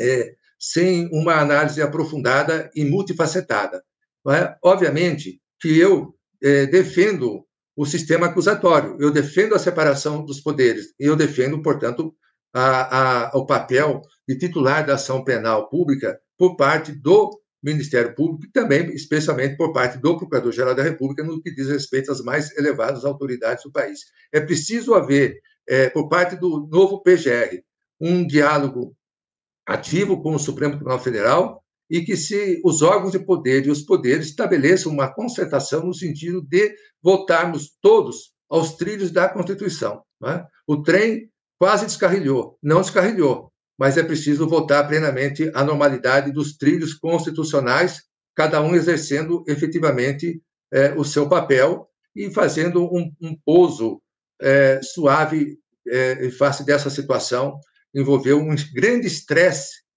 é, 0.01 0.35
sem 0.59 1.09
uma 1.13 1.35
análise 1.35 1.83
aprofundada 1.83 2.71
e 2.75 2.85
multifacetada. 2.85 3.85
É? 4.31 4.57
Obviamente 4.63 5.41
que 5.61 5.79
eu 5.79 6.15
é, 6.43 6.67
defendo 6.67 7.47
o 7.79 7.87
sistema 7.87 8.27
acusatório. 8.27 8.97
Eu 8.99 9.13
defendo 9.13 9.55
a 9.55 9.59
separação 9.59 10.25
dos 10.25 10.41
poderes. 10.41 10.87
E 10.99 11.05
eu 11.05 11.15
defendo, 11.15 11.63
portanto, 11.63 12.13
a, 12.53 13.29
a, 13.29 13.39
o 13.39 13.47
papel 13.47 14.03
de 14.27 14.37
titular 14.37 14.85
da 14.85 14.95
ação 14.95 15.23
penal 15.23 15.69
pública 15.69 16.19
por 16.37 16.57
parte 16.57 16.91
do 16.91 17.31
Ministério 17.63 18.17
Público 18.17 18.47
e 18.47 18.51
também, 18.51 18.93
especialmente, 18.93 19.57
por 19.57 19.73
parte 19.73 19.97
do 19.99 20.17
Procurador-Geral 20.17 20.75
da 20.75 20.83
República, 20.83 21.23
no 21.23 21.41
que 21.41 21.55
diz 21.55 21.69
respeito 21.69 22.11
às 22.11 22.21
mais 22.21 22.51
elevadas 22.57 23.05
autoridades 23.05 23.63
do 23.63 23.71
país. 23.71 24.01
É 24.33 24.41
preciso 24.41 24.95
haver, 24.95 25.39
é, 25.69 25.89
por 25.89 26.09
parte 26.09 26.35
do 26.35 26.67
novo 26.69 27.01
PGR, 27.01 27.63
um 28.01 28.27
diálogo 28.27 28.97
ativo 29.65 30.21
com 30.21 30.35
o 30.35 30.39
Supremo 30.39 30.75
Tribunal 30.75 30.99
Federal 30.99 31.63
e 31.91 32.03
que 32.03 32.17
se 32.17 32.61
os 32.65 32.83
órgãos 32.83 33.13
de 33.13 33.19
poder 33.19 33.67
e 33.67 33.71
os 33.71 33.83
poderes 33.83 34.27
estabeleçam 34.27 34.93
uma 34.93 35.13
concertação 35.13 35.85
no 35.87 35.95
sentido 35.95 36.43
de 36.43 36.75
voltarmos 37.03 37.71
todos 37.81 38.33
aos 38.49 38.77
trilhos 38.77 39.11
da 39.11 39.29
Constituição. 39.29 40.03
Né? 40.21 40.45
O 40.67 40.83
trem 40.83 41.31
quase 41.59 41.87
descarrilhou, 41.87 42.59
não 42.63 42.81
descarrilhou, 42.81 43.53
mas 43.79 43.97
é 43.97 44.03
preciso 44.03 44.49
voltar 44.49 44.85
plenamente 44.85 45.51
à 45.55 45.65
normalidade 45.65 46.33
dos 46.33 46.57
trilhos 46.57 46.95
constitucionais, 46.95 48.03
cada 48.35 48.61
um 48.61 48.75
exercendo 48.75 49.45
efetivamente 49.47 50.43
é, 50.73 50.93
o 50.95 51.05
seu 51.05 51.29
papel 51.29 51.89
e 52.15 52.31
fazendo 52.31 52.85
um, 52.85 53.13
um 53.21 53.37
pouso 53.45 54.01
é, 54.41 54.81
suave 54.83 55.59
é, 55.87 56.27
em 56.27 56.31
face 56.31 56.65
dessa 56.65 56.91
situação. 56.91 57.59
Envolveu 57.95 58.39
um 58.39 58.55
grande 58.75 59.07
estresse 59.07 59.88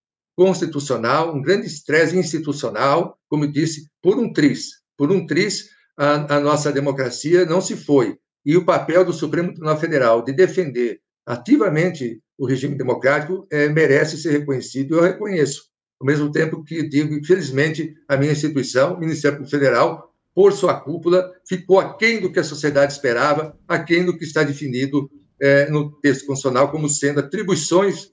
constitucional, 0.42 1.36
um 1.36 1.40
grande 1.40 1.68
estresse 1.68 2.18
institucional, 2.18 3.16
como 3.30 3.46
eu 3.46 3.52
disse, 3.52 3.86
por 4.02 4.18
um 4.18 4.34
triz. 4.34 4.70
Por 4.98 5.12
um 5.12 5.28
triz, 5.28 5.70
a, 5.96 6.38
a 6.38 6.40
nossa 6.40 6.72
democracia 6.72 7.46
não 7.46 7.62
se 7.62 7.78
foi. 7.78 8.18
E 8.44 8.58
o 8.58 8.66
papel 8.66 9.06
do 9.06 9.14
Supremo 9.14 9.50
Tribunal 9.50 9.80
Federal 9.80 10.24
de 10.24 10.34
defender 10.34 11.00
ativamente 11.28 12.20
o 12.40 12.48
regime 12.48 12.76
democrático 12.76 13.46
é, 13.52 13.70
merece 13.70 14.18
ser 14.18 14.32
reconhecido, 14.32 14.96
eu 14.96 15.04
reconheço. 15.04 15.66
Ao 16.00 16.08
mesmo 16.08 16.32
tempo 16.32 16.64
que 16.64 16.90
digo, 16.90 17.14
infelizmente, 17.14 17.94
a 18.08 18.18
minha 18.18 18.32
instituição, 18.32 18.96
o 18.96 19.00
Ministério 19.00 19.46
Federal, 19.46 20.12
por 20.34 20.54
sua 20.54 20.74
cúpula, 20.74 21.32
ficou 21.48 21.80
aquém 21.80 22.20
do 22.20 22.32
que 22.32 22.40
a 22.40 22.44
sociedade 22.44 22.94
esperava, 22.94 23.56
aquém 23.68 24.04
do 24.04 24.18
que 24.18 24.24
está 24.24 24.42
definido 24.42 25.08
é, 25.40 25.70
no 25.70 25.92
texto 26.02 26.26
constitucional 26.26 26.72
como 26.72 26.90
sendo 26.90 27.20
atribuições 27.20 28.10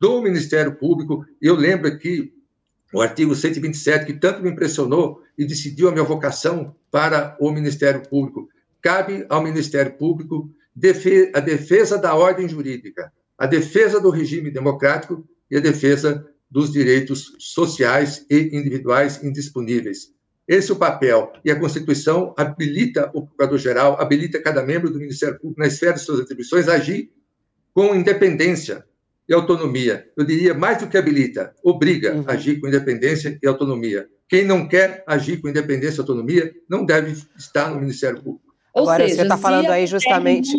do 0.00 0.22
Ministério 0.22 0.74
Público. 0.76 1.24
Eu 1.40 1.54
lembro 1.54 1.88
aqui 1.88 2.32
o 2.92 3.00
artigo 3.00 3.34
127, 3.34 4.06
que 4.06 4.14
tanto 4.14 4.42
me 4.42 4.50
impressionou 4.50 5.22
e 5.36 5.44
decidiu 5.44 5.88
a 5.88 5.92
minha 5.92 6.04
vocação 6.04 6.74
para 6.90 7.36
o 7.40 7.50
Ministério 7.50 8.02
Público. 8.08 8.48
Cabe 8.80 9.26
ao 9.28 9.42
Ministério 9.42 9.92
Público 9.94 10.50
a 11.34 11.40
defesa 11.40 11.98
da 11.98 12.14
ordem 12.14 12.48
jurídica, 12.48 13.12
a 13.36 13.46
defesa 13.46 14.00
do 14.00 14.10
regime 14.10 14.50
democrático 14.50 15.26
e 15.50 15.56
a 15.56 15.60
defesa 15.60 16.26
dos 16.50 16.72
direitos 16.72 17.32
sociais 17.38 18.24
e 18.30 18.56
individuais 18.56 19.22
indisponíveis. 19.22 20.14
Esse 20.46 20.70
é 20.70 20.74
o 20.74 20.78
papel. 20.78 21.32
E 21.44 21.50
a 21.50 21.58
Constituição 21.58 22.32
habilita 22.36 23.10
o 23.12 23.26
Procurador-Geral, 23.26 24.00
habilita 24.00 24.40
cada 24.40 24.62
membro 24.62 24.90
do 24.90 24.98
Ministério 24.98 25.38
Público, 25.40 25.60
na 25.60 25.66
esfera 25.66 25.94
de 25.94 26.00
suas 26.00 26.20
atribuições, 26.20 26.68
a 26.68 26.74
agir 26.74 27.10
com 27.74 27.94
independência, 27.94 28.84
e 29.28 29.34
autonomia. 29.34 30.06
Eu 30.16 30.24
diria 30.24 30.54
mais 30.54 30.78
do 30.78 30.88
que 30.88 30.96
habilita, 30.96 31.54
obriga 31.62 32.14
uhum. 32.14 32.24
a 32.26 32.32
agir 32.32 32.60
com 32.60 32.68
independência 32.68 33.38
e 33.42 33.46
autonomia. 33.46 34.08
Quem 34.28 34.44
não 34.44 34.66
quer 34.68 35.04
agir 35.06 35.40
com 35.40 35.48
independência 35.48 35.98
e 35.98 36.00
autonomia 36.00 36.52
não 36.68 36.84
deve 36.84 37.16
estar 37.36 37.70
no 37.70 37.80
Ministério 37.80 38.22
Público. 38.22 38.54
Ou 38.74 38.82
Agora, 38.82 39.04
seja, 39.04 39.16
você 39.16 39.22
está 39.22 39.38
falando 39.38 39.70
aí 39.70 39.86
justamente. 39.86 40.52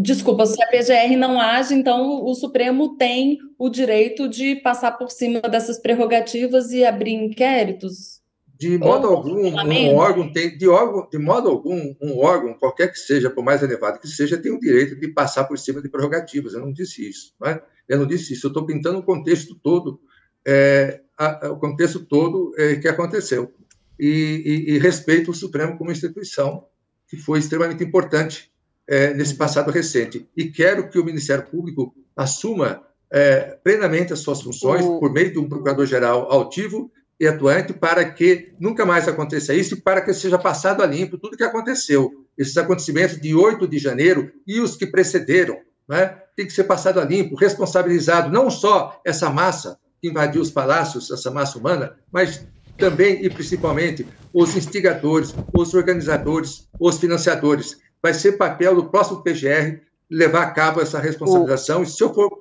Desculpa, 0.00 0.46
se 0.46 0.62
a 0.62 0.66
PGR 0.68 1.16
não 1.16 1.40
age, 1.40 1.74
então 1.74 2.24
o 2.24 2.34
Supremo 2.34 2.96
tem 2.96 3.38
o 3.58 3.68
direito 3.68 4.28
de 4.28 4.56
passar 4.56 4.92
por 4.92 5.10
cima 5.10 5.40
dessas 5.40 5.78
prerrogativas 5.78 6.72
e 6.72 6.84
abrir 6.84 7.12
inquéritos? 7.12 8.19
De 8.60 8.76
modo 8.76 9.08
Ou 9.08 9.16
algum, 9.16 9.46
um 9.46 9.96
órgão 9.96 10.30
tem, 10.30 10.54
de, 10.58 10.68
órgão, 10.68 11.08
de 11.10 11.16
modo 11.16 11.48
algum, 11.48 11.94
um 11.98 12.18
órgão, 12.18 12.52
qualquer 12.52 12.92
que 12.92 12.98
seja, 12.98 13.30
por 13.30 13.42
mais 13.42 13.62
elevado 13.62 13.98
que 13.98 14.06
seja, 14.06 14.36
tem 14.36 14.52
o 14.52 14.60
direito 14.60 15.00
de 15.00 15.08
passar 15.08 15.44
por 15.44 15.58
cima 15.58 15.80
de 15.80 15.88
prerrogativas. 15.88 16.52
Eu 16.52 16.60
não 16.60 16.70
disse 16.70 17.08
isso. 17.08 17.32
Não 17.40 17.48
é? 17.48 17.62
Eu 17.88 18.00
não 18.00 18.06
disse 18.06 18.34
isso. 18.34 18.46
Eu 18.46 18.48
estou 18.48 18.66
pintando 18.66 18.98
o 18.98 19.02
contexto 19.02 19.54
todo, 19.54 19.98
é, 20.46 21.00
a, 21.16 21.48
o 21.48 21.56
contexto 21.56 22.00
todo 22.00 22.52
é, 22.58 22.76
que 22.76 22.86
aconteceu. 22.86 23.50
E, 23.98 24.66
e, 24.68 24.74
e, 24.74 24.78
respeito 24.78 25.30
o 25.30 25.34
Supremo 25.34 25.78
como 25.78 25.90
instituição, 25.90 26.66
que 27.08 27.16
foi 27.16 27.38
extremamente 27.38 27.82
importante 27.82 28.52
é, 28.86 29.14
nesse 29.14 29.36
passado 29.36 29.70
recente. 29.70 30.28
E 30.36 30.50
quero 30.50 30.90
que 30.90 30.98
o 30.98 31.04
Ministério 31.04 31.46
Público 31.46 31.94
assuma 32.14 32.82
é, 33.10 33.58
plenamente 33.64 34.12
as 34.12 34.18
suas 34.18 34.42
funções 34.42 34.84
o... 34.84 35.00
por 35.00 35.10
meio 35.10 35.32
de 35.32 35.38
um 35.38 35.48
procurador-geral 35.48 36.30
altivo 36.30 36.92
e 37.20 37.28
atuante 37.28 37.74
para 37.74 38.02
que 38.10 38.54
nunca 38.58 38.86
mais 38.86 39.06
aconteça 39.06 39.52
isso 39.52 39.74
e 39.74 39.80
para 39.80 40.00
que 40.00 40.14
seja 40.14 40.38
passado 40.38 40.82
a 40.82 40.86
limpo 40.86 41.18
tudo 41.18 41.34
o 41.34 41.36
que 41.36 41.44
aconteceu. 41.44 42.10
Esses 42.36 42.56
acontecimentos 42.56 43.20
de 43.20 43.34
8 43.34 43.68
de 43.68 43.78
janeiro 43.78 44.32
e 44.46 44.58
os 44.58 44.74
que 44.74 44.86
precederam, 44.86 45.58
né, 45.86 46.16
tem 46.34 46.46
que 46.46 46.52
ser 46.52 46.64
passado 46.64 46.98
a 46.98 47.04
limpo, 47.04 47.36
responsabilizado 47.36 48.32
não 48.32 48.50
só 48.50 48.98
essa 49.04 49.28
massa 49.28 49.78
que 50.00 50.08
invadiu 50.08 50.40
os 50.40 50.50
palácios, 50.50 51.10
essa 51.10 51.30
massa 51.30 51.58
humana, 51.58 51.94
mas 52.10 52.46
também 52.78 53.22
e 53.22 53.28
principalmente 53.28 54.06
os 54.32 54.56
instigadores, 54.56 55.34
os 55.52 55.74
organizadores, 55.74 56.66
os 56.80 56.98
financiadores. 56.98 57.76
Vai 58.02 58.14
ser 58.14 58.32
papel 58.32 58.74
do 58.74 58.86
próximo 58.86 59.22
PGR 59.22 59.82
levar 60.10 60.44
a 60.44 60.50
cabo 60.52 60.80
essa 60.80 60.98
responsabilização. 60.98 61.80
O... 61.80 61.82
E 61.82 61.86
se 61.86 62.02
eu 62.02 62.14
for 62.14 62.39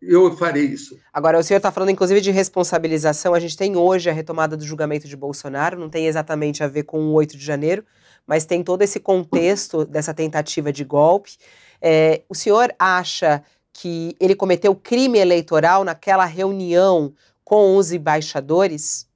eu 0.00 0.36
farei 0.36 0.64
isso. 0.64 0.98
Agora, 1.12 1.38
o 1.38 1.42
senhor 1.42 1.58
está 1.58 1.72
falando, 1.72 1.90
inclusive, 1.90 2.20
de 2.20 2.30
responsabilização. 2.30 3.34
A 3.34 3.40
gente 3.40 3.56
tem 3.56 3.76
hoje 3.76 4.08
a 4.08 4.12
retomada 4.12 4.56
do 4.56 4.64
julgamento 4.64 5.08
de 5.08 5.16
Bolsonaro, 5.16 5.78
não 5.78 5.88
tem 5.88 6.06
exatamente 6.06 6.62
a 6.62 6.68
ver 6.68 6.84
com 6.84 7.00
o 7.00 7.12
8 7.12 7.36
de 7.36 7.44
janeiro, 7.44 7.84
mas 8.26 8.44
tem 8.44 8.62
todo 8.62 8.82
esse 8.82 9.00
contexto 9.00 9.84
dessa 9.84 10.14
tentativa 10.14 10.72
de 10.72 10.84
golpe. 10.84 11.32
É, 11.80 12.22
o 12.28 12.34
senhor 12.34 12.74
acha 12.78 13.42
que 13.72 14.16
ele 14.20 14.34
cometeu 14.34 14.74
crime 14.74 15.18
eleitoral 15.18 15.84
naquela 15.84 16.24
reunião 16.24 17.12
com 17.44 17.76
os 17.76 17.92
embaixadores? 17.92 19.08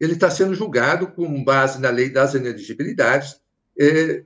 Ele 0.00 0.14
está 0.14 0.28
sendo 0.30 0.54
julgado 0.54 1.06
com 1.06 1.42
base 1.42 1.80
na 1.80 1.90
lei 1.90 2.10
das 2.10 2.34
ineligibilidades, 2.34 3.40
é, 3.78 4.22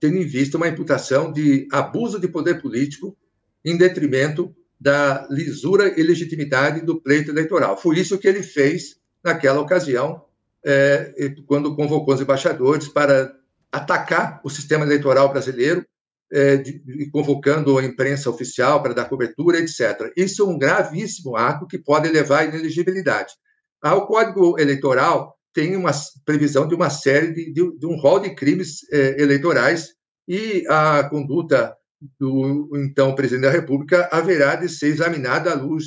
tendo 0.00 0.16
em 0.16 0.26
vista 0.26 0.56
uma 0.56 0.68
imputação 0.68 1.32
de 1.32 1.68
abuso 1.70 2.18
de 2.18 2.28
poder 2.28 2.60
político 2.60 3.16
em 3.64 3.76
detrimento 3.76 4.54
da 4.84 5.26
lisura 5.30 5.98
e 5.98 6.02
legitimidade 6.02 6.82
do 6.82 7.00
pleito 7.00 7.30
eleitoral. 7.30 7.74
Foi 7.74 7.98
isso 7.98 8.18
que 8.18 8.28
ele 8.28 8.42
fez 8.42 8.96
naquela 9.24 9.58
ocasião, 9.58 10.22
é, 10.62 11.32
quando 11.46 11.74
convocou 11.74 12.12
os 12.12 12.20
embaixadores 12.20 12.86
para 12.88 13.34
atacar 13.72 14.42
o 14.44 14.50
sistema 14.50 14.84
eleitoral 14.84 15.30
brasileiro, 15.30 15.86
é, 16.30 16.58
de, 16.58 16.80
de, 16.80 17.10
convocando 17.10 17.78
a 17.78 17.84
imprensa 17.84 18.28
oficial 18.28 18.82
para 18.82 18.92
dar 18.92 19.08
cobertura, 19.08 19.58
etc. 19.58 20.12
Isso 20.14 20.42
é 20.42 20.44
um 20.44 20.58
gravíssimo 20.58 21.34
ato 21.34 21.66
que 21.66 21.78
pode 21.78 22.06
levar 22.10 22.40
à 22.40 22.44
inelegibilidade. 22.44 23.32
Ah, 23.80 23.94
o 23.94 24.06
Código 24.06 24.60
Eleitoral 24.60 25.34
tem 25.54 25.76
uma 25.76 25.92
previsão 26.26 26.68
de 26.68 26.74
uma 26.74 26.90
série 26.90 27.32
de, 27.32 27.52
de, 27.54 27.86
um 27.86 27.96
rol 27.96 28.20
de 28.20 28.34
crimes 28.34 28.80
é, 28.92 29.22
eleitorais 29.22 29.94
e 30.28 30.62
a 30.68 31.04
conduta 31.04 31.74
do 32.18 32.70
então 32.74 33.14
presidente 33.14 33.44
da 33.44 33.50
República 33.50 34.08
haverá 34.12 34.56
de 34.56 34.68
ser 34.68 34.88
examinada 34.88 35.52
à 35.52 35.54
luz 35.54 35.84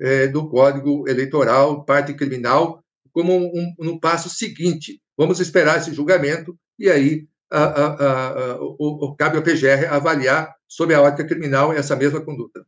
é, 0.00 0.26
do 0.26 0.48
Código 0.48 1.08
Eleitoral, 1.08 1.84
parte 1.84 2.14
criminal, 2.14 2.82
como 3.12 3.32
um, 3.32 3.74
um, 3.78 3.90
um, 3.90 3.98
passo 3.98 4.30
seguinte. 4.30 5.00
Vamos 5.16 5.40
esperar 5.40 5.78
esse 5.78 5.92
julgamento 5.92 6.56
e 6.78 6.88
aí 6.88 7.26
a, 7.50 7.64
a, 7.64 8.52
a, 8.52 8.60
o, 8.60 8.76
o, 8.78 9.16
cabe 9.16 9.36
ao 9.36 9.42
PGR 9.42 9.86
avaliar 9.90 10.54
sob 10.66 10.94
a 10.94 11.02
ótica 11.02 11.26
criminal 11.26 11.72
essa 11.72 11.96
mesma 11.96 12.20
conduta. 12.20 12.64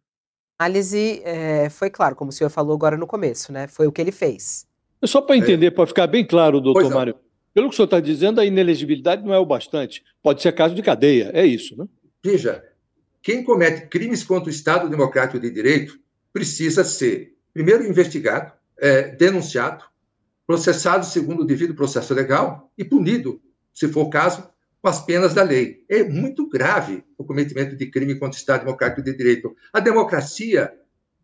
A 0.59 0.65
análise 0.67 1.23
é, 1.25 1.71
foi 1.71 1.91
claro, 1.91 2.15
como 2.15 2.31
o 2.31 2.33
senhor 2.33 2.51
falou 2.51 2.75
agora 2.75 2.97
no 2.97 3.07
começo, 3.07 3.53
né? 3.53 3.67
Foi 3.67 3.87
o 3.87 3.93
que 3.93 4.01
ele 4.01 4.13
fez. 4.13 4.67
Só 5.05 5.21
para 5.21 5.37
entender, 5.37 5.67
é. 5.67 5.71
para 5.71 5.87
ficar 5.87 6.07
bem 6.07 6.25
claro, 6.25 6.61
doutor 6.61 6.89
Mário, 6.91 7.17
pelo 7.55 7.69
que 7.69 7.75
o 7.75 7.77
senhor 7.77 7.87
está 7.87 8.01
dizendo, 8.01 8.41
a 8.41 8.45
inelegibilidade 8.45 9.25
não 9.25 9.35
é 9.35 9.39
o 9.39 9.47
bastante. 9.47 10.03
Pode 10.23 10.41
ser 10.41 10.53
caso 10.53 10.75
de 10.75 10.83
cadeia, 10.83 11.31
é 11.35 11.45
isso, 11.45 11.77
né? 11.77 11.87
Veja, 12.25 12.63
quem 13.23 13.45
comete 13.45 13.87
crimes 13.87 14.25
contra 14.25 14.49
o 14.49 14.53
Estado 14.53 14.89
Democrático 14.91 15.39
de 15.39 15.49
Direito 15.49 15.99
precisa 16.33 16.83
ser, 16.83 17.37
primeiro, 17.55 17.87
investigado, 17.87 18.53
é, 18.77 19.15
denunciado, 19.15 19.85
processado 20.45 21.07
segundo 21.07 21.43
o 21.43 21.47
devido 21.47 21.75
processo 21.75 22.13
legal 22.13 22.71
e 22.77 22.85
punido, 22.85 23.41
se 23.73 23.87
for 23.87 24.03
o 24.03 24.11
caso, 24.11 24.51
com 24.81 24.89
as 24.89 25.05
penas 25.05 25.33
da 25.33 25.45
lei. 25.45 25.85
É 25.89 26.03
muito 26.03 26.49
grave 26.49 27.05
o 27.17 27.25
cometimento 27.25 27.77
de 27.77 27.87
crime 27.87 28.17
contra 28.17 28.37
o 28.37 28.41
Estado 28.41 28.65
Democrático 28.65 29.03
de 29.03 29.17
Direito. 29.17 29.55
A 29.73 29.79
democracia, 29.79 30.75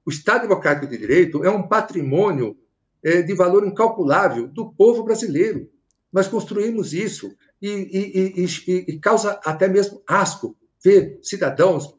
o 0.07 0.11
Estado 0.11 0.43
Democrático 0.43 0.87
de 0.87 0.97
Direito, 0.97 1.45
é 1.45 1.51
um 1.51 1.67
patrimônio 1.67 2.57
é, 3.03 3.23
de 3.23 3.35
valor 3.35 3.67
incalculável 3.67 4.47
do 4.47 4.73
povo 4.73 5.03
brasileiro. 5.03 5.69
Nós 6.13 6.29
construímos 6.29 6.95
isso 6.95 7.37
e, 7.61 7.69
e, 7.69 8.45
e, 8.45 8.85
e 8.93 8.99
causa 9.01 9.41
até 9.45 9.67
mesmo 9.67 10.01
asco 10.07 10.57
ver 10.83 11.19
cidadãos 11.23 11.95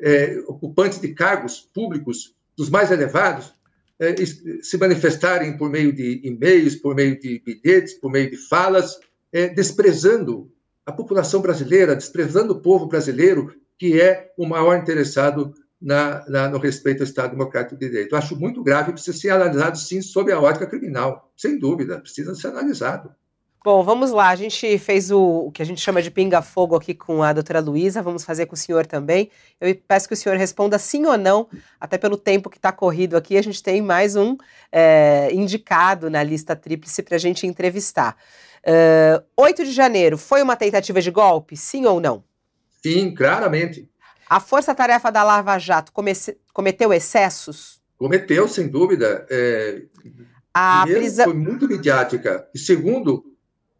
é, 0.00 0.42
ocupantes 0.46 1.00
de 1.00 1.14
cargos 1.14 1.60
públicos 1.60 2.34
dos 2.56 2.68
mais 2.68 2.90
elevados 2.90 3.52
é, 3.98 4.14
se 4.62 4.76
manifestarem 4.78 5.56
por 5.56 5.70
meio 5.70 5.92
de 5.92 6.20
e-mails, 6.24 6.74
por 6.74 6.94
meio 6.94 7.18
de 7.18 7.40
bilhetes, 7.44 7.94
por 7.94 8.10
meio 8.10 8.30
de 8.30 8.36
falas, 8.36 8.98
é, 9.32 9.48
desprezando 9.48 10.50
a 10.84 10.90
população 10.90 11.40
brasileira, 11.40 11.94
desprezando 11.94 12.52
o 12.52 12.60
povo 12.60 12.86
brasileiro, 12.86 13.54
que 13.78 14.00
é 14.00 14.32
o 14.36 14.46
maior 14.46 14.76
interessado 14.76 15.54
na, 15.80 16.24
na, 16.28 16.48
no 16.48 16.58
respeito 16.58 17.02
ao 17.02 17.06
Estado 17.06 17.32
Democrático 17.32 17.78
de 17.78 17.88
Direito. 17.88 18.12
Eu 18.14 18.18
acho 18.18 18.38
muito 18.38 18.62
grave 18.62 18.92
precisa 18.92 19.16
ser 19.16 19.30
analisado, 19.30 19.78
sim, 19.78 20.02
sob 20.02 20.30
a 20.32 20.40
ótica 20.40 20.66
criminal. 20.66 21.32
Sem 21.36 21.58
dúvida, 21.58 22.00
precisa 22.00 22.34
ser 22.34 22.48
analisado. 22.48 23.14
Bom, 23.64 23.84
vamos 23.84 24.10
lá. 24.10 24.30
A 24.30 24.34
gente 24.34 24.76
fez 24.78 25.12
o, 25.12 25.46
o 25.46 25.52
que 25.52 25.62
a 25.62 25.64
gente 25.64 25.80
chama 25.80 26.02
de 26.02 26.10
pinga-fogo 26.10 26.74
aqui 26.74 26.94
com 26.94 27.22
a 27.22 27.32
doutora 27.32 27.60
Luísa, 27.60 28.02
vamos 28.02 28.24
fazer 28.24 28.46
com 28.46 28.54
o 28.54 28.58
senhor 28.58 28.86
também. 28.86 29.30
Eu 29.60 29.72
peço 29.86 30.08
que 30.08 30.14
o 30.14 30.16
senhor 30.16 30.36
responda 30.36 30.78
sim 30.80 31.06
ou 31.06 31.16
não, 31.16 31.48
até 31.80 31.96
pelo 31.96 32.16
tempo 32.16 32.50
que 32.50 32.56
está 32.56 32.72
corrido 32.72 33.16
aqui. 33.16 33.36
A 33.36 33.42
gente 33.42 33.62
tem 33.62 33.80
mais 33.80 34.16
um 34.16 34.36
é, 34.72 35.28
indicado 35.32 36.10
na 36.10 36.24
lista 36.24 36.56
tríplice 36.56 37.04
para 37.04 37.14
a 37.14 37.20
gente 37.20 37.46
entrevistar. 37.46 38.16
Uh, 38.64 39.22
8 39.36 39.64
de 39.64 39.72
janeiro, 39.72 40.18
foi 40.18 40.42
uma 40.42 40.56
tentativa 40.56 41.00
de 41.00 41.10
golpe, 41.10 41.56
sim 41.56 41.84
ou 41.84 42.00
não? 42.00 42.24
Sim, 42.82 43.14
claramente. 43.14 43.88
A 44.28 44.40
força-tarefa 44.40 45.10
da 45.10 45.22
Lava 45.22 45.58
Jato 45.58 45.92
comece, 45.92 46.36
cometeu 46.52 46.92
excessos? 46.92 47.80
Cometeu, 47.96 48.48
sem 48.48 48.66
dúvida. 48.66 49.26
É, 49.30 49.82
a 50.54 50.82
primeiro, 50.82 51.00
prisão... 51.00 51.24
foi 51.26 51.34
muito 51.34 51.68
midiática. 51.68 52.48
E 52.54 52.58
segundo, 52.58 53.31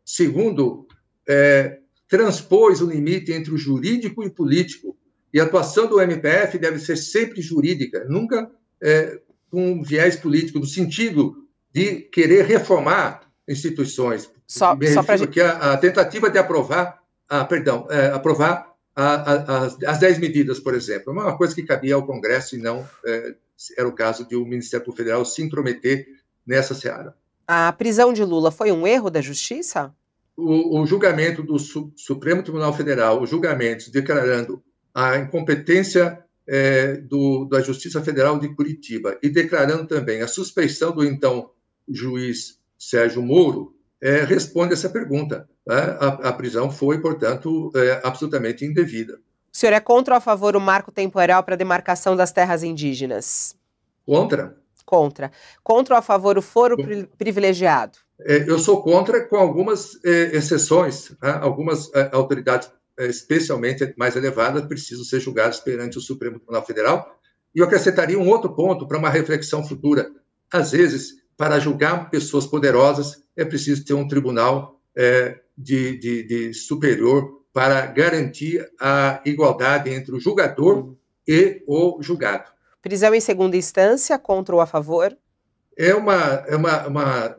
Segundo, 0.05 0.86
é, 1.28 1.78
transpôs 2.09 2.80
o 2.80 2.86
limite 2.86 3.32
entre 3.32 3.53
o 3.53 3.59
jurídico 3.59 4.22
e 4.22 4.26
o 4.26 4.30
político. 4.30 4.96
E 5.32 5.40
a 5.40 5.44
atuação 5.44 5.86
do 5.86 6.00
MPF 6.00 6.59
deve 6.59 6.78
ser 6.78 6.96
sempre 6.96 7.40
jurídica, 7.40 8.05
nunca 8.09 8.50
é, 8.82 9.18
com 9.50 9.82
viés 9.82 10.16
político, 10.16 10.59
no 10.59 10.66
sentido 10.66 11.36
de 11.72 12.03
querer 12.03 12.44
reformar 12.44 13.22
instituições. 13.48 14.30
Só, 14.46 14.76
só 14.92 15.03
para 15.03 15.26
que 15.26 15.40
a, 15.40 15.72
a, 15.72 15.76
tentativa 15.78 16.28
de 16.28 16.38
aprovar, 16.38 17.00
a, 17.28 17.44
perdão, 17.44 17.86
é, 17.90 18.09
aprovar 18.09 18.72
a, 18.94 19.64
as, 19.64 19.82
as 19.82 19.98
dez 19.98 20.18
medidas, 20.18 20.61
por 20.61 20.74
exemplo, 20.74 21.11
é 21.11 21.12
uma 21.12 21.36
coisa 21.36 21.55
que 21.55 21.62
cabia 21.62 21.94
ao 21.94 22.07
Congresso 22.07 22.57
e 22.57 22.59
não 22.59 22.86
é, 23.07 23.34
era 23.78 23.88
o 23.88 23.92
caso 23.92 24.28
de 24.28 24.36
o 24.36 24.44
Ministério 24.44 24.92
Federal 24.92 25.24
se 25.24 25.42
intrometer 25.42 26.07
nessa 26.46 26.74
seara. 26.74 27.14
A 27.55 27.70
prisão 27.70 28.14
de 28.14 28.24
Lula 28.24 28.50
foi 28.50 28.72
um 28.72 28.86
erro 28.86 29.11
da 29.11 29.20
justiça? 29.20 29.94
O, 30.34 30.80
o 30.80 30.86
julgamento 30.86 31.42
do 31.42 31.59
Su, 31.59 31.92
Supremo 31.94 32.42
Tribunal 32.42 32.72
Federal, 32.72 33.20
os 33.20 33.28
julgamentos 33.28 33.90
declarando 33.90 34.62
a 34.94 35.18
incompetência 35.18 36.18
é, 36.48 36.96
do, 36.96 37.44
da 37.44 37.61
Justiça 37.61 38.00
Federal 38.00 38.38
de 38.38 38.48
Curitiba 38.55 39.18
e 39.22 39.28
declarando 39.28 39.86
também 39.86 40.22
a 40.22 40.28
suspeição 40.28 40.92
do 40.92 41.05
então 41.05 41.50
juiz 41.86 42.59
Sérgio 42.78 43.20
Moro, 43.20 43.76
é, 44.00 44.24
responde 44.24 44.72
essa 44.72 44.88
pergunta. 44.88 45.46
Né? 45.66 45.76
A, 45.76 46.07
a, 46.30 46.32
prisão 46.32 46.70
foi, 46.70 47.03
portanto, 47.03 47.70
é, 47.76 48.00
absolutamente 48.03 48.64
indevida. 48.64 49.20
O 49.53 49.57
senhor 49.59 49.74
é 49.74 49.80
contra 49.80 50.14
ou 50.14 50.18
a 50.18 50.22
favor 50.22 50.57
o 50.57 50.61
marco 50.61 50.90
temporal 50.90 51.44
para 51.44 51.53
a 51.53 51.59
demarcação 51.59 52.16
das 52.16 52.32
terras 52.32 52.62
indígenas? 52.62 53.55
Contra. 54.07 54.61
Contra. 54.93 55.32
Contra 55.64 55.95
ou 55.95 55.99
a 55.99 56.03
favor 56.03 56.36
o 56.36 56.43
foro 56.43 56.76
privilegiado? 57.16 57.97
É, 58.20 58.45
eu 58.47 58.59
sou 58.59 58.82
contra, 58.82 59.26
com 59.26 59.36
algumas 59.36 59.99
é, 60.05 60.36
exceções. 60.36 61.12
Né? 61.12 61.30
Algumas 61.40 61.90
é, 61.95 62.11
autoridades, 62.12 62.70
especialmente 62.99 63.95
mais 63.97 64.16
elevadas, 64.16 64.66
precisam 64.66 65.03
ser 65.03 65.18
julgadas 65.18 65.61
perante 65.61 65.97
o 65.97 66.01
Supremo 66.03 66.36
Tribunal 66.36 66.66
Federal. 66.66 67.18
E 67.55 67.61
eu 67.61 67.64
acrescentaria 67.64 68.18
um 68.18 68.28
outro 68.28 68.55
ponto 68.55 68.86
para 68.86 68.99
uma 68.99 69.09
reflexão 69.09 69.66
futura. 69.66 70.11
Às 70.53 70.72
vezes, 70.72 71.14
para 71.38 71.59
julgar 71.59 72.11
pessoas 72.11 72.47
poderosas, 72.47 73.22
é 73.34 73.47
preciso 73.47 73.86
ter 73.86 73.95
um 73.95 74.07
tribunal 74.07 74.78
de, 75.57 75.97
de, 75.97 76.22
de 76.22 76.53
superior 76.53 77.40
para 77.51 77.86
garantir 77.86 78.70
a 78.78 79.22
igualdade 79.24 79.88
entre 79.88 80.14
o 80.14 80.20
julgador 80.20 80.95
e 81.26 81.62
o 81.66 81.97
julgado. 82.03 82.53
Prisão 82.82 83.14
em 83.14 83.20
segunda 83.20 83.56
instância, 83.56 84.18
contra 84.18 84.56
ou 84.56 84.60
a 84.60 84.66
favor? 84.66 85.16
É 85.78 85.94
uma. 85.94 86.16
É 86.48 86.56
uma, 86.56 86.86
uma 86.88 87.36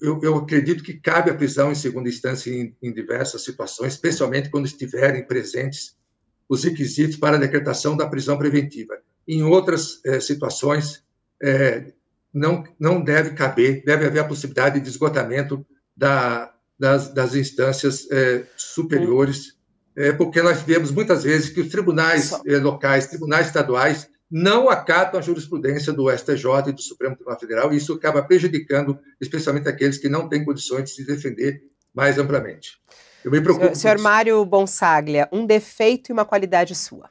eu, 0.00 0.18
eu, 0.22 0.36
acredito 0.36 0.82
que 0.82 0.94
cabe 0.94 1.30
a 1.30 1.34
prisão 1.34 1.70
em 1.70 1.74
segunda 1.74 2.08
instância 2.08 2.50
em, 2.50 2.74
em 2.80 2.92
diversas 2.92 3.44
situações, 3.44 3.94
especialmente 3.94 4.48
quando 4.48 4.66
estiverem 4.66 5.26
presentes 5.26 5.96
os 6.48 6.64
requisitos 6.64 7.16
para 7.16 7.36
a 7.36 7.40
decretação 7.40 7.96
da 7.96 8.06
prisão 8.06 8.38
preventiva. 8.38 8.96
Em 9.26 9.42
outras 9.42 10.00
eh, 10.06 10.20
situações, 10.20 11.02
eh, 11.42 11.92
não, 12.32 12.64
não 12.78 13.02
deve 13.02 13.30
caber, 13.30 13.82
deve 13.84 14.06
haver 14.06 14.20
a 14.20 14.24
possibilidade 14.24 14.80
de 14.80 14.88
esgotamento 14.88 15.66
da, 15.96 16.54
das, 16.78 17.12
das, 17.12 17.34
instâncias 17.34 18.06
eh, 18.10 18.44
superiores, 18.56 19.58
porque 20.16 20.40
nós 20.40 20.62
vemos 20.62 20.92
muitas 20.92 21.24
vezes 21.24 21.50
que 21.50 21.60
os 21.60 21.70
tribunais 21.70 22.30
locais, 22.62 23.08
tribunais 23.08 23.48
estaduais, 23.48 24.08
não 24.30 24.68
acatam 24.68 25.18
a 25.18 25.22
jurisprudência 25.22 25.92
do 25.92 26.10
STJ 26.10 26.68
e 26.68 26.72
do 26.72 26.82
Supremo 26.82 27.16
Tribunal 27.16 27.40
Federal, 27.40 27.72
e 27.72 27.76
isso 27.76 27.94
acaba 27.94 28.22
prejudicando 28.22 28.98
especialmente 29.20 29.68
aqueles 29.68 29.96
que 29.98 30.08
não 30.08 30.28
têm 30.28 30.44
condições 30.44 30.84
de 30.84 30.90
se 30.90 31.06
defender 31.06 31.62
mais 31.94 32.18
amplamente. 32.18 32.78
Eu 33.24 33.30
me 33.30 33.40
preocupo. 33.40 33.74
Senhor, 33.74 33.76
senhor 33.76 33.98
Mário 33.98 34.44
Bonsaglia, 34.44 35.28
um 35.32 35.46
defeito 35.46 36.10
e 36.10 36.12
uma 36.12 36.24
qualidade 36.24 36.74
sua. 36.74 37.10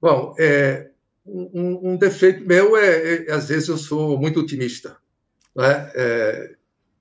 Bom, 0.00 0.34
é, 0.38 0.90
um, 1.24 1.92
um, 1.92 1.96
defeito 1.96 2.44
meu 2.44 2.76
é, 2.76 3.26
é, 3.26 3.32
às 3.32 3.48
vezes 3.48 3.68
eu 3.68 3.78
sou 3.78 4.18
muito 4.18 4.40
otimista. 4.40 4.96
Né? 5.54 5.90
É, 5.94 6.54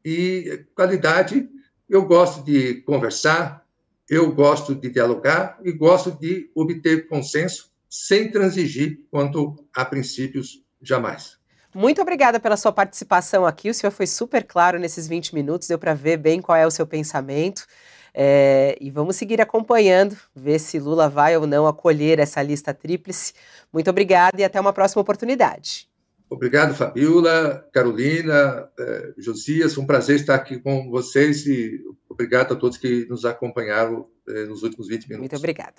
e 0.05 0.65
qualidade, 0.75 1.49
eu 1.89 2.05
gosto 2.05 2.43
de 2.43 2.75
conversar, 2.81 3.65
eu 4.09 4.31
gosto 4.31 4.75
de 4.75 4.89
dialogar 4.89 5.59
e 5.63 5.71
gosto 5.71 6.11
de 6.11 6.49
obter 6.55 7.07
consenso 7.07 7.68
sem 7.89 8.29
transigir 8.31 8.99
quanto 9.09 9.55
a 9.75 9.83
princípios 9.83 10.63
jamais. 10.81 11.37
Muito 11.73 12.01
obrigada 12.01 12.39
pela 12.39 12.57
sua 12.57 12.71
participação 12.71 13.45
aqui. 13.45 13.69
O 13.69 13.73
senhor 13.73 13.91
foi 13.91 14.07
super 14.07 14.43
claro 14.43 14.79
nesses 14.79 15.07
20 15.07 15.35
minutos, 15.35 15.67
deu 15.67 15.77
para 15.77 15.93
ver 15.93 16.17
bem 16.17 16.41
qual 16.41 16.57
é 16.57 16.65
o 16.65 16.71
seu 16.71 16.85
pensamento. 16.85 17.65
É, 18.13 18.75
e 18.81 18.89
vamos 18.89 19.15
seguir 19.15 19.39
acompanhando, 19.39 20.17
ver 20.35 20.59
se 20.59 20.79
Lula 20.79 21.07
vai 21.07 21.37
ou 21.37 21.45
não 21.45 21.67
acolher 21.67 22.19
essa 22.19 22.41
lista 22.41 22.73
tríplice. 22.73 23.33
Muito 23.71 23.89
obrigada 23.89 24.41
e 24.41 24.43
até 24.43 24.59
uma 24.59 24.73
próxima 24.73 25.01
oportunidade. 25.01 25.87
Obrigado, 26.29 26.75
Fabiola, 26.75 27.67
Carolina, 27.73 28.69
eh, 28.79 29.13
Josias. 29.17 29.73
Foi 29.73 29.83
um 29.83 29.87
prazer 29.87 30.17
estar 30.17 30.35
aqui 30.35 30.59
com 30.59 30.89
vocês 30.91 31.45
e 31.47 31.81
obrigado 32.07 32.53
a 32.53 32.55
todos 32.55 32.77
que 32.77 33.07
nos 33.09 33.25
acompanharam 33.25 34.07
nos 34.47 34.63
últimos 34.63 34.87
20 34.87 35.09
minutos. 35.09 35.19
Muito 35.19 35.35
obrigada. 35.35 35.73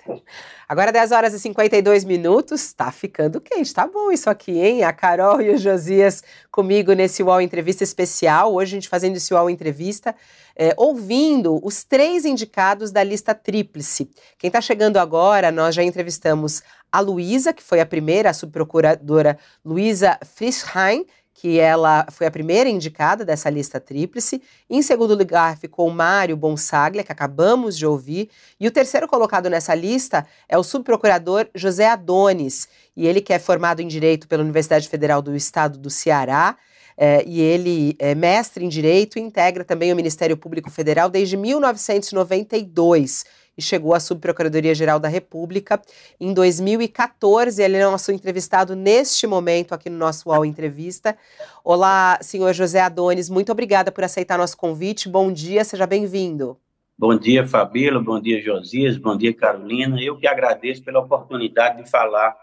Agora 0.67 0.91
10 0.91 1.11
horas 1.11 1.33
e 1.33 1.39
52 1.39 2.03
minutos, 2.03 2.61
está 2.65 2.91
ficando 2.91 3.39
quente, 3.39 3.73
tá 3.73 3.87
bom 3.87 4.11
isso 4.11 4.29
aqui, 4.29 4.59
hein? 4.59 4.83
A 4.83 4.93
Carol 4.93 5.41
e 5.41 5.49
o 5.49 5.57
Josias 5.57 6.23
comigo 6.51 6.93
nesse 6.93 7.23
UOL 7.23 7.41
Entrevista 7.41 7.83
especial, 7.83 8.53
hoje 8.53 8.73
a 8.73 8.75
gente 8.75 8.89
fazendo 8.89 9.15
esse 9.15 9.33
UOL 9.33 9.49
Entrevista, 9.49 10.15
é, 10.55 10.73
ouvindo 10.77 11.59
os 11.65 11.83
três 11.83 12.25
indicados 12.25 12.91
da 12.91 13.03
lista 13.03 13.33
tríplice. 13.33 14.09
Quem 14.37 14.47
está 14.47 14.61
chegando 14.61 14.97
agora, 14.97 15.51
nós 15.51 15.73
já 15.73 15.83
entrevistamos 15.83 16.61
a 16.91 16.99
Luísa, 16.99 17.53
que 17.53 17.63
foi 17.63 17.79
a 17.79 17.85
primeira, 17.85 18.29
a 18.29 18.33
subprocuradora 18.33 19.37
Luísa 19.63 20.19
Frischheim, 20.25 21.05
que 21.33 21.59
ela 21.59 22.05
foi 22.11 22.27
a 22.27 22.31
primeira 22.31 22.69
indicada 22.69 23.25
dessa 23.25 23.49
lista 23.49 23.79
tríplice. 23.79 24.41
Em 24.69 24.81
segundo 24.81 25.15
lugar 25.15 25.57
ficou 25.57 25.89
Mário 25.89 26.37
Bonsaglia, 26.37 27.03
que 27.03 27.11
acabamos 27.11 27.77
de 27.77 27.85
ouvir. 27.85 28.29
E 28.59 28.67
o 28.67 28.71
terceiro 28.71 29.07
colocado 29.07 29.49
nessa 29.49 29.73
lista 29.73 30.25
é 30.47 30.57
o 30.57 30.63
subprocurador 30.63 31.47
José 31.55 31.87
Adonis. 31.87 32.67
E 32.95 33.07
ele 33.07 33.21
que 33.21 33.33
é 33.33 33.39
formado 33.39 33.81
em 33.81 33.87
Direito 33.87 34.27
pela 34.27 34.43
Universidade 34.43 34.87
Federal 34.87 35.21
do 35.21 35.35
Estado 35.35 35.79
do 35.79 35.89
Ceará. 35.89 36.57
É, 36.97 37.23
e 37.25 37.39
ele 37.39 37.95
é 37.97 38.13
mestre 38.13 38.65
em 38.65 38.69
Direito 38.69 39.17
e 39.17 39.21
integra 39.21 39.63
também 39.63 39.91
o 39.91 39.95
Ministério 39.95 40.37
Público 40.37 40.69
Federal 40.69 41.09
desde 41.09 41.37
1992 41.37 43.23
e 43.57 43.61
chegou 43.61 43.93
à 43.93 43.99
Subprocuradoria-Geral 43.99 44.99
da 44.99 45.07
República 45.07 45.81
em 46.19 46.33
2014. 46.33 47.61
Ele 47.61 47.77
é 47.77 47.83
nosso 47.83 48.11
entrevistado 48.11 48.75
neste 48.75 49.27
momento 49.27 49.73
aqui 49.73 49.89
no 49.89 49.97
nosso 49.97 50.29
UOL 50.29 50.45
Entrevista. 50.45 51.17
Olá, 51.63 52.17
senhor 52.21 52.53
José 52.53 52.79
Adonis, 52.79 53.29
muito 53.29 53.51
obrigada 53.51 53.91
por 53.91 54.03
aceitar 54.03 54.37
nosso 54.37 54.57
convite. 54.57 55.09
Bom 55.09 55.31
dia, 55.31 55.63
seja 55.63 55.85
bem-vindo. 55.85 56.57
Bom 56.97 57.17
dia, 57.17 57.47
Fabíola, 57.47 57.99
bom 57.99 58.19
dia, 58.21 58.41
Josias, 58.41 58.95
bom 58.97 59.17
dia, 59.17 59.33
Carolina. 59.33 59.99
Eu 60.01 60.17
que 60.17 60.27
agradeço 60.27 60.83
pela 60.83 60.99
oportunidade 60.99 61.83
de 61.83 61.89
falar 61.89 62.35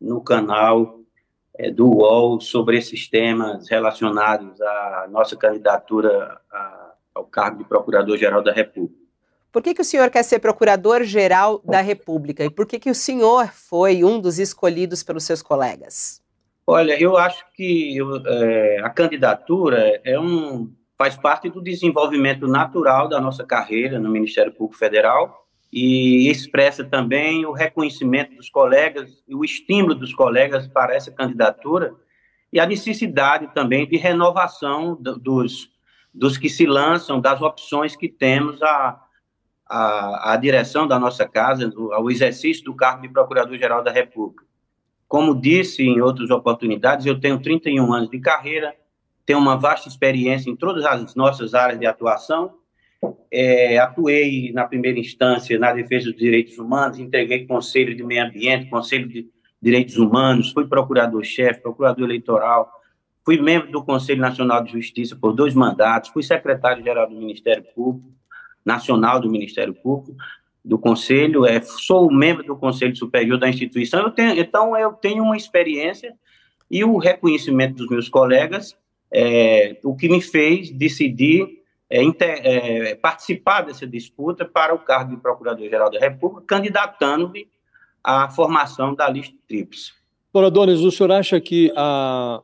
no 0.00 0.20
canal 0.20 0.98
é, 1.56 1.70
do 1.70 1.86
UOL 1.86 2.40
sobre 2.40 2.78
esses 2.78 3.08
temas 3.08 3.68
relacionados 3.68 4.60
à 4.60 5.06
nossa 5.08 5.36
candidatura 5.36 6.40
ao 7.14 7.24
cargo 7.24 7.58
de 7.58 7.64
Procurador-Geral 7.64 8.42
da 8.42 8.52
República. 8.52 9.01
Por 9.52 9.62
que, 9.62 9.74
que 9.74 9.82
o 9.82 9.84
senhor 9.84 10.08
quer 10.08 10.22
ser 10.22 10.38
procurador-geral 10.38 11.60
da 11.62 11.82
República? 11.82 12.42
E 12.42 12.48
por 12.48 12.66
que, 12.66 12.78
que 12.78 12.90
o 12.90 12.94
senhor 12.94 13.48
foi 13.48 14.02
um 14.02 14.18
dos 14.18 14.38
escolhidos 14.38 15.02
pelos 15.02 15.24
seus 15.24 15.42
colegas? 15.42 16.22
Olha, 16.66 16.98
eu 16.98 17.18
acho 17.18 17.44
que 17.54 17.98
é, 18.26 18.80
a 18.82 18.88
candidatura 18.88 20.00
é 20.04 20.18
um, 20.18 20.72
faz 20.96 21.16
parte 21.16 21.50
do 21.50 21.60
desenvolvimento 21.60 22.46
natural 22.46 23.08
da 23.08 23.20
nossa 23.20 23.44
carreira 23.44 23.98
no 23.98 24.08
Ministério 24.08 24.52
Público 24.52 24.78
Federal 24.78 25.46
e 25.70 26.30
expressa 26.30 26.82
também 26.82 27.44
o 27.44 27.52
reconhecimento 27.52 28.34
dos 28.34 28.48
colegas 28.48 29.22
e 29.28 29.34
o 29.34 29.44
estímulo 29.44 29.94
dos 29.94 30.14
colegas 30.14 30.66
para 30.66 30.94
essa 30.94 31.10
candidatura 31.10 31.94
e 32.50 32.58
a 32.58 32.66
necessidade 32.66 33.52
também 33.52 33.86
de 33.86 33.96
renovação 33.98 34.96
dos, 34.96 35.68
dos 36.12 36.38
que 36.38 36.48
se 36.48 36.64
lançam, 36.64 37.20
das 37.20 37.42
opções 37.42 37.96
que 37.96 38.08
temos 38.08 38.62
a, 38.62 38.98
a, 39.72 40.34
a 40.34 40.36
direção 40.36 40.86
da 40.86 40.98
nossa 40.98 41.26
casa, 41.26 41.72
ao 41.92 42.10
exercício 42.10 42.62
do 42.64 42.74
cargo 42.74 43.00
de 43.00 43.08
Procurador-Geral 43.08 43.82
da 43.82 43.90
República. 43.90 44.44
Como 45.08 45.34
disse 45.34 45.82
em 45.82 45.98
outras 46.02 46.30
oportunidades, 46.30 47.06
eu 47.06 47.18
tenho 47.18 47.40
31 47.40 47.90
anos 47.90 48.10
de 48.10 48.20
carreira, 48.20 48.74
tenho 49.24 49.38
uma 49.38 49.56
vasta 49.56 49.88
experiência 49.88 50.50
em 50.50 50.56
todas 50.56 50.84
as 50.84 51.14
nossas 51.14 51.54
áreas 51.54 51.80
de 51.80 51.86
atuação. 51.86 52.52
É, 53.30 53.78
atuei 53.78 54.52
na 54.52 54.66
primeira 54.66 54.98
instância 54.98 55.58
na 55.58 55.72
defesa 55.72 56.10
dos 56.10 56.20
direitos 56.20 56.58
humanos, 56.58 56.98
entreguei 56.98 57.46
Conselho 57.46 57.96
de 57.96 58.04
Meio 58.04 58.26
Ambiente, 58.26 58.68
Conselho 58.68 59.08
de 59.08 59.26
Direitos 59.60 59.96
Humanos, 59.96 60.52
fui 60.52 60.66
procurador-chefe, 60.66 61.62
procurador 61.62 62.04
eleitoral, 62.04 62.70
fui 63.24 63.40
membro 63.40 63.72
do 63.72 63.82
Conselho 63.82 64.20
Nacional 64.20 64.62
de 64.62 64.72
Justiça 64.72 65.16
por 65.16 65.32
dois 65.32 65.54
mandatos, 65.54 66.10
fui 66.10 66.22
secretário-geral 66.22 67.08
do 67.08 67.16
Ministério 67.16 67.64
Público, 67.74 68.12
nacional 68.64 69.20
do 69.20 69.30
Ministério 69.30 69.74
Público, 69.74 70.16
do 70.64 70.78
Conselho, 70.78 71.44
é, 71.44 71.60
sou 71.60 72.10
membro 72.12 72.44
do 72.44 72.56
Conselho 72.56 72.96
Superior 72.96 73.38
da 73.38 73.48
instituição, 73.48 74.02
eu 74.02 74.10
tenho, 74.10 74.38
então 74.38 74.76
eu 74.76 74.92
tenho 74.92 75.24
uma 75.24 75.36
experiência 75.36 76.14
e 76.70 76.84
o 76.84 76.96
reconhecimento 76.96 77.74
dos 77.74 77.88
meus 77.88 78.08
colegas, 78.08 78.76
é, 79.10 79.76
o 79.84 79.94
que 79.94 80.08
me 80.08 80.22
fez 80.22 80.70
decidir 80.70 81.62
é, 81.90 82.02
inter, 82.02 82.40
é, 82.42 82.94
participar 82.94 83.62
dessa 83.62 83.86
disputa 83.86 84.44
para 84.44 84.74
o 84.74 84.78
cargo 84.78 85.14
de 85.14 85.20
Procurador-Geral 85.20 85.90
da 85.90 85.98
República, 85.98 86.46
candidatando-me 86.46 87.46
à 88.02 88.30
formação 88.30 88.94
da 88.94 89.08
lista 89.08 89.36
tríplice. 89.46 89.92
Doutora 90.32 90.50
Donis, 90.50 90.80
o 90.80 90.90
senhor 90.90 91.12
acha 91.12 91.38
que 91.38 91.70
a, 91.76 92.40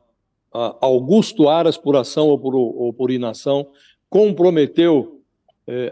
a 0.53 0.75
Augusto 0.81 1.49
Aras, 1.49 1.75
por 1.75 1.95
ação 1.95 2.27
ou 2.27 2.37
por, 2.37 2.53
ou 2.53 2.93
por 2.93 3.09
inação, 3.09 3.67
comprometeu 4.07 5.18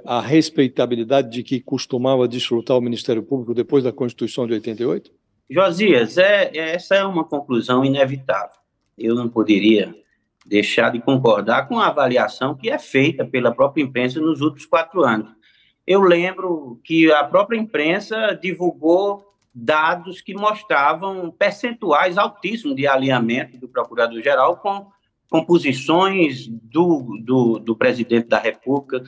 a 0.06 0.22
respeitabilidade 0.22 1.30
de 1.30 1.44
que 1.44 1.60
costumava 1.60 2.28
desfrutar 2.28 2.78
o 2.78 2.82
Ministério 2.82 3.22
Público 3.22 3.54
depois 3.54 3.84
da 3.84 3.92
Constituição 3.92 4.48
de 4.48 4.54
88? 4.54 5.12
Josias, 5.50 6.18
é, 6.18 6.52
é, 6.54 6.76
essa 6.76 6.96
é 6.96 7.06
uma 7.06 7.24
conclusão 7.24 7.86
inevitável. 7.86 8.58
Eu 8.98 9.16
não 9.16 9.30
poderia 9.30 9.96
deixar 10.46 10.92
de 10.92 11.00
concordar 11.00 11.68
com 11.68 11.80
a 11.80 11.88
avaliação 11.88 12.56
que 12.56 12.70
é 12.70 12.80
feita 12.80 13.26
pela 13.26 13.54
própria 13.54 13.84
imprensa 13.84 14.20
nos 14.20 14.42
últimos 14.42 14.66
quatro 14.66 15.04
anos. 15.04 15.30
Eu 15.86 16.02
lembro 16.02 16.80
que 16.84 17.12
a 17.12 17.24
própria 17.24 17.58
imprensa 17.58 18.38
divulgou 18.42 19.26
dados 19.54 20.22
que 20.22 20.34
mostravam 20.34 21.32
percentuais 21.32 22.18
altíssimos 22.18 22.76
de 22.76 22.86
alinhamento 22.86 23.58
do 23.58 23.68
Procurador-Geral 23.68 24.58
com 24.58 24.88
composições 25.30 26.48
do, 26.48 27.20
do, 27.24 27.60
do 27.60 27.76
presidente 27.76 28.28
da 28.28 28.40
República, 28.40 29.04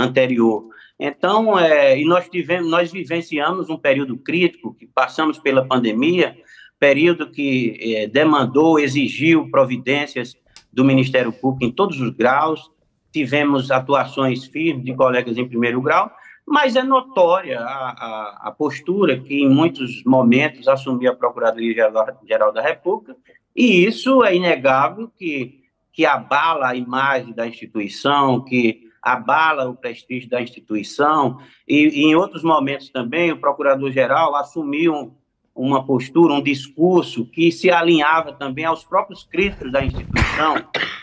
anterior. 0.00 0.68
Então, 0.98 1.58
é, 1.58 1.98
e 1.98 2.04
nós 2.04 2.28
tivemos, 2.28 2.70
nós 2.70 2.92
vivenciamos 2.92 3.70
um 3.70 3.76
período 3.78 4.18
crítico, 4.18 4.74
que 4.74 4.86
passamos 4.86 5.38
pela 5.38 5.64
pandemia, 5.64 6.36
período 6.78 7.30
que 7.30 7.78
é, 7.80 8.06
demandou, 8.06 8.78
exigiu 8.78 9.50
providências 9.50 10.36
do 10.72 10.84
Ministério 10.84 11.32
Público 11.32 11.64
em 11.64 11.72
todos 11.72 12.00
os 12.00 12.10
graus, 12.10 12.70
tivemos 13.12 13.70
atuações 13.70 14.44
firmes 14.46 14.84
de 14.84 14.94
colegas 14.94 15.36
em 15.36 15.48
primeiro 15.48 15.80
grau, 15.80 16.10
mas 16.46 16.76
é 16.76 16.82
notória 16.82 17.60
a, 17.60 17.90
a, 17.90 18.40
a 18.48 18.50
postura 18.50 19.18
que 19.18 19.42
em 19.42 19.48
muitos 19.48 20.02
momentos 20.04 20.68
assumia 20.68 21.10
a 21.10 21.14
Procuradoria-Geral 21.14 22.52
da 22.52 22.62
República, 22.62 23.16
e 23.54 23.84
isso 23.84 24.22
é 24.24 24.34
inegável 24.34 25.10
que, 25.16 25.64
que 25.92 26.06
abala 26.06 26.68
a 26.68 26.76
imagem 26.76 27.32
da 27.32 27.46
instituição, 27.46 28.44
que 28.44 28.89
abala 29.02 29.68
o 29.68 29.74
prestígio 29.74 30.28
da 30.28 30.42
instituição, 30.42 31.38
e, 31.66 31.88
e 31.88 32.04
em 32.04 32.14
outros 32.14 32.42
momentos 32.42 32.90
também 32.90 33.32
o 33.32 33.40
procurador-geral 33.40 34.34
assumiu 34.36 35.16
uma 35.54 35.84
postura, 35.84 36.34
um 36.34 36.42
discurso 36.42 37.26
que 37.26 37.50
se 37.50 37.70
alinhava 37.70 38.32
também 38.32 38.64
aos 38.64 38.84
próprios 38.84 39.24
críticos 39.24 39.70
da 39.72 39.84
instituição. 39.84 40.54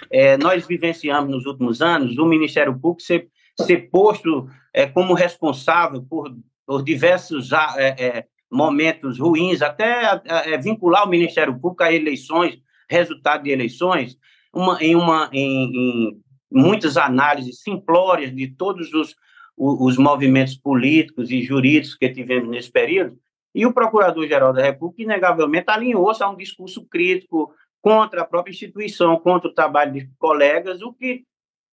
É, 0.09 0.37
nós 0.37 0.65
vivenciamos 0.65 1.29
nos 1.29 1.45
últimos 1.45 1.81
anos 1.81 2.17
o 2.17 2.25
Ministério 2.25 2.73
Público 2.73 3.01
ser, 3.01 3.27
ser 3.59 3.89
posto 3.89 4.47
é, 4.73 4.87
como 4.87 5.13
responsável 5.13 6.01
por, 6.01 6.35
por 6.65 6.83
diversos 6.83 7.51
é, 7.51 7.95
é 7.99 8.25
momentos 8.49 9.19
ruins, 9.19 9.61
até 9.61 10.21
é, 10.25 10.57
vincular 10.57 11.05
o 11.05 11.09
Ministério 11.09 11.59
Público 11.59 11.83
a 11.83 11.91
eleições, 11.91 12.57
resultado 12.89 13.43
de 13.43 13.49
eleições, 13.49 14.17
uma, 14.53 14.81
em, 14.81 14.95
uma, 14.95 15.29
em, 15.33 16.09
em 16.09 16.21
muitas 16.51 16.97
análises 16.97 17.61
simplórias 17.61 18.33
de 18.33 18.47
todos 18.47 18.93
os, 18.93 19.15
os 19.57 19.97
movimentos 19.97 20.55
políticos 20.55 21.31
e 21.31 21.41
jurídicos 21.41 21.95
que 21.95 22.09
tivemos 22.09 22.49
nesse 22.49 22.71
período, 22.71 23.17
e 23.53 23.65
o 23.65 23.73
Procurador-Geral 23.73 24.53
da 24.53 24.61
República, 24.61 25.01
inegavelmente, 25.01 25.65
alinhou-se 25.67 26.21
a 26.21 26.29
um 26.29 26.35
discurso 26.35 26.85
crítico 26.85 27.51
contra 27.81 28.21
a 28.21 28.25
própria 28.25 28.51
instituição, 28.51 29.17
contra 29.17 29.49
o 29.49 29.53
trabalho 29.53 29.93
de 29.93 30.09
colegas, 30.19 30.81
o 30.81 30.93
que 30.93 31.23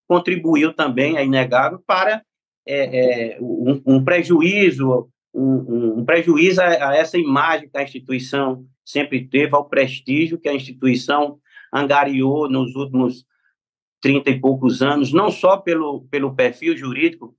contribuiu 0.07 0.73
também, 0.73 1.17
é 1.17 1.23
inegável, 1.23 1.79
para 1.85 2.23
é, 2.65 3.35
é, 3.35 3.37
um, 3.39 3.81
um, 3.85 4.03
prejuízo, 4.03 5.09
um, 5.33 5.99
um 5.99 6.05
prejuízo 6.05 6.61
a, 6.61 6.89
a, 6.89 6.95
essa 6.95 7.17
imagem 7.17 7.69
que 7.69 7.77
a 7.77 7.83
instituição 7.83 8.65
sempre 8.83 9.27
teve, 9.27 9.55
ao 9.55 9.69
prestígio 9.69 10.39
que 10.39 10.49
a 10.49 10.53
instituição 10.53 11.39
angariou 11.71 12.49
nos 12.49 12.75
últimos 12.75 13.25
30 14.05 14.29
e 14.29 14.39
poucos 14.39 14.83
anos, 14.83 15.11
não 15.11 15.31
só 15.31 15.57
pelo, 15.57 16.01
pelo 16.11 16.35
perfil 16.35 16.77
jurídico 16.77 17.33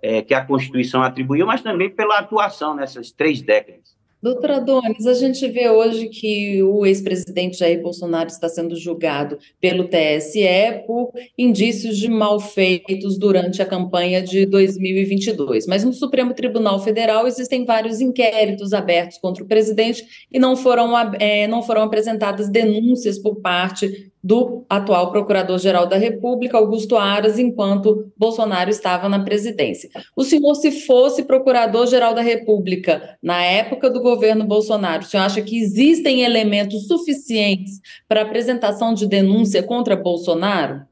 é, 0.00 0.22
que 0.22 0.32
a 0.32 0.42
Constituição 0.42 1.02
atribuiu, 1.02 1.44
mas 1.44 1.60
também 1.60 1.90
pela 1.90 2.18
atuação 2.18 2.74
nessas 2.74 3.10
três 3.10 3.42
décadas. 3.42 3.98
Doutora 4.20 4.58
Donis, 4.58 5.06
a 5.06 5.12
gente 5.12 5.46
vê 5.48 5.68
hoje 5.68 6.08
que 6.08 6.60
o 6.62 6.84
ex-presidente 6.86 7.58
Jair 7.58 7.80
Bolsonaro 7.82 8.28
está 8.28 8.48
sendo 8.48 8.74
julgado 8.74 9.38
pelo 9.60 9.86
TSE 9.86 10.82
por 10.86 11.12
indícios 11.36 11.98
de 11.98 12.08
malfeitos 12.08 13.16
durante 13.16 13.60
a 13.60 13.66
campanha 13.66 14.20
de 14.20 14.44
2022. 14.46 15.66
Mas 15.66 15.84
no 15.84 15.92
Supremo 15.92 16.32
Tribunal 16.34 16.80
Federal 16.80 17.28
existem 17.28 17.64
vários 17.64 18.00
inquéritos 18.00 18.72
abertos 18.72 19.18
contra 19.18 19.44
o 19.44 19.46
presidente 19.46 20.04
e 20.32 20.38
não 20.38 20.56
foram, 20.56 20.90
é, 21.20 21.46
não 21.46 21.62
foram 21.62 21.82
apresentadas 21.82 22.48
denúncias 22.48 23.18
por 23.18 23.36
parte 23.36 24.10
do 24.22 24.64
atual 24.68 25.12
Procurador-Geral 25.12 25.86
da 25.86 25.96
República, 25.96 26.58
Augusto 26.58 26.96
Aras, 26.96 27.38
enquanto 27.38 28.12
Bolsonaro 28.16 28.70
estava 28.70 29.08
na 29.08 29.24
presidência. 29.24 29.88
O 30.16 30.24
senhor, 30.24 30.54
se 30.54 30.86
fosse 30.86 31.24
Procurador-Geral 31.24 32.14
da 32.14 32.22
República 32.22 33.16
na 33.22 33.42
época 33.42 33.88
do 33.90 34.00
governo 34.00 34.44
Bolsonaro, 34.44 35.02
o 35.02 35.06
senhor 35.06 35.24
acha 35.24 35.42
que 35.42 35.58
existem 35.58 36.22
elementos 36.22 36.86
suficientes 36.86 37.80
para 38.08 38.22
apresentação 38.22 38.92
de 38.94 39.06
denúncia 39.06 39.62
contra 39.62 39.96
Bolsonaro? 39.96 40.82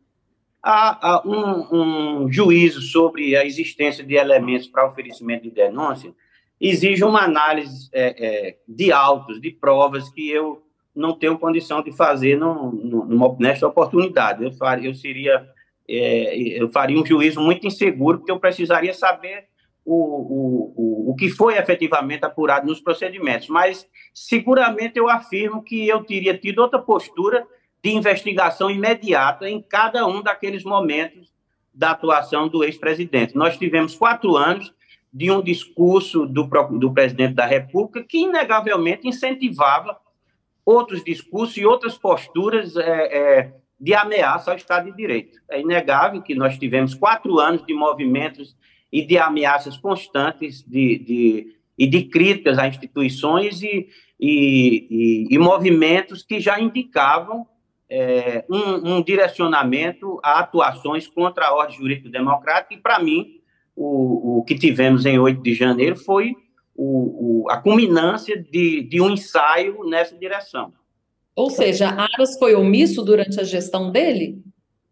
Há, 0.63 0.99
há 1.01 1.23
um, 1.27 2.25
um 2.25 2.33
juízo 2.33 2.81
sobre 2.81 3.37
a 3.37 3.45
existência 3.45 4.05
de 4.05 4.15
elementos 4.15 4.67
para 4.67 4.87
oferecimento 4.87 5.45
de 5.45 5.51
denúncia 5.51 6.13
exige 6.61 7.05
uma 7.05 7.23
análise 7.23 7.89
é, 7.93 8.49
é, 8.49 8.57
de 8.67 8.93
autos, 8.93 9.41
de 9.41 9.51
provas 9.51 10.09
que 10.11 10.29
eu 10.29 10.63
não 10.97 11.13
tenho 11.13 11.39
condição 11.39 11.83
de 11.83 11.93
fazer 11.93 12.37
no, 12.37 12.73
no, 12.73 13.37
nesta 13.39 13.67
oportunidade. 13.67 14.43
Eu, 14.43 14.53
faria, 14.53 14.89
eu 14.89 14.95
seria, 14.95 15.47
é, 15.89 16.37
eu 16.61 16.69
faria 16.71 16.99
um 16.99 17.05
juízo 17.05 17.41
muito 17.41 17.67
inseguro, 17.67 18.19
porque 18.19 18.33
eu 18.33 18.41
precisaria 18.41 18.95
saber 18.95 19.45
o, 19.85 19.95
o, 19.95 20.75
o, 20.77 21.11
o 21.11 21.15
que 21.15 21.29
foi 21.29 21.57
efetivamente 21.57 22.25
apurado 22.25 22.67
nos 22.67 22.81
procedimentos. 22.81 23.49
Mas 23.49 23.87
seguramente 24.15 24.99
eu 24.99 25.09
afirmo 25.09 25.63
que 25.63 25.87
eu 25.87 26.03
teria 26.03 26.37
tido 26.37 26.61
outra 26.61 26.79
postura 26.79 27.47
de 27.83 27.91
investigação 27.91 28.71
imediata 28.71 29.49
em 29.49 29.61
cada 29.61 30.07
um 30.07 30.23
daqueles 30.23 30.65
momentos 30.65 31.33
da 31.73 31.91
atuação 31.91 32.49
do 32.49 32.65
ex-presidente. 32.65 33.37
Nós 33.37 33.59
tivemos 33.59 33.95
quatro 33.95 34.35
anos 34.35 34.75
de 35.13 35.31
um 35.31 35.43
discurso 35.43 36.27
do, 36.27 36.45
do 36.79 36.93
presidente 36.93 37.35
da 37.35 37.47
República 37.47 38.03
que, 38.03 38.19
inegavelmente, 38.19 39.07
incentivava 39.07 39.97
outros 40.67 41.05
discursos 41.05 41.57
e 41.57 41.65
outras 41.65 41.97
posturas 41.97 42.77
é, 42.77 42.83
é, 42.83 43.55
de 43.81 43.95
ameaça 43.95 44.51
ao 44.51 44.57
Estado 44.57 44.91
de 44.91 44.97
Direito. 44.97 45.39
É 45.49 45.61
inegável 45.61 46.21
que 46.21 46.35
nós 46.35 46.59
tivemos 46.59 46.93
quatro 46.93 47.39
anos 47.39 47.65
de 47.65 47.73
movimentos 47.73 48.57
e 48.93 49.07
de 49.07 49.17
ameaças 49.17 49.77
constantes 49.77 50.63
de, 50.63 50.99
de 50.99 51.57
e 51.79 51.87
de 51.87 52.05
críticas 52.05 52.59
a 52.59 52.67
instituições 52.67 53.63
e, 53.63 53.89
e, 54.19 54.87
e, 54.91 55.35
e 55.35 55.39
movimentos 55.39 56.23
que 56.23 56.41
já 56.41 56.59
indicavam 56.59 57.47
é, 57.89 58.45
um, 58.51 58.97
um, 58.97 59.03
direcionamento 59.03 60.19
a 60.23 60.41
atuações 60.41 61.07
contra 61.07 61.47
a 61.47 61.55
ordem 61.55 61.77
jurídica 61.77 62.09
democrática, 62.09 62.75
e, 62.75 62.79
para 62.79 62.99
mim, 62.99 63.41
o, 63.77 64.39
o 64.39 64.45
que 64.45 64.55
tivemos 64.55 65.05
em 65.05 65.19
8 65.19 65.43
de 65.43 65.55
janeiro 65.55 65.97
foi 65.97 66.35
o, 66.77 67.45
o, 67.45 67.51
a 67.51 67.57
culminância 67.57 68.41
de, 68.41 68.83
de 68.83 69.01
um 69.01 69.11
ensaio 69.11 69.85
nessa 69.85 70.17
direção. 70.17 70.73
Ou 71.35 71.51
seja, 71.51 71.89
Aras 71.89 72.39
foi 72.39 72.55
omisso 72.55 73.03
durante 73.03 73.41
a 73.41 73.45
gestão 73.45 73.91
dele? 73.91 74.43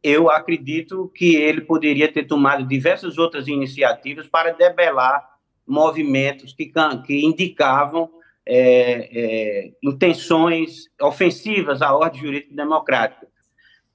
Eu 0.03 0.31
acredito 0.31 1.11
que 1.15 1.35
ele 1.37 1.63
poderia 1.63 2.13
ter 2.13 2.25
tomado 2.25 2.67
diversas 2.67 3.17
outras 3.17 3.49
iniciativas 3.49 4.27
para 4.27 4.53
debelar 4.53 5.27
movimentos 5.67 6.53
que, 6.53 6.71
que 7.07 7.25
indicavam 7.25 8.11
é, 8.47 9.09
é, 9.13 9.71
intenções 9.83 10.91
ofensivas 11.01 11.81
à 11.81 11.97
ordem 11.97 12.21
jurídica 12.21 12.55
democrática. 12.55 13.27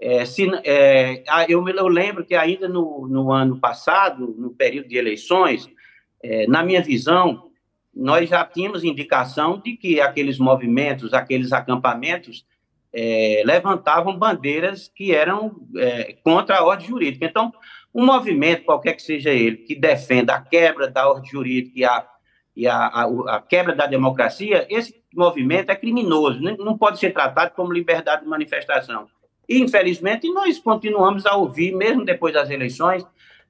É, 0.01 0.25
se, 0.25 0.49
é, 0.63 1.23
eu, 1.47 1.67
eu, 1.67 1.87
lembro 1.87 2.25
que 2.25 2.33
ainda 2.33 2.67
no, 2.67 3.07
no, 3.07 3.31
ano 3.31 3.59
passado, 3.59 4.33
no 4.37 4.49
período 4.51 4.87
de 4.87 4.97
eleições, 4.97 5.69
é, 6.23 6.47
na 6.47 6.63
minha 6.63 6.81
visão, 6.81 7.48
nós 7.93 8.29
já 8.29 8.45
tínhamos 8.45 8.83
indicação 8.83 9.59
de 9.59 9.75
que 9.75 9.99
aqueles 9.99 10.37
movimentos, 10.37 11.13
aqueles 11.13 11.51
acampamentos, 11.51 12.45
é, 12.93 13.43
levantavam 13.45 14.17
bandeiras 14.17 14.91
que 14.93 15.13
eram 15.13 15.55
é, 15.77 16.15
contra 16.23 16.57
a 16.57 16.65
ordem 16.65 16.87
jurídica. 16.87 17.25
Então, 17.25 17.53
um 17.93 18.05
movimento, 18.05 18.63
qualquer 18.63 18.93
que 18.93 19.01
seja 19.01 19.31
ele, 19.31 19.57
que 19.57 19.75
defenda 19.75 20.35
a 20.35 20.41
quebra 20.41 20.87
da 20.87 21.09
ordem 21.09 21.29
jurídica 21.29 21.79
e 21.79 21.85
a, 21.85 22.07
e 22.55 22.67
a, 22.67 22.75
a, 22.75 23.35
a 23.35 23.41
quebra 23.41 23.75
da 23.75 23.85
democracia, 23.85 24.65
esse 24.69 24.99
movimento 25.13 25.71
é 25.71 25.75
criminoso, 25.75 26.39
né? 26.41 26.55
não 26.59 26.77
pode 26.77 26.99
ser 26.99 27.11
tratado 27.11 27.53
como 27.55 27.73
liberdade 27.73 28.23
de 28.23 28.27
manifestação. 28.27 29.07
E, 29.47 29.59
infelizmente, 29.59 30.31
nós 30.31 30.59
continuamos 30.59 31.25
a 31.25 31.35
ouvir, 31.35 31.75
mesmo 31.75 32.05
depois 32.05 32.33
das 32.33 32.49
eleições, 32.51 33.03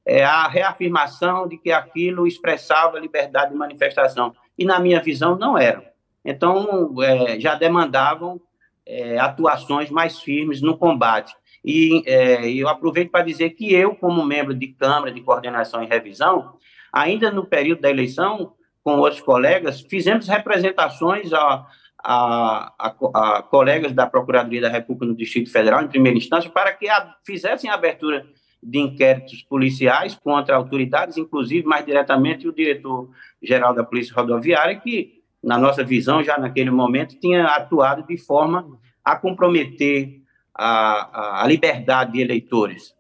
é, 0.05 0.23
a 0.23 0.47
reafirmação 0.47 1.47
de 1.47 1.57
que 1.57 1.71
aquilo 1.71 2.27
expressava 2.27 2.99
liberdade 2.99 3.51
de 3.51 3.57
manifestação. 3.57 4.33
E, 4.57 4.65
na 4.65 4.79
minha 4.79 5.01
visão, 5.01 5.37
não 5.37 5.57
era. 5.57 5.93
Então, 6.23 6.93
é, 7.01 7.39
já 7.39 7.55
demandavam 7.55 8.41
é, 8.85 9.19
atuações 9.19 9.89
mais 9.89 10.19
firmes 10.19 10.61
no 10.61 10.77
combate. 10.77 11.33
E 11.63 12.03
é, 12.05 12.49
eu 12.49 12.67
aproveito 12.67 13.11
para 13.11 13.23
dizer 13.23 13.51
que 13.51 13.73
eu, 13.73 13.95
como 13.95 14.25
membro 14.25 14.53
de 14.53 14.67
Câmara 14.67 15.11
de 15.11 15.21
Coordenação 15.21 15.83
e 15.83 15.87
Revisão, 15.87 16.53
ainda 16.91 17.29
no 17.31 17.45
período 17.45 17.81
da 17.81 17.89
eleição, 17.89 18.53
com 18.83 18.97
outros 18.97 19.21
colegas, 19.21 19.81
fizemos 19.81 20.27
representações 20.27 21.31
a, 21.33 21.65
a, 22.03 22.73
a, 22.79 23.37
a, 23.37 23.43
colegas 23.43 23.91
da 23.91 24.07
Procuradoria 24.07 24.61
da 24.61 24.69
República 24.69 25.05
no 25.05 25.15
Distrito 25.15 25.51
Federal, 25.51 25.83
em 25.83 25.87
primeira 25.87 26.17
instância, 26.17 26.49
para 26.49 26.73
que 26.73 26.87
a, 26.87 27.15
fizessem 27.25 27.69
a 27.69 27.73
abertura 27.73 28.25
de 28.61 28.79
inquéritos 28.79 29.41
policiais 29.43 30.15
contra 30.15 30.55
autoridades, 30.55 31.17
inclusive 31.17 31.65
mais 31.65 31.85
diretamente 31.85 32.47
o 32.47 32.53
diretor-geral 32.53 33.73
da 33.73 33.83
Polícia 33.83 34.13
Rodoviária, 34.13 34.79
que, 34.79 35.21
na 35.41 35.57
nossa 35.57 35.83
visão, 35.83 36.23
já 36.23 36.37
naquele 36.37 36.69
momento, 36.69 37.19
tinha 37.19 37.45
atuado 37.45 38.05
de 38.05 38.17
forma 38.17 38.77
a 39.03 39.15
comprometer 39.15 40.21
a, 40.53 41.43
a, 41.43 41.47
liberdade 41.47 42.13
de 42.13 42.21
eleitores. 42.21 42.93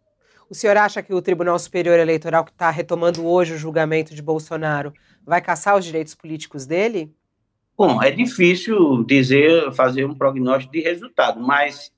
O 0.49 0.55
senhor 0.55 0.77
acha 0.77 1.03
que 1.03 1.13
o 1.13 1.21
Tribunal 1.21 1.59
Superior 1.59 1.99
Eleitoral, 1.99 2.45
que 2.45 2.51
está 2.51 2.69
retomando 2.69 3.25
hoje 3.27 3.53
o 3.53 3.57
julgamento 3.57 4.15
de 4.15 4.21
Bolsonaro, 4.21 4.93
vai 5.25 5.41
caçar 5.41 5.77
os 5.77 5.85
direitos 5.85 6.15
políticos 6.15 6.65
dele? 6.65 7.13
Bom, 7.77 8.01
é 8.01 8.09
difícil 8.09 9.03
dizer, 9.03 9.71
fazer 9.73 10.05
um 10.05 10.15
prognóstico 10.15 10.73
de 10.73 10.81
resultado, 10.81 11.39
mas 11.39 11.91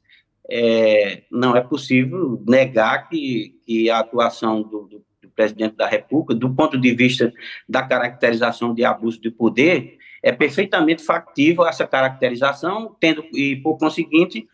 é, 0.54 1.24
não 1.32 1.56
é 1.56 1.62
possível 1.62 2.44
negar 2.46 3.08
que, 3.08 3.56
que 3.66 3.90
a 3.90 4.00
atuação 4.00 4.62
do, 4.62 4.82
do, 4.82 5.06
do, 5.22 5.30
presidente 5.34 5.78
da 5.78 5.88
República, 5.88 6.36
do 6.36 6.54
ponto 6.54 6.78
de 6.78 6.94
vista 6.94 7.32
da 7.68 7.82
caracterização 7.82 8.74
de 8.74 8.84
abuso 8.84 9.22
de 9.22 9.32
poder, 9.32 9.98
é 10.22 10.32
perfeitamente 10.32 11.04
factível 11.04 11.66
essa 11.66 11.88
caracterização, 11.88 12.96
tendo 13.00 13.24
e 13.34 13.56
por 13.56 13.78
conseguinte 13.78 14.46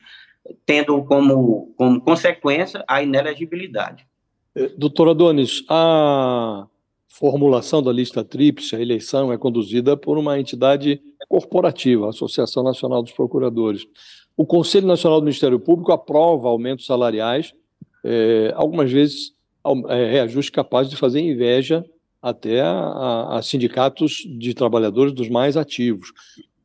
tendo 0.65 1.03
como, 1.03 1.73
como 1.75 1.99
consequência 1.99 2.85
a 2.87 3.01
inelegibilidade. 3.01 4.05
É, 4.55 4.69
doutor 4.77 5.09
Adonis, 5.09 5.63
a 5.67 6.67
formulação 7.09 7.81
da 7.81 7.91
lista 7.91 8.23
tríplice, 8.23 8.75
a 8.75 8.79
eleição 8.79 9.33
é 9.33 9.37
conduzida 9.37 9.97
por 9.97 10.17
uma 10.17 10.39
entidade 10.39 11.01
corporativa, 11.27 12.05
a 12.05 12.09
Associação 12.09 12.63
Nacional 12.63 13.01
dos 13.01 13.11
Procuradores. 13.11 13.85
O 14.37 14.45
Conselho 14.45 14.85
Nacional 14.85 15.19
do 15.19 15.23
Ministério 15.23 15.59
Público 15.59 15.91
aprova 15.91 16.47
aumentos 16.47 16.85
salariais, 16.85 17.55
é, 18.03 18.53
algumas 18.55 18.91
vezes 18.91 19.33
é, 19.89 20.11
reajuste 20.11 20.51
capaz 20.51 20.87
de 20.87 20.95
fazer 20.95 21.19
inveja 21.19 21.83
até 22.21 22.61
a, 22.61 22.71
a, 22.71 23.37
a 23.39 23.41
sindicatos 23.41 24.23
de 24.37 24.53
trabalhadores 24.53 25.11
dos 25.11 25.27
mais 25.27 25.57
ativos. 25.57 26.13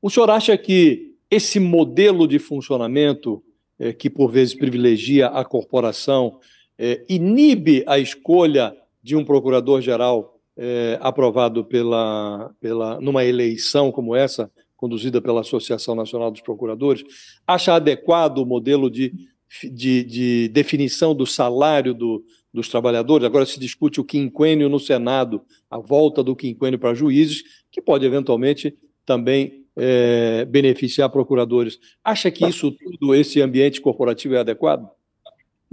O 0.03 0.11
senhor 0.11 0.29
acha 0.29 0.57
que 0.59 1.15
esse 1.31 1.59
modelo 1.59 2.29
de 2.29 2.39
funcionamento, 2.39 3.43
é, 3.79 3.91
que 3.91 4.11
por 4.11 4.31
vezes 4.31 4.55
privilegia 4.55 5.29
a 5.29 5.43
corporação, 5.43 6.41
é, 6.79 7.03
inibe 7.09 7.85
a 7.87 7.99
escolha 7.99 8.77
de 9.03 9.17
um 9.17 9.25
procurador-geral 9.25 10.39
é, 10.59 10.99
aprovado 11.01 11.65
pela, 11.65 12.53
pela, 12.61 13.01
numa 13.01 13.25
eleição 13.25 13.91
como 13.91 14.15
essa, 14.15 14.51
conduzida 14.83 15.23
pela 15.23 15.43
Associação 15.43 15.95
Nacional 15.95 16.29
dos 16.29 16.41
Procuradores, 16.41 17.05
acha 17.47 17.73
adequado 17.73 18.39
o 18.39 18.45
modelo 18.45 18.91
de, 18.91 19.15
de, 19.63 20.03
de 20.03 20.49
definição 20.49 21.15
do 21.15 21.25
salário 21.25 21.95
do, 21.95 22.25
dos 22.53 22.69
trabalhadores? 22.69 23.25
Agora 23.25 23.47
se 23.47 23.61
discute 23.61 24.01
o 24.01 24.05
quinquênio 24.05 24.69
no 24.69 24.81
Senado, 24.81 25.41
a 25.71 25.79
volta 25.79 26.21
do 26.21 26.35
quinquênio 26.35 26.81
para 26.81 26.95
juízes, 26.95 27.45
que 27.71 27.81
pode 27.81 28.05
eventualmente 28.05 28.77
também 29.07 29.65
é, 29.77 30.45
beneficiar 30.47 31.09
procuradores. 31.11 31.79
Acha 32.03 32.29
que 32.29 32.45
isso 32.45 32.73
tudo, 32.73 33.15
esse 33.15 33.41
ambiente 33.41 33.81
corporativo 33.81 34.35
é 34.35 34.39
adequado? 34.39 34.91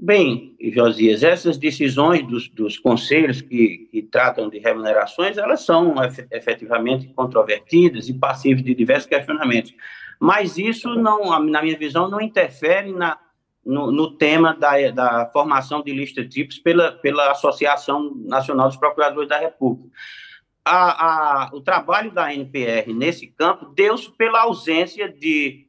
Bem, 0.02 0.56
Josias, 0.62 1.24
essas 1.24 1.58
decisões 1.58 2.26
dos, 2.26 2.48
dos 2.48 2.80
conselhos 2.80 3.42
que, 3.42 3.90
que, 3.92 4.02
tratam 4.02 4.50
de 4.50 4.58
remunerações, 4.58 5.38
elas 5.38 5.66
são 5.66 5.94
efetivamente 6.32 7.10
controvertidas 7.10 8.08
e 8.08 8.14
passíveis 8.14 8.64
de 8.64 8.74
diversos 8.74 9.10
questionamentos. 9.10 9.76
Mas 10.18 10.58
isso, 10.58 10.96
não, 10.96 11.38
na 11.42 11.62
minha 11.62 11.78
visão, 11.78 12.10
não 12.10 12.22
interfere 12.22 12.94
na, 12.94 13.20
no, 13.66 13.92
no 13.92 14.12
tema 14.16 14.56
da, 14.56 14.90
da, 14.90 15.30
formação 15.34 15.84
de 15.84 15.92
lista 15.92 16.24
TRIPS 16.24 16.60
pela, 16.60 16.94
pela 16.94 17.32
Associação 17.32 18.16
Nacional 18.24 18.70
dos 18.70 18.78
Procuradores 18.78 19.28
da 19.28 19.38
República. 19.38 19.90
A, 20.64 21.44
a, 21.44 21.50
o 21.52 21.60
trabalho 21.60 22.12
da 22.12 22.34
NPR 22.34 22.94
nesse 22.94 23.28
campo 23.28 23.66
deu-se 23.76 24.10
pela 24.14 24.44
ausência 24.44 25.10
de, 25.12 25.68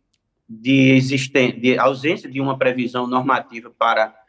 de, 0.49 0.93
existen, 0.93 1.59
de 1.59 1.77
ausência 1.77 2.31
de 2.31 2.41
uma 2.41 2.57
previsão 2.57 3.09
normativa 3.09 3.73
para 3.77 4.20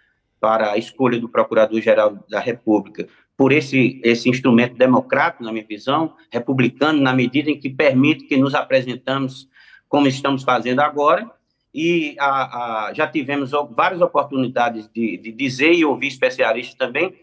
para 0.41 0.71
a 0.71 0.77
escolha 0.77 1.19
do 1.19 1.29
Procurador-Geral 1.29 2.25
da 2.27 2.39
República. 2.39 3.07
Por 3.37 3.51
esse, 3.51 4.01
esse 4.03 4.27
instrumento 4.27 4.75
democrático, 4.75 5.43
na 5.43 5.51
minha 5.51 5.65
visão, 5.65 6.15
republicano, 6.31 6.99
na 6.99 7.13
medida 7.13 7.51
em 7.51 7.59
que 7.59 7.69
permite 7.69 8.25
que 8.25 8.35
nos 8.35 8.55
apresentamos 8.55 9.47
como 9.87 10.07
estamos 10.07 10.43
fazendo 10.43 10.79
agora, 10.79 11.29
e 11.73 12.15
a, 12.19 12.87
a, 12.87 12.93
já 12.93 13.07
tivemos 13.07 13.51
várias 13.71 14.01
oportunidades 14.01 14.89
de, 14.93 15.17
de, 15.17 15.31
dizer 15.31 15.73
e 15.73 15.85
ouvir 15.85 16.07
especialistas 16.07 16.75
também, 16.75 17.13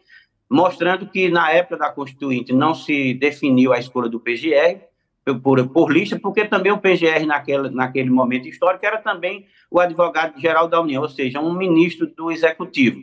mostrando 0.49 1.07
que 1.07 1.29
na 1.29 1.51
época 1.51 1.77
da 1.77 1.91
Constituinte 1.91 2.53
não 2.53 2.75
se 2.75 3.15
definiu 3.15 3.73
a 3.73 3.79
escolha 3.79 4.09
do 4.09 4.21
PGR, 4.21 4.88
por, 5.35 5.69
por 5.69 5.91
lista, 5.91 6.19
porque 6.19 6.45
também 6.45 6.73
o 6.73 6.79
PGR, 6.79 7.27
naquele, 7.27 7.71
naquele 7.71 8.11
momento 8.11 8.49
histórico, 8.49 8.85
era 8.85 8.99
também 8.99 9.47
o 9.71 9.81
advogado-geral 9.81 10.69
da 10.69 10.81
União, 10.81 11.03
ou 11.03 11.09
seja, 11.09 11.41
um 11.41 11.53
ministro 11.53 12.07
do 12.07 12.31
Executivo. 12.31 13.01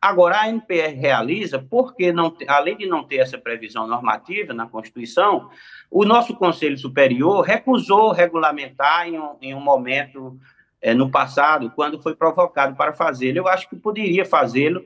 Agora, 0.00 0.40
a 0.40 0.48
NPR 0.48 0.94
realiza, 0.94 1.58
porque, 1.58 2.10
não, 2.10 2.34
além 2.48 2.76
de 2.76 2.86
não 2.86 3.04
ter 3.04 3.16
essa 3.16 3.36
previsão 3.36 3.86
normativa 3.86 4.54
na 4.54 4.66
Constituição, 4.66 5.50
o 5.90 6.06
nosso 6.06 6.34
Conselho 6.34 6.78
Superior 6.78 7.42
recusou 7.42 8.10
regulamentar 8.10 9.06
em 9.06 9.18
um, 9.18 9.36
em 9.42 9.54
um 9.54 9.60
momento 9.60 10.38
é, 10.80 10.94
no 10.94 11.10
passado, 11.10 11.70
quando 11.76 12.00
foi 12.00 12.14
provocado 12.14 12.74
para 12.76 12.94
fazê-lo. 12.94 13.38
Eu 13.38 13.48
acho 13.48 13.68
que 13.68 13.76
poderia 13.76 14.24
fazê-lo 14.24 14.82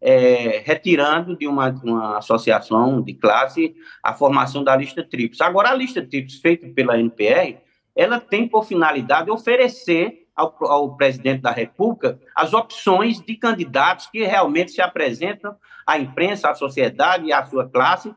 é, 0.00 0.62
retirando 0.64 1.36
de 1.36 1.46
uma, 1.46 1.70
uma, 1.82 2.18
associação 2.18 3.02
de 3.02 3.14
classe 3.14 3.74
a 4.02 4.14
formação 4.14 4.62
da 4.62 4.76
lista 4.76 5.02
TRIPS. 5.02 5.40
Agora, 5.40 5.70
a 5.70 5.74
lista 5.74 6.00
TRIPS 6.00 6.36
feita 6.36 6.68
pela 6.68 6.98
NPR, 6.98 7.58
ela 7.96 8.20
tem 8.20 8.46
por 8.46 8.64
finalidade 8.64 9.30
oferecer 9.30 10.26
ao, 10.36 10.54
ao 10.60 10.96
presidente 10.96 11.42
da 11.42 11.50
República 11.50 12.18
as 12.34 12.54
opções 12.54 13.20
de 13.20 13.34
candidatos 13.34 14.06
que 14.06 14.24
realmente 14.24 14.70
se 14.70 14.80
apresentam 14.80 15.56
à 15.84 15.98
imprensa, 15.98 16.50
à 16.50 16.54
sociedade 16.54 17.26
e 17.26 17.32
à 17.32 17.44
sua 17.44 17.68
classe 17.68 18.14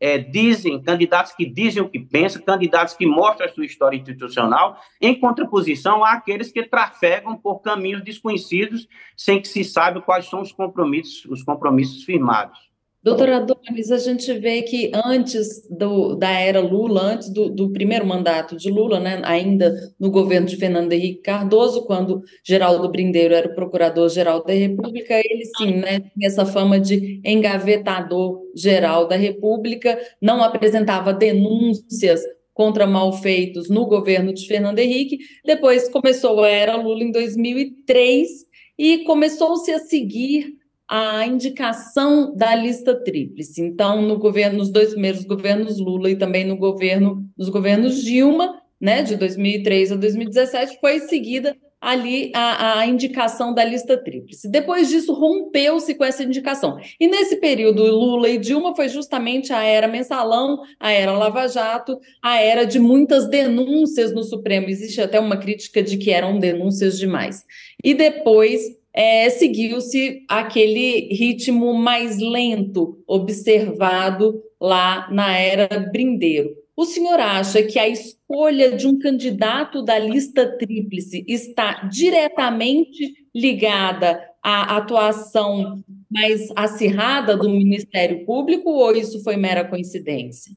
é, 0.00 0.18
dizem, 0.18 0.82
candidatos 0.82 1.32
que 1.32 1.46
dizem 1.46 1.82
o 1.82 1.88
que 1.88 1.98
pensam, 1.98 2.42
candidatos 2.42 2.94
que 2.94 3.06
mostram 3.06 3.46
a 3.46 3.50
sua 3.50 3.64
história 3.64 3.96
institucional, 3.96 4.78
em 5.00 5.18
contraposição 5.18 6.04
àqueles 6.04 6.52
que 6.52 6.62
trafegam 6.62 7.36
por 7.36 7.60
caminhos 7.60 8.02
desconhecidos, 8.02 8.88
sem 9.16 9.40
que 9.40 9.48
se 9.48 9.64
saiba 9.64 10.02
quais 10.02 10.26
são 10.26 10.40
os 10.40 10.52
compromissos, 10.52 11.24
os 11.26 11.42
compromissos 11.42 12.04
firmados. 12.04 12.63
Doutora 13.04 13.36
Adonis, 13.36 13.90
a 13.90 13.98
gente 13.98 14.32
vê 14.32 14.62
que 14.62 14.90
antes 14.94 15.68
do, 15.68 16.14
da 16.14 16.30
era 16.30 16.58
Lula, 16.58 17.02
antes 17.02 17.28
do, 17.28 17.50
do, 17.50 17.70
primeiro 17.70 18.06
mandato 18.06 18.56
de 18.56 18.70
Lula, 18.70 18.98
né, 18.98 19.20
ainda 19.24 19.92
no 20.00 20.10
governo 20.10 20.46
de 20.46 20.56
Fernando 20.56 20.90
Henrique 20.90 21.20
Cardoso, 21.20 21.84
quando 21.84 22.22
Geraldo 22.42 22.90
Brindeiro 22.90 23.34
era 23.34 23.46
o 23.46 23.54
procurador-geral 23.54 24.42
da 24.42 24.54
República, 24.54 25.18
ele 25.18 25.44
sim 25.54 25.76
né, 25.76 26.00
tinha 26.00 26.26
essa 26.26 26.46
fama 26.46 26.80
de 26.80 27.20
engavetador-geral 27.22 29.06
da 29.06 29.16
República, 29.16 30.00
não 30.18 30.42
apresentava 30.42 31.12
denúncias 31.12 32.22
contra 32.54 32.86
malfeitos 32.86 33.68
no 33.68 33.84
governo 33.84 34.32
de 34.32 34.46
Fernando 34.46 34.78
Henrique. 34.78 35.18
Depois 35.44 35.90
começou 35.90 36.42
a 36.42 36.48
era 36.48 36.74
Lula 36.74 37.04
em 37.04 37.12
2003 37.12 38.30
e 38.78 39.04
começou-se 39.04 39.70
a 39.70 39.78
seguir 39.78 40.63
a 40.88 41.26
indicação 41.26 42.34
da 42.36 42.54
lista 42.54 42.94
tríplice. 42.94 43.62
Então, 43.62 44.02
no 44.02 44.18
governo, 44.18 44.58
nos 44.58 44.70
dois 44.70 44.90
primeiros 44.90 45.24
governos 45.24 45.78
Lula 45.78 46.10
e 46.10 46.16
também 46.16 46.44
no 46.44 46.56
governo, 46.56 47.24
nos 47.36 47.48
governos 47.48 48.02
Dilma, 48.02 48.60
né, 48.80 49.02
de 49.02 49.16
2003 49.16 49.92
a 49.92 49.96
2017, 49.96 50.78
foi 50.80 51.00
seguida 51.00 51.56
ali 51.84 52.32
a, 52.34 52.78
a 52.78 52.86
indicação 52.86 53.52
da 53.52 53.62
lista 53.62 53.96
tríplice. 53.96 54.50
Depois 54.50 54.88
disso, 54.88 55.12
rompeu-se 55.12 55.94
com 55.94 56.04
essa 56.04 56.24
indicação. 56.24 56.78
E 56.98 57.06
nesse 57.06 57.36
período, 57.36 57.84
Lula 57.84 58.28
e 58.30 58.38
Dilma 58.38 58.74
foi 58.74 58.88
justamente 58.88 59.52
a 59.52 59.62
era 59.62 59.86
mensalão, 59.86 60.62
a 60.80 60.90
era 60.90 61.12
Lava 61.12 61.46
Jato, 61.46 61.98
a 62.22 62.40
era 62.40 62.64
de 62.64 62.78
muitas 62.78 63.28
denúncias 63.28 64.14
no 64.14 64.22
Supremo. 64.22 64.68
Existe 64.68 65.00
até 65.02 65.20
uma 65.20 65.36
crítica 65.36 65.82
de 65.82 65.98
que 65.98 66.10
eram 66.10 66.38
denúncias 66.38 66.98
demais. 66.98 67.44
E 67.84 67.92
depois 67.92 68.62
é, 68.94 69.28
seguiu-se 69.28 70.24
aquele 70.28 71.08
ritmo 71.12 71.74
mais 71.74 72.18
lento 72.20 73.02
observado 73.08 74.40
lá 74.60 75.10
na 75.10 75.36
era 75.36 75.68
Brindeiro. 75.90 76.50
O 76.76 76.84
senhor 76.84 77.18
acha 77.20 77.62
que 77.62 77.78
a 77.78 77.88
escolha 77.88 78.72
de 78.72 78.86
um 78.86 78.98
candidato 78.98 79.82
da 79.82 79.98
lista 79.98 80.56
tríplice 80.58 81.24
está 81.28 81.88
diretamente 81.88 83.12
ligada 83.34 84.20
à 84.42 84.76
atuação 84.76 85.82
mais 86.10 86.48
acirrada 86.54 87.36
do 87.36 87.48
Ministério 87.48 88.24
Público 88.24 88.70
ou 88.70 88.94
isso 88.94 89.22
foi 89.22 89.36
mera 89.36 89.64
coincidência? 89.64 90.52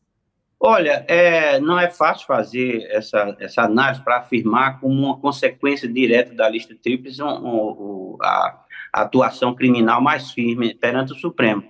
Olha, 0.59 1.05
é, 1.07 1.59
não 1.59 1.79
é 1.79 1.87
fácil 1.87 2.25
fazer 2.25 2.87
essa, 2.89 3.35
essa 3.39 3.61
análise 3.61 4.03
para 4.03 4.17
afirmar 4.17 4.79
como 4.79 4.93
uma 4.93 5.19
consequência 5.19 5.87
direta 5.87 6.33
da 6.33 6.49
lista 6.49 6.75
tríplice 6.81 7.21
um, 7.21 7.27
um, 7.27 8.17
a, 8.19 8.59
a, 8.91 9.01
atuação 9.01 9.53
criminal 9.53 10.01
mais 10.01 10.31
firme 10.31 10.73
perante 10.73 11.13
o 11.13 11.15
Supremo. 11.15 11.63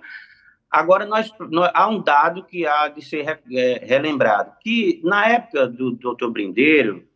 Agora, 0.70 1.04
nós, 1.04 1.30
nós, 1.50 1.70
há 1.74 1.86
um 1.86 2.00
dado 2.00 2.42
que 2.44 2.66
há 2.66 2.88
de 2.88 3.02
ser 3.02 3.24
re, 3.24 3.38
é, 3.52 3.84
relembrado, 3.84 4.52
que 4.62 5.02
na 5.04 5.28
época 5.28 5.68
do 5.68 5.92
doutor 5.92 6.30
Brindeiro, 6.30 7.06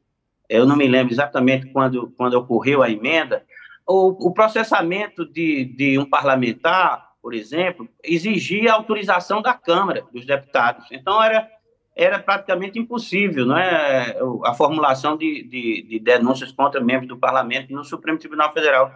eu 0.50 0.66
não 0.66 0.76
me 0.76 0.86
lembro 0.86 1.14
exatamente 1.14 1.66
quando, 1.68 2.12
quando 2.18 2.34
ocorreu 2.34 2.82
a 2.82 2.90
emenda, 2.90 3.46
o, 3.86 4.28
o 4.28 4.34
processamento 4.34 5.24
de, 5.24 5.64
de 5.64 5.98
um 5.98 6.04
parlamentar, 6.04 7.12
por 7.22 7.32
exemplo, 7.32 7.88
exigia 8.04 8.74
autorização 8.74 9.40
da 9.40 9.54
Câmara 9.54 10.04
dos 10.12 10.26
Deputados. 10.26 10.86
Então, 10.90 11.22
era 11.22 11.48
era 11.94 12.18
praticamente 12.18 12.78
impossível 12.78 13.44
não 13.44 13.56
é, 13.56 14.16
a 14.44 14.54
formulação 14.54 15.16
de, 15.16 15.42
de, 15.44 15.82
de, 15.82 15.98
denúncias 15.98 16.50
contra 16.50 16.80
membros 16.80 17.08
do 17.08 17.18
parlamento 17.18 17.72
no 17.72 17.84
Supremo 17.84 18.18
Tribunal 18.18 18.52
Federal. 18.52 18.90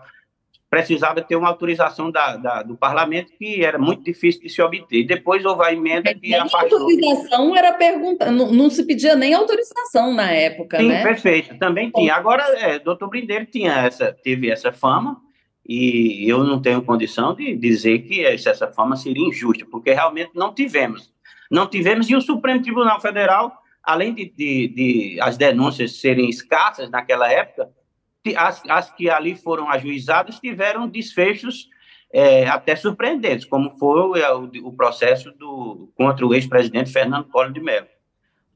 Precisava 0.69 1.23
ter 1.23 1.37
uma 1.37 1.49
autorização 1.49 2.11
da, 2.11 2.37
da, 2.37 2.63
do 2.63 2.77
parlamento 2.77 3.33
que 3.39 3.65
era 3.65 3.79
muito 3.79 4.03
difícil 4.03 4.43
de 4.43 4.49
se 4.49 4.61
obter. 4.61 5.07
Depois 5.07 5.45
houve 5.45 5.65
a 5.65 5.73
emenda 5.73 6.13
que 6.13 6.35
afastou. 6.35 6.81
autorização 6.81 7.57
era 7.57 7.73
pergunta, 7.75 8.31
não, 8.33 8.51
não, 8.51 8.69
se 8.69 8.85
pedia 8.85 9.15
nem 9.15 9.33
autorização 9.33 10.13
na 10.13 10.33
época, 10.33 10.79
Sim, 10.79 10.89
né? 10.89 11.03
perfeito, 11.03 11.57
também 11.59 11.91
tinha. 11.91 12.15
Agora, 12.15 12.43
é, 12.59 12.79
doutor 12.81 13.09
Brindeiro 13.09 13.47
tinha 13.47 13.73
essa, 13.87 14.13
teve 14.13 14.51
essa 14.51 14.73
fama, 14.73 15.21
e 15.69 16.29
eu 16.29 16.43
não 16.43 16.61
tenho 16.61 16.83
condição 16.83 17.35
de 17.35 17.55
dizer 17.57 18.01
que 18.01 18.25
essa 18.25 18.67
fama 18.67 18.97
seria 18.97 19.27
injusta, 19.29 19.65
porque 19.71 19.93
realmente 19.93 20.31
não 20.35 20.53
tivemos 20.53 21.13
não 21.51 21.67
tivemos, 21.67 22.09
e 22.09 22.17
o 22.17 22.21
Supremo 22.21 22.63
Tribunal 22.63 23.01
Federal, 23.01 23.53
além 23.83 24.15
de, 24.15 24.27
de, 24.27 24.69
de 24.69 25.21
as 25.21 25.37
denúncias 25.37 26.01
serem 26.01 26.29
escassas 26.29 26.91
naquela 26.91 27.31
época, 27.31 27.71
as, 28.37 28.63
as 28.69 28.93
que 28.93 29.09
ali 29.09 29.37
foram 29.37 29.71
ajuizadas 29.71 30.41
tiveram 30.41 30.89
desfechos 30.89 31.69
é, 32.13 32.47
até 32.49 32.75
surpreendentes, 32.75 33.47
como 33.47 33.71
foi 33.79 34.23
o, 34.23 34.69
o 34.69 34.73
processo 34.73 35.31
do, 35.33 35.93
contra 35.97 36.27
o 36.27 36.35
ex-presidente 36.35 36.93
Fernando 36.93 37.29
Collor 37.29 37.53
de 37.53 37.61
Mello. 37.61 37.87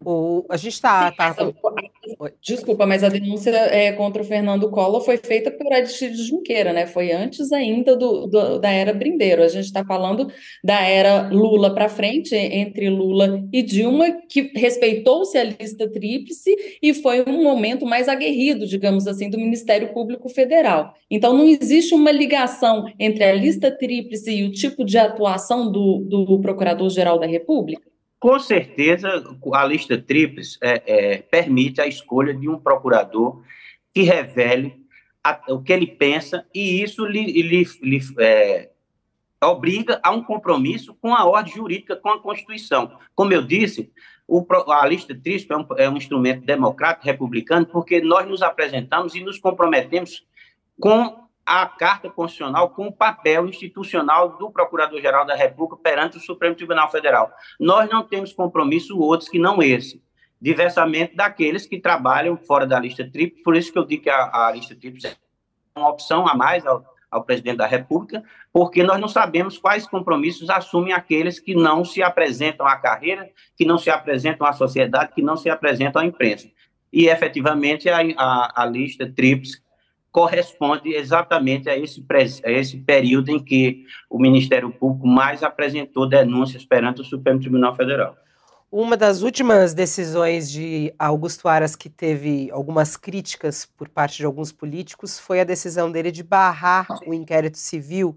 O, 0.03 0.47
a 0.49 0.57
gente 0.57 0.73
está. 0.73 1.13
Tá... 1.13 1.35
Desculpa, 2.43 2.85
mas 2.85 3.03
a 3.03 3.09
denúncia 3.09 3.51
é, 3.51 3.93
contra 3.93 4.21
o 4.21 4.25
Fernando 4.25 4.71
Collor 4.71 5.01
foi 5.01 5.17
feita 5.17 5.51
por 5.51 5.73
Aristides 5.73 6.27
Junqueira, 6.27 6.71
né? 6.73 6.87
Foi 6.87 7.13
antes 7.13 7.51
ainda 7.51 7.97
do, 7.97 8.27
do 8.27 8.59
da 8.59 8.71
era 8.71 8.93
Brindeiro. 8.93 9.43
A 9.43 9.49
gente 9.49 9.65
está 9.65 9.83
falando 9.85 10.31
da 10.63 10.83
era 10.83 11.31
Lula 11.31 11.75
para 11.75 11.89
frente, 11.89 12.35
entre 12.35 12.91
Lula 12.91 13.43
e 13.51 13.63
Dilma, 13.63 14.13
que 14.29 14.53
respeitou-se 14.55 15.39
a 15.39 15.45
lista 15.45 15.91
tríplice 15.91 16.55
e 16.83 16.93
foi 16.93 17.25
um 17.27 17.43
momento 17.43 17.87
mais 17.87 18.07
aguerrido, 18.09 18.67
digamos 18.67 19.07
assim, 19.07 19.31
do 19.31 19.39
Ministério 19.39 19.93
Público 19.95 20.29
Federal. 20.29 20.95
Então, 21.11 21.33
não 21.33 21.49
existe 21.49 21.95
uma 21.95 22.13
ligação 22.13 22.85
entre 22.99 23.25
a 23.25 23.33
lista 23.33 23.71
tríplice 23.71 24.31
e 24.31 24.45
o 24.45 24.53
tipo 24.53 24.85
de 24.85 24.99
atuação 24.99 25.73
do, 25.73 26.01
do 26.01 26.41
Procurador-Geral 26.41 27.19
da 27.19 27.27
República? 27.27 27.90
Com 28.21 28.39
certeza, 28.39 29.25
a 29.55 29.65
lista 29.65 29.97
tríplice 29.97 30.59
é, 30.61 30.83
é, 30.87 31.19
permite 31.23 31.81
a 31.81 31.87
escolha 31.87 32.35
de 32.35 32.51
um 32.51 32.59
procurador 32.59 33.43
que 33.95 34.03
revele 34.03 34.85
a, 35.25 35.41
o 35.49 35.63
que 35.63 35.73
ele 35.73 35.87
pensa, 35.87 36.47
e 36.55 36.83
isso 36.83 37.07
lhe, 37.07 37.25
lhe, 37.25 37.65
lhe 37.83 38.01
é, 38.19 38.69
obriga 39.43 39.99
a 40.03 40.11
um 40.11 40.23
compromisso 40.23 40.95
com 41.01 41.15
a 41.15 41.25
ordem 41.25 41.55
jurídica, 41.55 41.97
com 41.97 42.11
a 42.11 42.21
Constituição. 42.21 42.99
Como 43.15 43.33
eu 43.33 43.41
disse, 43.41 43.91
o, 44.29 44.45
a 44.71 44.87
lista 44.87 45.15
tríplice 45.15 45.51
é 45.51 45.57
um, 45.57 45.67
é 45.79 45.89
um 45.89 45.97
instrumento 45.97 46.45
democrático, 46.45 47.07
republicano, 47.07 47.65
porque 47.65 48.03
nós 48.03 48.29
nos 48.29 48.43
apresentamos 48.43 49.15
e 49.15 49.25
nos 49.25 49.39
comprometemos 49.39 50.27
com 50.79 51.30
a 51.51 51.67
Carta 51.67 52.09
Constitucional, 52.09 52.71
com 52.71 52.87
o 52.87 52.93
papel 52.93 53.49
institucional 53.49 54.39
do 54.39 54.53
Procurador-Geral 54.53 55.27
da 55.27 55.35
República 55.35 55.83
perante 55.83 56.17
o 56.17 56.21
Supremo 56.21 56.55
Tribunal 56.55 56.89
Federal. 56.93 57.33
Nós 57.59 57.91
não 57.91 58.05
temos 58.05 58.33
compromisso 58.33 58.97
outros 59.01 59.29
que 59.29 59.37
não 59.37 59.61
esse 59.61 60.01
diversamente 60.41 61.17
daqueles 61.17 61.67
que 61.67 61.81
trabalham 61.81 62.37
fora 62.37 62.65
da 62.65 62.79
lista 62.79 63.05
tríplice, 63.05 63.43
por 63.43 63.57
isso 63.57 63.73
que 63.73 63.79
eu 63.79 63.85
digo 63.85 64.05
que 64.05 64.11
a, 64.11 64.47
a 64.47 64.53
lista 64.53 64.77
tríplice 64.77 65.09
é 65.09 65.17
uma 65.77 65.91
opção 65.91 66.27
a 66.27 66.37
mais 66.37 66.65
ao, 66.65 66.85
ao 67.11 67.25
presidente 67.25 67.57
da 67.57 67.67
República, 67.67 68.23
porque 68.53 68.85
nós 68.85 69.01
não 69.01 69.09
sabemos 69.09 69.59
quais 69.59 69.89
compromissos 69.89 70.49
assumem 70.49 70.93
aqueles 70.93 71.41
que 71.41 71.55
não 71.55 71.85
se 71.85 72.01
apresentam 72.01 72.65
à 72.65 72.77
carreira, 72.77 73.29
que 73.57 73.67
não 73.67 73.77
se 73.77 73.91
apresentam 73.91 74.47
à 74.47 74.53
sociedade, 74.53 75.13
que 75.13 75.21
não 75.21 75.37
se 75.37 75.51
apresentam 75.51 76.01
à 76.01 76.05
imprensa. 76.07 76.49
E, 76.93 77.09
efetivamente, 77.09 77.89
a, 77.89 77.99
a, 78.17 78.63
a 78.63 78.67
lista 78.67 79.13
tríplice 79.13 79.61
corresponde 80.13 80.93
exatamente 80.93 81.69
a 81.69 81.77
esse, 81.77 82.05
a 82.45 82.51
esse 82.51 82.77
período 82.79 83.31
em 83.31 83.39
que 83.39 83.85
o 84.09 84.19
Ministério 84.19 84.71
Público 84.71 85.07
mais 85.07 85.43
apresentou 85.43 86.09
denúncias 86.09 86.65
perante 86.65 87.01
o 87.01 87.05
Supremo 87.05 87.41
Tribunal 87.41 87.77
Federal. 87.77 88.17
Uma 88.73 88.97
das 88.97 89.23
últimas 89.23 89.75
decisões 89.75 90.49
de 90.49 90.95
Augusto 90.97 91.49
Aras 91.49 91.75
que 91.75 91.89
teve 91.89 92.49
algumas 92.53 92.97
críticas 92.97 93.67
por 93.67 93.89
parte 93.89 94.19
de 94.19 94.25
alguns 94.25 94.53
políticos 94.53 95.19
foi 95.19 95.41
a 95.41 95.45
decisão 95.45 95.91
dele 95.91 96.13
de 96.13 96.23
barrar 96.23 96.87
o 97.05 97.13
inquérito 97.13 97.59
civil 97.59 98.17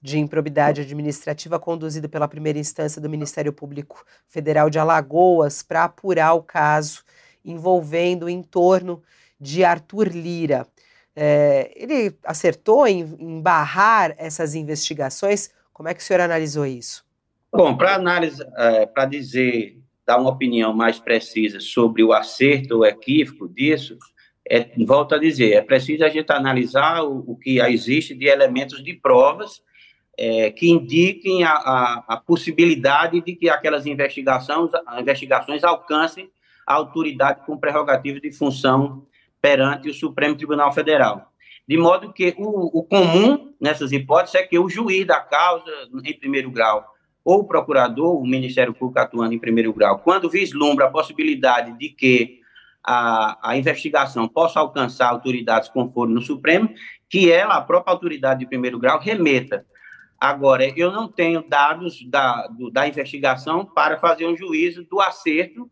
de 0.00 0.18
improbidade 0.18 0.80
administrativa 0.80 1.56
conduzido 1.60 2.08
pela 2.08 2.26
primeira 2.26 2.58
instância 2.58 3.00
do 3.00 3.08
Ministério 3.08 3.52
Público 3.52 4.04
Federal 4.26 4.68
de 4.68 4.80
Alagoas 4.80 5.62
para 5.62 5.84
apurar 5.84 6.34
o 6.34 6.42
caso 6.42 7.04
envolvendo 7.44 8.24
o 8.24 8.28
entorno 8.28 9.00
de 9.40 9.64
Arthur 9.64 10.08
Lira. 10.08 10.66
É, 11.14 11.70
ele 11.76 12.16
acertou 12.24 12.86
em, 12.86 13.00
em 13.18 13.40
barrar 13.40 14.14
essas 14.16 14.54
investigações? 14.54 15.50
Como 15.72 15.88
é 15.88 15.94
que 15.94 16.00
o 16.00 16.02
senhor 16.02 16.20
analisou 16.20 16.66
isso? 16.66 17.04
Bom, 17.52 17.76
para 17.76 17.94
análise, 17.94 18.42
é, 18.56 18.86
para 18.86 19.04
dizer 19.04 19.78
dar 20.06 20.18
uma 20.18 20.30
opinião 20.30 20.72
mais 20.72 20.98
precisa 20.98 21.60
sobre 21.60 22.02
o 22.02 22.12
acerto 22.12 22.78
ou 22.78 22.86
equívoco 22.86 23.48
disso, 23.48 23.96
é, 24.48 24.70
volto 24.84 25.14
a 25.14 25.18
dizer, 25.18 25.52
é 25.52 25.60
preciso 25.60 26.04
a 26.04 26.08
gente 26.08 26.30
analisar 26.32 27.04
o, 27.04 27.24
o 27.26 27.36
que 27.36 27.60
existe 27.60 28.14
de 28.14 28.26
elementos 28.26 28.82
de 28.82 28.94
provas 28.94 29.62
é, 30.18 30.50
que 30.50 30.68
indiquem 30.68 31.44
a, 31.44 31.52
a, 31.52 32.04
a, 32.08 32.16
possibilidade 32.16 33.20
de 33.20 33.34
que 33.34 33.48
aquelas 33.48 33.86
investigações, 33.86 34.70
investigações 34.98 35.64
alcancem 35.64 36.30
a 36.66 36.74
autoridade 36.74 37.46
com 37.46 37.56
prerrogativa 37.56 38.20
de 38.20 38.32
função 38.32 39.06
perante 39.42 39.90
o 39.90 39.94
Supremo 39.94 40.36
Tribunal 40.36 40.72
Federal. 40.72 41.32
De 41.66 41.76
modo 41.76 42.12
que 42.12 42.34
o, 42.38 42.78
o 42.78 42.84
comum 42.84 43.52
nessas 43.60 43.90
hipóteses 43.90 44.36
é 44.36 44.42
que 44.44 44.58
o 44.58 44.68
juiz 44.68 45.04
da 45.04 45.20
causa, 45.20 45.70
em 46.04 46.16
primeiro 46.16 46.50
grau, 46.50 46.86
ou 47.24 47.40
o 47.40 47.46
procurador, 47.46 48.16
o 48.16 48.26
Ministério 48.26 48.72
Público 48.72 49.00
atuando 49.00 49.34
em 49.34 49.38
primeiro 49.38 49.72
grau, 49.72 49.98
quando 49.98 50.30
vislumbra 50.30 50.86
a 50.86 50.90
possibilidade 50.90 51.76
de 51.78 51.88
que 51.88 52.40
a, 52.84 53.50
a 53.50 53.56
investigação 53.56 54.26
possa 54.26 54.58
alcançar 54.58 55.08
autoridades 55.08 55.68
conforme 55.68 56.14
no 56.14 56.22
Supremo, 56.22 56.72
que 57.08 57.30
ela, 57.30 57.54
a 57.54 57.60
própria 57.60 57.92
autoridade 57.92 58.40
de 58.40 58.46
primeiro 58.46 58.78
grau, 58.78 58.98
remeta. 58.98 59.64
Agora, 60.18 60.66
eu 60.76 60.90
não 60.90 61.08
tenho 61.08 61.44
dados 61.48 62.04
da, 62.08 62.46
do, 62.46 62.70
da 62.70 62.86
investigação 62.88 63.64
para 63.64 63.98
fazer 63.98 64.26
um 64.26 64.36
juízo 64.36 64.84
do 64.84 65.00
acerto 65.00 65.70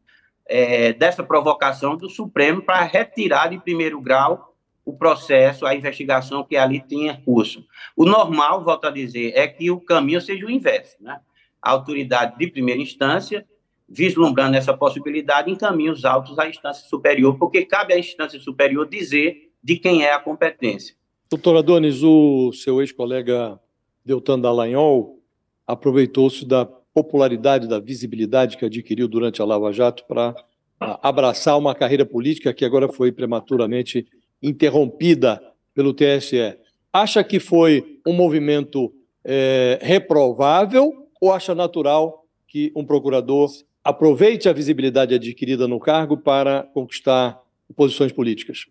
é, 0.51 0.93
dessa 0.93 1.23
provocação 1.23 1.97
do 1.97 2.11
Supremo 2.11 2.61
para 2.61 2.83
retirar 2.83 3.49
de 3.49 3.59
primeiro 3.59 4.01
grau 4.01 4.57
o 4.85 4.93
processo, 4.93 5.65
a 5.65 5.75
investigação 5.75 6.43
que 6.43 6.57
ali 6.57 6.81
tinha 6.81 7.23
curso. 7.25 7.65
O 7.97 8.05
normal, 8.05 8.65
volto 8.65 8.87
a 8.87 8.91
dizer, 8.91 9.33
é 9.37 9.47
que 9.47 9.71
o 9.71 9.81
caminho 9.81 10.21
seja 10.21 10.45
o 10.45 10.51
inverso, 10.51 10.97
né? 11.01 11.21
a 11.63 11.71
autoridade 11.71 12.37
de 12.37 12.49
primeira 12.49 12.81
instância, 12.81 13.47
vislumbrando 13.89 14.57
essa 14.57 14.77
possibilidade, 14.77 15.51
encaminha 15.51 15.93
os 15.93 16.05
autos 16.05 16.39
à 16.39 16.49
instância 16.49 16.89
superior, 16.89 17.39
porque 17.39 17.65
cabe 17.65 17.93
à 17.93 17.99
instância 17.99 18.41
superior 18.41 18.89
dizer 18.89 19.51
de 19.63 19.77
quem 19.77 20.03
é 20.03 20.13
a 20.13 20.19
competência. 20.19 20.97
Doutor 21.31 21.57
Adonis, 21.59 22.03
o 22.03 22.53
seu 22.53 22.81
ex-colega 22.81 23.61
Deltan 24.05 24.41
Dallagnol 24.41 25.21
aproveitou-se 25.67 26.45
da 26.45 26.69
popularidade, 26.95 27.69
da 27.69 27.79
visibilidade 27.79 28.57
que 28.57 28.65
adquiriu 28.65 29.09
durante 29.09 29.41
a 29.41 29.45
Lava 29.45 29.73
Jato 29.73 30.05
para 30.07 30.35
abraçar 30.81 31.59
uma 31.59 31.75
carreira 31.75 32.07
política 32.07 32.53
que 32.53 32.65
agora 32.65 32.89
foi 32.89 33.13
prematuramente 33.13 34.07
interrompida 34.43 35.43
pelo 35.75 35.93
TSE. 35.93 36.57
Acha 36.93 37.23
que 37.23 37.39
foi 37.39 38.01
um 38.07 38.13
movimento 38.13 38.93
é, 39.25 39.79
reprovável 39.83 41.09
ou 41.21 41.33
acha 41.33 41.55
natural 41.55 42.25
que 42.49 42.73
um 42.75 42.85
procurador 42.85 43.49
aproveite 43.85 44.49
a 44.49 44.53
visibilidade 44.53 45.15
adquirida 45.15 45.69
no 45.69 45.79
cargo 45.79 46.17
para 46.17 46.65
conquistar 46.75 47.41
posições 47.77 48.13
políticas? 48.13 48.67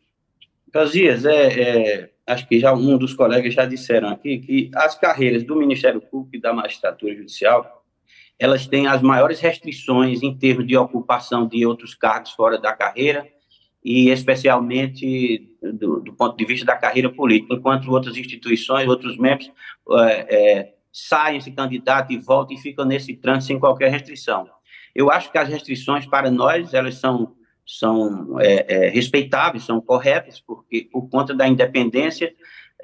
Casias, 0.71 1.25
é, 1.25 1.61
é, 1.61 2.09
acho 2.27 2.47
que 2.47 2.59
já 2.59 2.73
um 2.73 2.97
dos 2.97 3.13
colegas 3.13 3.53
já 3.53 3.65
disseram 3.65 4.09
aqui 4.09 4.39
que 4.39 4.71
as 4.75 4.95
carreiras 4.97 5.43
do 5.43 5.55
Ministério 5.55 6.01
Público 6.01 6.35
e 6.35 6.41
da 6.41 6.53
magistratura 6.53 7.15
judicial 7.15 7.78
elas 8.39 8.65
têm 8.65 8.87
as 8.87 9.01
maiores 9.01 9.41
restrições 9.41 10.23
em 10.23 10.33
termos 10.33 10.65
de 10.65 10.77
ocupação 10.77 11.45
de 11.45 11.65
outros 11.65 11.93
cargos 11.93 12.31
fora 12.31 12.57
da 12.57 12.73
carreira 12.73 13.27
e 13.83 14.09
especialmente 14.09 15.55
do, 15.61 15.99
do 15.99 16.13
ponto 16.13 16.37
de 16.37 16.45
vista 16.45 16.65
da 16.65 16.75
carreira 16.75 17.09
política, 17.09 17.53
enquanto 17.53 17.91
outras 17.91 18.15
instituições, 18.15 18.87
outros 18.87 19.17
membros 19.17 19.51
é, 19.91 20.35
é, 20.59 20.73
saem, 20.91 21.41
se 21.41 21.51
candidatam 21.51 22.15
e 22.15 22.19
voltam 22.19 22.55
e 22.55 22.59
ficam 22.59 22.85
nesse 22.85 23.13
trânsito 23.15 23.47
sem 23.47 23.59
qualquer 23.59 23.91
restrição. 23.91 24.49
Eu 24.95 25.11
acho 25.11 25.31
que 25.31 25.37
as 25.37 25.47
restrições 25.47 26.05
para 26.05 26.31
nós, 26.31 26.73
elas 26.73 26.95
são, 26.95 27.35
são 27.65 28.39
é, 28.39 28.65
é, 28.67 28.89
respeitáveis, 28.89 29.63
são 29.63 29.79
corretas, 29.79 30.39
porque 30.39 30.87
por 30.91 31.09
conta 31.09 31.33
da 31.33 31.47
independência 31.47 32.33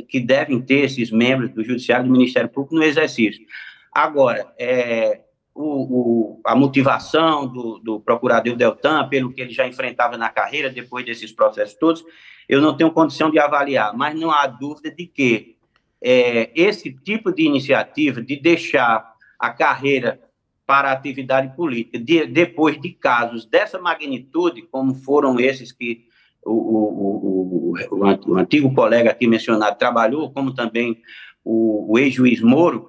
que 0.10 0.20
devem 0.20 0.62
ter 0.62 0.86
esses 0.86 1.12
membros 1.12 1.52
do 1.52 1.64
Judiciário 1.64 2.06
e 2.06 2.08
do 2.08 2.12
Ministério 2.12 2.50
Público 2.50 2.76
no 2.76 2.84
exercício. 2.84 3.46
Agora, 3.94 4.54
é, 4.60 5.22
o, 5.56 5.64
o, 5.64 6.42
a 6.44 6.54
motivação 6.54 7.48
do, 7.48 7.80
do 7.80 8.00
procurador 8.02 8.58
Deltan, 8.58 9.08
pelo 9.08 9.32
que 9.32 9.40
ele 9.40 9.54
já 9.54 9.66
enfrentava 9.66 10.18
na 10.18 10.28
carreira, 10.28 10.70
depois 10.70 11.06
desses 11.06 11.32
processos 11.32 11.76
todos, 11.76 12.04
eu 12.48 12.62
não 12.62 12.76
tenho 12.76 12.92
condição 12.92 13.32
de 13.32 13.40
avaliar, 13.40 13.96
mas 13.96 14.14
não 14.20 14.30
há 14.30 14.46
dúvida 14.46 14.92
de 14.92 15.08
que 15.08 15.56
é, 16.02 16.52
esse 16.54 16.92
tipo 16.92 17.32
de 17.32 17.44
iniciativa 17.44 18.22
de 18.22 18.36
deixar 18.36 19.16
a 19.40 19.50
carreira 19.50 20.20
para 20.68 20.90
a 20.90 20.94
atividade 20.94 21.56
política, 21.56 21.98
de, 21.98 22.26
depois 22.26 22.80
de 22.80 22.90
casos 22.90 23.46
dessa 23.46 23.80
magnitude, 23.80 24.64
como 24.64 24.94
foram 24.94 25.40
esses 25.40 25.72
que 25.72 26.06
o, 26.44 27.74
o, 27.92 28.38
antigo 28.38 28.74
colega 28.74 29.12
aqui 29.12 29.26
mencionado 29.26 29.78
trabalhou, 29.78 30.32
como 30.32 30.54
também 30.54 31.02
o, 31.44 31.98
ex-juiz 31.98 32.42
Moro, 32.42 32.88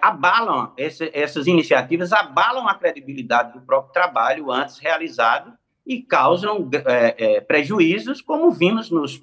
abalam, 0.00 0.72
esse, 0.76 1.10
essas 1.12 1.46
iniciativas 1.46 2.12
abalam 2.12 2.68
a 2.68 2.74
credibilidade 2.74 3.52
do 3.52 3.60
próprio 3.60 3.92
trabalho 3.92 4.50
antes 4.50 4.78
realizado 4.78 5.52
e 5.86 6.02
causam 6.02 6.68
é, 6.86 7.36
é, 7.36 7.40
prejuízos, 7.40 8.20
como 8.20 8.50
vimos 8.50 8.90
nos 8.90 9.20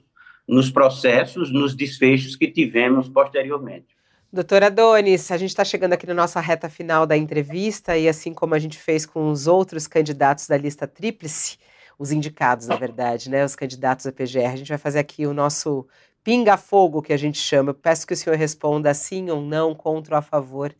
nos 0.48 0.70
processos, 0.70 1.52
nos 1.52 1.76
desfechos 1.76 2.36
que 2.36 2.48
tivemos 2.48 3.10
posteriormente. 3.10 3.95
Doutora 4.32 4.70
Donis, 4.70 5.32
a 5.32 5.38
gente 5.38 5.49
está 5.49 5.64
chegando 5.64 5.94
aqui 5.94 6.06
na 6.06 6.14
nossa 6.14 6.40
reta 6.40 6.70
final 6.70 7.06
da 7.06 7.15
entrevista 7.15 7.98
e 7.98 8.07
assim 8.07 8.34
como 8.34 8.53
a 8.53 8.60
gente 8.60 8.78
fez 8.78 9.06
com 9.06 9.30
os 9.32 9.48
outros 9.48 9.88
candidatos 9.88 10.48
da 10.48 10.57
lista 10.57 10.86
tríplice, 10.86 11.57
os 11.98 12.11
indicados, 12.11 12.68
na 12.68 12.76
verdade, 12.76 13.30
né, 13.30 13.45
os 13.45 13.56
candidatos 13.56 14.06
da 14.06 14.11
PGR, 14.11 14.52
a 14.52 14.56
gente 14.57 14.68
vai 14.68 14.78
fazer 14.78 14.99
aqui 14.99 15.26
o 15.26 15.34
nosso 15.34 15.88
pinga-fogo, 16.26 17.02
que 17.02 17.14
a 17.14 17.18
gente 17.18 17.38
chama. 17.38 17.69
Eu 17.69 17.76
peço 17.76 18.06
que 18.06 18.14
o 18.14 18.18
senhor 18.18 18.35
responda 18.35 18.93
sim 18.93 19.30
ou 19.30 19.39
não, 19.39 19.73
contra 19.73 20.15
ou 20.15 20.19
a 20.19 20.22
favor 20.22 20.76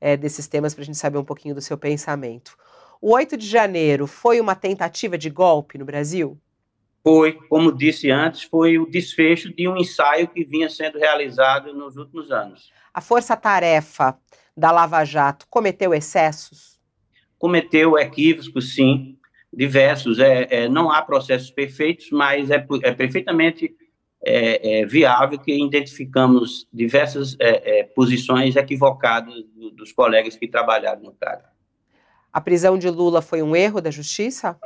é, 0.00 0.16
desses 0.16 0.48
temas, 0.48 0.74
para 0.74 0.82
a 0.82 0.86
gente 0.86 0.98
saber 0.98 1.18
um 1.18 1.24
pouquinho 1.24 1.54
do 1.54 1.60
seu 1.60 1.78
pensamento. 1.78 2.56
O 3.00 3.12
8 3.12 3.36
de 3.36 3.46
janeiro 3.46 4.08
foi 4.08 4.40
uma 4.40 4.56
tentativa 4.56 5.16
de 5.16 5.30
golpe 5.30 5.78
no 5.78 5.84
Brasil? 5.84 6.36
foi, 7.06 7.34
como 7.34 7.70
disse 7.70 8.10
antes, 8.10 8.42
foi 8.42 8.80
o 8.80 8.84
desfecho 8.84 9.54
de 9.54 9.68
um 9.68 9.76
ensaio 9.76 10.26
que 10.26 10.42
vinha 10.42 10.68
sendo 10.68 10.98
realizado 10.98 11.72
nos 11.72 11.96
últimos 11.96 12.32
anos. 12.32 12.72
A 12.92 13.00
força-tarefa 13.00 14.18
da 14.56 14.72
Lava 14.72 15.04
Jato 15.04 15.46
cometeu 15.48 15.94
excessos? 15.94 16.80
Cometeu 17.38 17.96
equívocos, 17.96 18.74
sim, 18.74 19.16
diversos. 19.52 20.18
É, 20.18 20.48
é 20.50 20.68
não 20.68 20.90
há 20.90 21.00
processos 21.00 21.48
perfeitos, 21.48 22.10
mas 22.10 22.50
é, 22.50 22.66
é 22.82 22.90
perfeitamente 22.90 23.72
é, 24.28 24.80
é, 24.80 24.86
viável 24.86 25.38
que 25.38 25.56
identificamos 25.56 26.66
diversas 26.72 27.36
é, 27.38 27.80
é 27.80 27.84
posições 27.84 28.56
equivocadas 28.56 29.32
do, 29.54 29.70
dos 29.70 29.92
colegas 29.92 30.36
que 30.36 30.48
trabalharam 30.48 31.00
no 31.00 31.12
cargo. 31.12 31.44
A 32.32 32.40
prisão 32.40 32.76
de 32.76 32.90
Lula 32.90 33.22
foi 33.22 33.40
um 33.40 33.54
erro 33.54 33.80
da 33.80 33.90
justiça? 33.90 34.58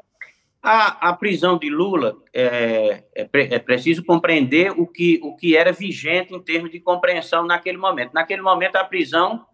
A, 0.62 1.10
a 1.10 1.12
prisão 1.12 1.58
de 1.58 1.68
Lula 1.68 2.16
é, 2.32 3.04
é, 3.14 3.28
é, 3.32 3.58
preciso 3.58 4.02
compreender 4.02 4.72
o 4.72 4.86
que, 4.86 5.20
o 5.22 5.36
que 5.36 5.54
era 5.56 5.72
vigente 5.72 6.34
em 6.34 6.40
termos 6.40 6.70
de 6.70 6.80
compreensão 6.80 7.46
naquele 7.46 7.76
momento. 7.78 8.12
Naquele 8.14 8.40
momento, 8.40 8.76
a 8.76 8.84
prisão 8.84 9.44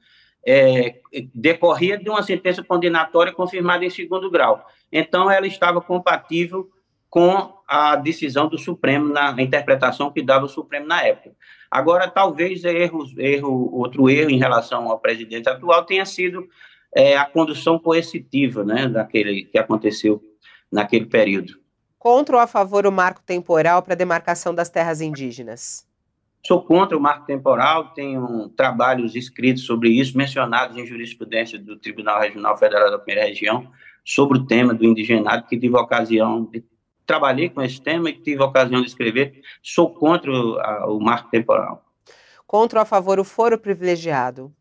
é, 0.46 1.00
decorria 1.34 1.98
de 1.98 2.08
uma 2.08 2.22
sentença 2.22 2.62
condenatória 2.62 3.32
confirmada 3.32 3.84
em 3.84 3.90
segundo 3.90 4.30
grau. 4.30 4.64
Então, 4.92 5.28
ela 5.28 5.46
estava 5.46 5.80
compatível 5.80 6.70
com 7.10 7.55
a 7.66 7.96
decisão 7.96 8.48
do 8.48 8.58
Supremo, 8.58 9.12
na 9.12 9.30
interpretação 9.42 10.12
que 10.12 10.22
dava 10.22 10.44
o 10.44 10.48
Supremo 10.48 10.86
na 10.86 11.02
época. 11.02 11.34
Agora, 11.70 12.08
talvez 12.08 12.64
erro, 12.64 13.04
erro, 13.18 13.70
outro 13.74 14.08
erro 14.08 14.30
em 14.30 14.38
relação 14.38 14.88
ao 14.88 14.98
presidente 14.98 15.48
atual 15.48 15.84
tenha 15.84 16.04
sido 16.04 16.46
é, 16.94 17.16
a 17.16 17.24
condução 17.24 17.78
coercitiva 17.78 18.64
né, 18.64 18.88
daquele 18.88 19.44
que 19.44 19.58
aconteceu 19.58 20.22
naquele 20.70 21.06
período. 21.06 21.54
Contra 21.98 22.36
ou 22.36 22.42
a 22.42 22.46
favor 22.46 22.86
o 22.86 22.92
marco 22.92 23.20
temporal 23.24 23.82
para 23.82 23.94
a 23.94 23.96
demarcação 23.96 24.54
das 24.54 24.70
terras 24.70 25.00
indígenas? 25.00 25.86
Sou 26.46 26.62
contra 26.62 26.96
o 26.96 27.00
marco 27.00 27.26
temporal, 27.26 27.92
tenho 27.92 28.48
trabalhos 28.50 29.16
escritos 29.16 29.64
sobre 29.64 29.90
isso, 29.90 30.16
mencionados 30.16 30.76
em 30.76 30.86
jurisprudência 30.86 31.58
do 31.58 31.76
Tribunal 31.76 32.20
Regional 32.20 32.56
Federal 32.56 32.92
da 32.92 32.98
Primeira 32.98 33.28
Região, 33.28 33.68
sobre 34.04 34.38
o 34.38 34.46
tema 34.46 34.72
do 34.72 34.84
indigenado, 34.84 35.48
que 35.48 35.58
tive 35.58 35.76
ocasião 35.76 36.44
de 36.44 36.64
trabalhei 37.06 37.48
com 37.48 37.62
esse 37.62 37.80
tema 37.80 38.10
e 38.10 38.12
tive 38.12 38.42
ocasião 38.42 38.80
de 38.80 38.88
escrever. 38.88 39.40
Sou 39.62 39.94
contra 39.94 40.30
o, 40.30 40.58
a, 40.58 40.90
o 40.90 41.00
marco 41.00 41.30
temporal. 41.30 41.84
Contra 42.46 42.80
ou 42.80 42.82
a 42.82 42.86
favor 42.86 43.18
o 43.18 43.24
foro 43.24 43.58
privilegiado? 43.58 44.52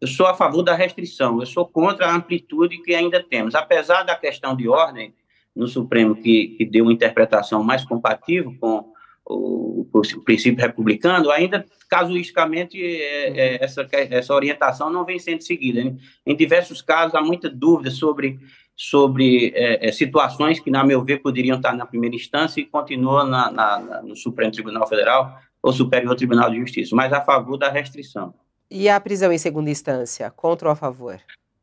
Eu 0.00 0.08
sou 0.08 0.26
a 0.26 0.34
favor 0.34 0.62
da 0.62 0.74
restrição, 0.74 1.40
eu 1.40 1.46
sou 1.46 1.66
contra 1.66 2.06
a 2.06 2.14
amplitude 2.14 2.82
que 2.82 2.94
ainda 2.94 3.22
temos. 3.22 3.54
Apesar 3.54 4.02
da 4.02 4.14
questão 4.14 4.54
de 4.54 4.68
ordem, 4.68 5.14
no 5.54 5.66
Supremo 5.66 6.14
que, 6.14 6.48
que 6.58 6.66
deu 6.66 6.84
uma 6.84 6.92
interpretação 6.92 7.62
mais 7.62 7.82
compatível 7.82 8.54
com 8.60 8.92
o, 9.26 9.86
o 9.92 10.20
princípio 10.22 10.64
republicano, 10.64 11.30
ainda 11.30 11.66
casuisticamente 11.90 12.80
é, 12.80 13.56
é, 13.56 13.64
essa, 13.64 13.86
essa 13.92 14.34
orientação 14.34 14.90
não 14.90 15.04
vem 15.04 15.18
sendo 15.18 15.42
seguida. 15.42 15.80
Em, 15.80 15.98
em 16.24 16.36
diversos 16.36 16.80
casos 16.80 17.14
há 17.14 17.20
muita 17.20 17.50
dúvida 17.50 17.90
sobre, 17.90 18.38
sobre 18.76 19.52
é, 19.54 19.88
é 19.88 19.92
situações 19.92 20.60
que, 20.60 20.70
na 20.70 20.84
meu 20.84 21.02
ver, 21.02 21.18
poderiam 21.18 21.56
estar 21.56 21.74
na 21.74 21.86
primeira 21.86 22.14
instância 22.14 22.60
e 22.60 22.64
continuam 22.64 23.26
na, 23.26 23.50
na, 23.50 23.78
na, 23.78 24.02
no 24.02 24.14
Supremo 24.14 24.52
Tribunal 24.52 24.86
Federal 24.86 25.38
ou 25.62 25.72
Superior 25.72 26.14
Tribunal 26.14 26.50
de 26.50 26.60
Justiça, 26.60 26.94
mas 26.94 27.12
a 27.12 27.20
favor 27.20 27.56
da 27.56 27.68
restrição. 27.68 28.32
E 28.70 28.88
a 28.88 29.00
prisão 29.00 29.32
em 29.32 29.38
segunda 29.38 29.70
instância, 29.70 30.30
contra 30.30 30.68
ou 30.68 30.72
a 30.72 30.76
favor? 30.76 31.20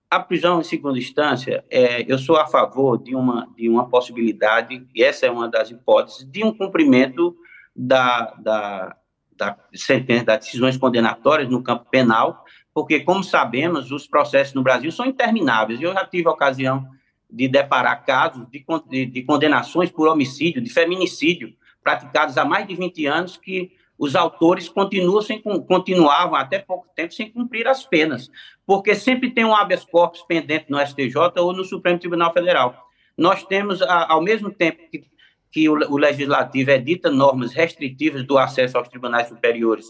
A 0.09 0.19
prisão 0.19 0.59
em 0.59 0.63
segunda 0.63 0.97
instância, 0.97 1.63
é, 1.69 2.05
eu 2.11 2.17
sou 2.17 2.37
a 2.37 2.45
favor 2.45 3.01
de 3.01 3.15
uma, 3.15 3.47
de 3.57 3.67
uma 3.67 3.89
possibilidade, 3.89 4.85
e 4.93 5.03
essa 5.03 5.25
é 5.25 5.31
uma 5.31 5.49
das 5.49 5.71
hipóteses, 5.71 6.29
de 6.29 6.43
um 6.43 6.53
cumprimento 6.53 7.35
da, 7.75 8.33
da, 8.39 8.95
da 9.35 9.57
sentença, 9.73 10.25
das 10.25 10.39
decisões 10.39 10.77
condenatórias 10.77 11.49
no 11.49 11.63
campo 11.63 11.85
penal, 11.89 12.43
porque, 12.73 13.01
como 13.01 13.23
sabemos, 13.23 13.91
os 13.91 14.07
processos 14.07 14.53
no 14.53 14.63
Brasil 14.63 14.91
são 14.91 15.05
intermináveis. 15.05 15.81
Eu 15.81 15.93
já 15.93 16.05
tive 16.05 16.27
a 16.27 16.31
ocasião 16.31 16.87
de 17.29 17.47
deparar 17.47 18.05
casos 18.05 18.47
de, 18.49 18.63
de, 18.89 19.05
de 19.05 19.23
condenações 19.23 19.91
por 19.91 20.07
homicídio, 20.07 20.61
de 20.61 20.69
feminicídio, 20.69 21.53
praticados 21.83 22.37
há 22.37 22.45
mais 22.45 22.67
de 22.67 22.75
20 22.75 23.05
anos, 23.05 23.37
que 23.37 23.71
os 23.97 24.15
autores 24.15 24.67
continuam 24.67 25.21
sem, 25.21 25.41
continuavam 25.41 26.35
até 26.35 26.59
pouco 26.59 26.87
tempo 26.95 27.13
sem 27.13 27.31
cumprir 27.31 27.67
as 27.67 27.85
penas, 27.85 28.29
porque 28.65 28.95
sempre 28.95 29.31
tem 29.31 29.45
um 29.45 29.55
habeas 29.55 29.85
corpus 29.85 30.21
pendente 30.23 30.65
no 30.69 30.79
STJ 30.79 31.15
ou 31.37 31.53
no 31.53 31.63
Supremo 31.63 31.99
Tribunal 31.99 32.33
Federal. 32.33 32.75
Nós 33.17 33.43
temos, 33.43 33.81
ao 33.81 34.21
mesmo 34.21 34.51
tempo 34.51 34.89
que, 34.89 35.05
que 35.53 35.69
o, 35.69 35.73
o 35.73 35.97
Legislativo 35.97 36.71
edita 36.71 37.11
normas 37.11 37.53
restritivas 37.53 38.25
do 38.25 38.39
acesso 38.39 38.75
aos 38.75 38.89
tribunais 38.89 39.27
superiores 39.27 39.85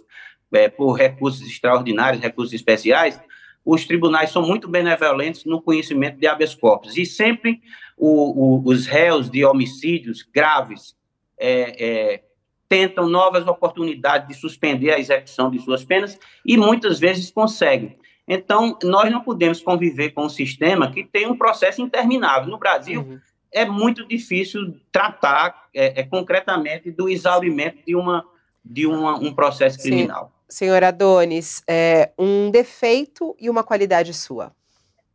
é, 0.51 0.67
por 0.67 0.91
recursos 0.93 1.41
extraordinários, 1.47 2.21
recursos 2.21 2.53
especiais, 2.53 3.19
os 3.65 3.85
tribunais 3.85 4.29
são 4.29 4.45
muito 4.45 4.67
benevolentes 4.67 5.45
no 5.45 5.61
conhecimento 5.61 6.19
de 6.19 6.27
habeas 6.27 6.53
corpus, 6.53 6.97
e 6.97 7.05
sempre 7.05 7.61
o, 7.97 8.57
o, 8.57 8.69
os 8.69 8.85
réus 8.85 9.29
de 9.29 9.45
homicídios 9.45 10.21
graves 10.21 10.97
é, 11.39 11.85
é, 12.13 12.23
tentam 12.67 13.07
novas 13.07 13.47
oportunidades 13.47 14.27
de 14.27 14.33
suspender 14.33 14.91
a 14.91 14.99
execução 14.99 15.49
de 15.49 15.59
suas 15.59 15.85
penas 15.85 16.19
e 16.45 16.57
muitas 16.57 16.99
vezes 16.99 17.31
conseguem. 17.31 17.97
Então, 18.27 18.77
nós 18.83 19.09
não 19.09 19.21
podemos 19.21 19.61
conviver 19.61 20.11
com 20.11 20.25
um 20.25 20.29
sistema 20.29 20.91
que 20.91 21.05
tem 21.05 21.27
um 21.27 21.37
processo 21.37 21.81
interminável. 21.81 22.49
No 22.49 22.57
Brasil, 22.57 23.01
uhum. 23.01 23.19
É 23.53 23.65
muito 23.65 24.05
difícil 24.07 24.75
tratar 24.91 25.67
é, 25.73 26.01
é, 26.01 26.03
concretamente 26.03 26.91
do 26.91 27.07
exaurimento 27.07 27.77
de, 27.85 27.95
uma, 27.95 28.25
de 28.63 28.85
uma, 28.85 29.15
um 29.15 29.33
processo 29.33 29.81
criminal. 29.81 30.25
Sim. 30.25 30.33
Senhor 30.49 30.83
Adonis, 30.83 31.63
é, 31.67 32.11
um 32.17 32.51
defeito 32.51 33.35
e 33.39 33.49
uma 33.49 33.63
qualidade 33.63 34.13
sua? 34.13 34.51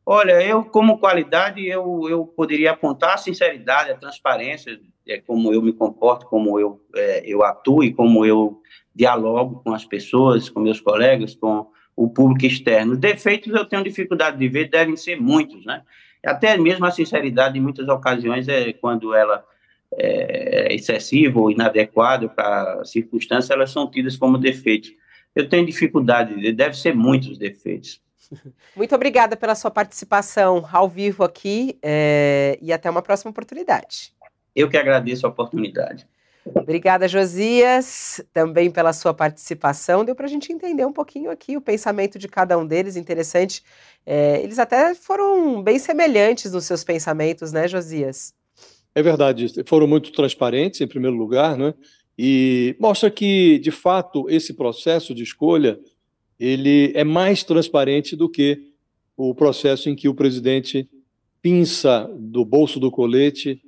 Olha, 0.04 0.42
eu, 0.42 0.64
como 0.64 0.98
qualidade, 0.98 1.66
eu, 1.66 2.08
eu 2.08 2.24
poderia 2.24 2.70
apontar 2.70 3.14
a 3.14 3.18
sinceridade, 3.18 3.90
a 3.90 3.96
transparência, 3.96 4.80
é, 5.06 5.20
como 5.20 5.52
eu 5.52 5.60
me 5.60 5.72
comporto, 5.72 6.26
como 6.26 6.58
eu, 6.58 6.80
é, 6.96 7.22
eu 7.26 7.44
atuo 7.44 7.84
e 7.84 7.92
como 7.92 8.24
eu 8.24 8.60
dialogo 8.94 9.60
com 9.62 9.74
as 9.74 9.84
pessoas, 9.84 10.48
com 10.48 10.60
meus 10.60 10.80
colegas, 10.80 11.34
com 11.34 11.66
o 11.94 12.08
público 12.08 12.46
externo. 12.46 12.96
Defeitos 12.96 13.52
eu 13.52 13.64
tenho 13.66 13.84
dificuldade 13.84 14.38
de 14.38 14.48
ver, 14.48 14.70
devem 14.70 14.96
ser 14.96 15.20
muitos, 15.20 15.64
né? 15.66 15.82
Até 16.24 16.56
mesmo 16.56 16.84
a 16.84 16.90
sinceridade, 16.90 17.58
em 17.58 17.62
muitas 17.62 17.88
ocasiões, 17.88 18.48
é 18.48 18.72
quando 18.72 19.14
ela 19.14 19.44
é 19.92 20.74
excessiva 20.74 21.40
ou 21.40 21.50
inadequada 21.50 22.28
para 22.28 22.80
a 22.80 22.84
circunstância, 22.84 23.54
elas 23.54 23.70
são 23.70 23.90
tidas 23.90 24.16
como 24.16 24.36
defeitos. 24.38 24.92
Eu 25.34 25.48
tenho 25.48 25.66
dificuldade, 25.66 26.52
deve 26.52 26.76
ser 26.76 26.94
muitos 26.94 27.38
defeitos. 27.38 28.00
Muito 28.76 28.94
obrigada 28.94 29.36
pela 29.36 29.54
sua 29.54 29.70
participação 29.70 30.68
ao 30.70 30.88
vivo 30.88 31.24
aqui 31.24 31.78
é, 31.82 32.58
e 32.60 32.72
até 32.72 32.90
uma 32.90 33.02
próxima 33.02 33.30
oportunidade. 33.30 34.12
Eu 34.54 34.68
que 34.68 34.76
agradeço 34.76 35.26
a 35.26 35.30
oportunidade. 35.30 36.06
Obrigada, 36.54 37.08
Josias, 37.08 38.20
também 38.32 38.70
pela 38.70 38.92
sua 38.92 39.14
participação. 39.14 40.04
Deu 40.04 40.14
para 40.14 40.26
a 40.26 40.28
gente 40.28 40.52
entender 40.52 40.84
um 40.84 40.92
pouquinho 40.92 41.30
aqui 41.30 41.56
o 41.56 41.60
pensamento 41.60 42.18
de 42.18 42.28
cada 42.28 42.58
um 42.58 42.66
deles, 42.66 42.96
interessante. 42.96 43.62
É, 44.04 44.42
eles 44.42 44.58
até 44.58 44.94
foram 44.94 45.62
bem 45.62 45.78
semelhantes 45.78 46.52
nos 46.52 46.64
seus 46.64 46.84
pensamentos, 46.84 47.52
né, 47.52 47.66
Josias? 47.66 48.34
É 48.94 49.02
verdade, 49.02 49.46
foram 49.66 49.86
muito 49.86 50.12
transparentes, 50.12 50.80
em 50.80 50.86
primeiro 50.86 51.16
lugar, 51.16 51.56
né? 51.56 51.74
E 52.18 52.74
mostra 52.80 53.10
que, 53.10 53.58
de 53.60 53.70
fato, 53.70 54.28
esse 54.28 54.54
processo 54.54 55.14
de 55.14 55.22
escolha 55.22 55.78
ele 56.38 56.92
é 56.94 57.04
mais 57.04 57.42
transparente 57.42 58.14
do 58.14 58.28
que 58.28 58.72
o 59.16 59.34
processo 59.34 59.88
em 59.88 59.96
que 59.96 60.08
o 60.08 60.14
presidente 60.14 60.88
pinça 61.42 62.08
do 62.18 62.44
bolso 62.44 62.78
do 62.78 62.90
colete 62.90 63.60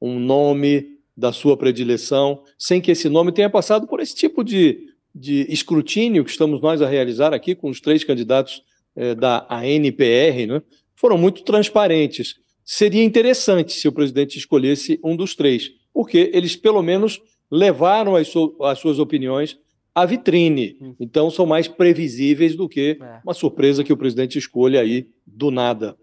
um 0.00 0.18
nome 0.18 0.95
da 1.16 1.32
sua 1.32 1.56
predileção, 1.56 2.42
sem 2.58 2.80
que 2.80 2.90
esse 2.90 3.08
nome 3.08 3.32
tenha 3.32 3.48
passado 3.48 3.86
por 3.86 4.00
esse 4.00 4.14
tipo 4.14 4.44
de, 4.44 4.88
de 5.14 5.46
escrutínio 5.48 6.24
que 6.24 6.30
estamos 6.30 6.60
nós 6.60 6.82
a 6.82 6.88
realizar 6.88 7.32
aqui 7.32 7.54
com 7.54 7.70
os 7.70 7.80
três 7.80 8.04
candidatos 8.04 8.62
eh, 8.94 9.14
da 9.14 9.46
ANPR, 9.48 10.46
né? 10.46 10.62
foram 10.94 11.16
muito 11.16 11.42
transparentes. 11.42 12.34
Seria 12.64 13.02
interessante 13.02 13.72
se 13.72 13.88
o 13.88 13.92
presidente 13.92 14.36
escolhesse 14.36 15.00
um 15.02 15.16
dos 15.16 15.34
três, 15.34 15.70
porque 15.92 16.30
eles 16.34 16.56
pelo 16.56 16.82
menos 16.82 17.20
levaram 17.50 18.16
as, 18.16 18.30
as 18.60 18.78
suas 18.78 18.98
opiniões 18.98 19.56
a 19.94 20.04
vitrine. 20.04 20.76
Hum. 20.78 20.94
Então 21.00 21.30
são 21.30 21.46
mais 21.46 21.66
previsíveis 21.66 22.54
do 22.54 22.68
que 22.68 22.98
é. 23.00 23.20
uma 23.24 23.32
surpresa 23.32 23.82
que 23.82 23.92
o 23.92 23.96
presidente 23.96 24.38
escolha 24.38 24.82
aí 24.82 25.08
do 25.26 25.50
nada. 25.50 25.96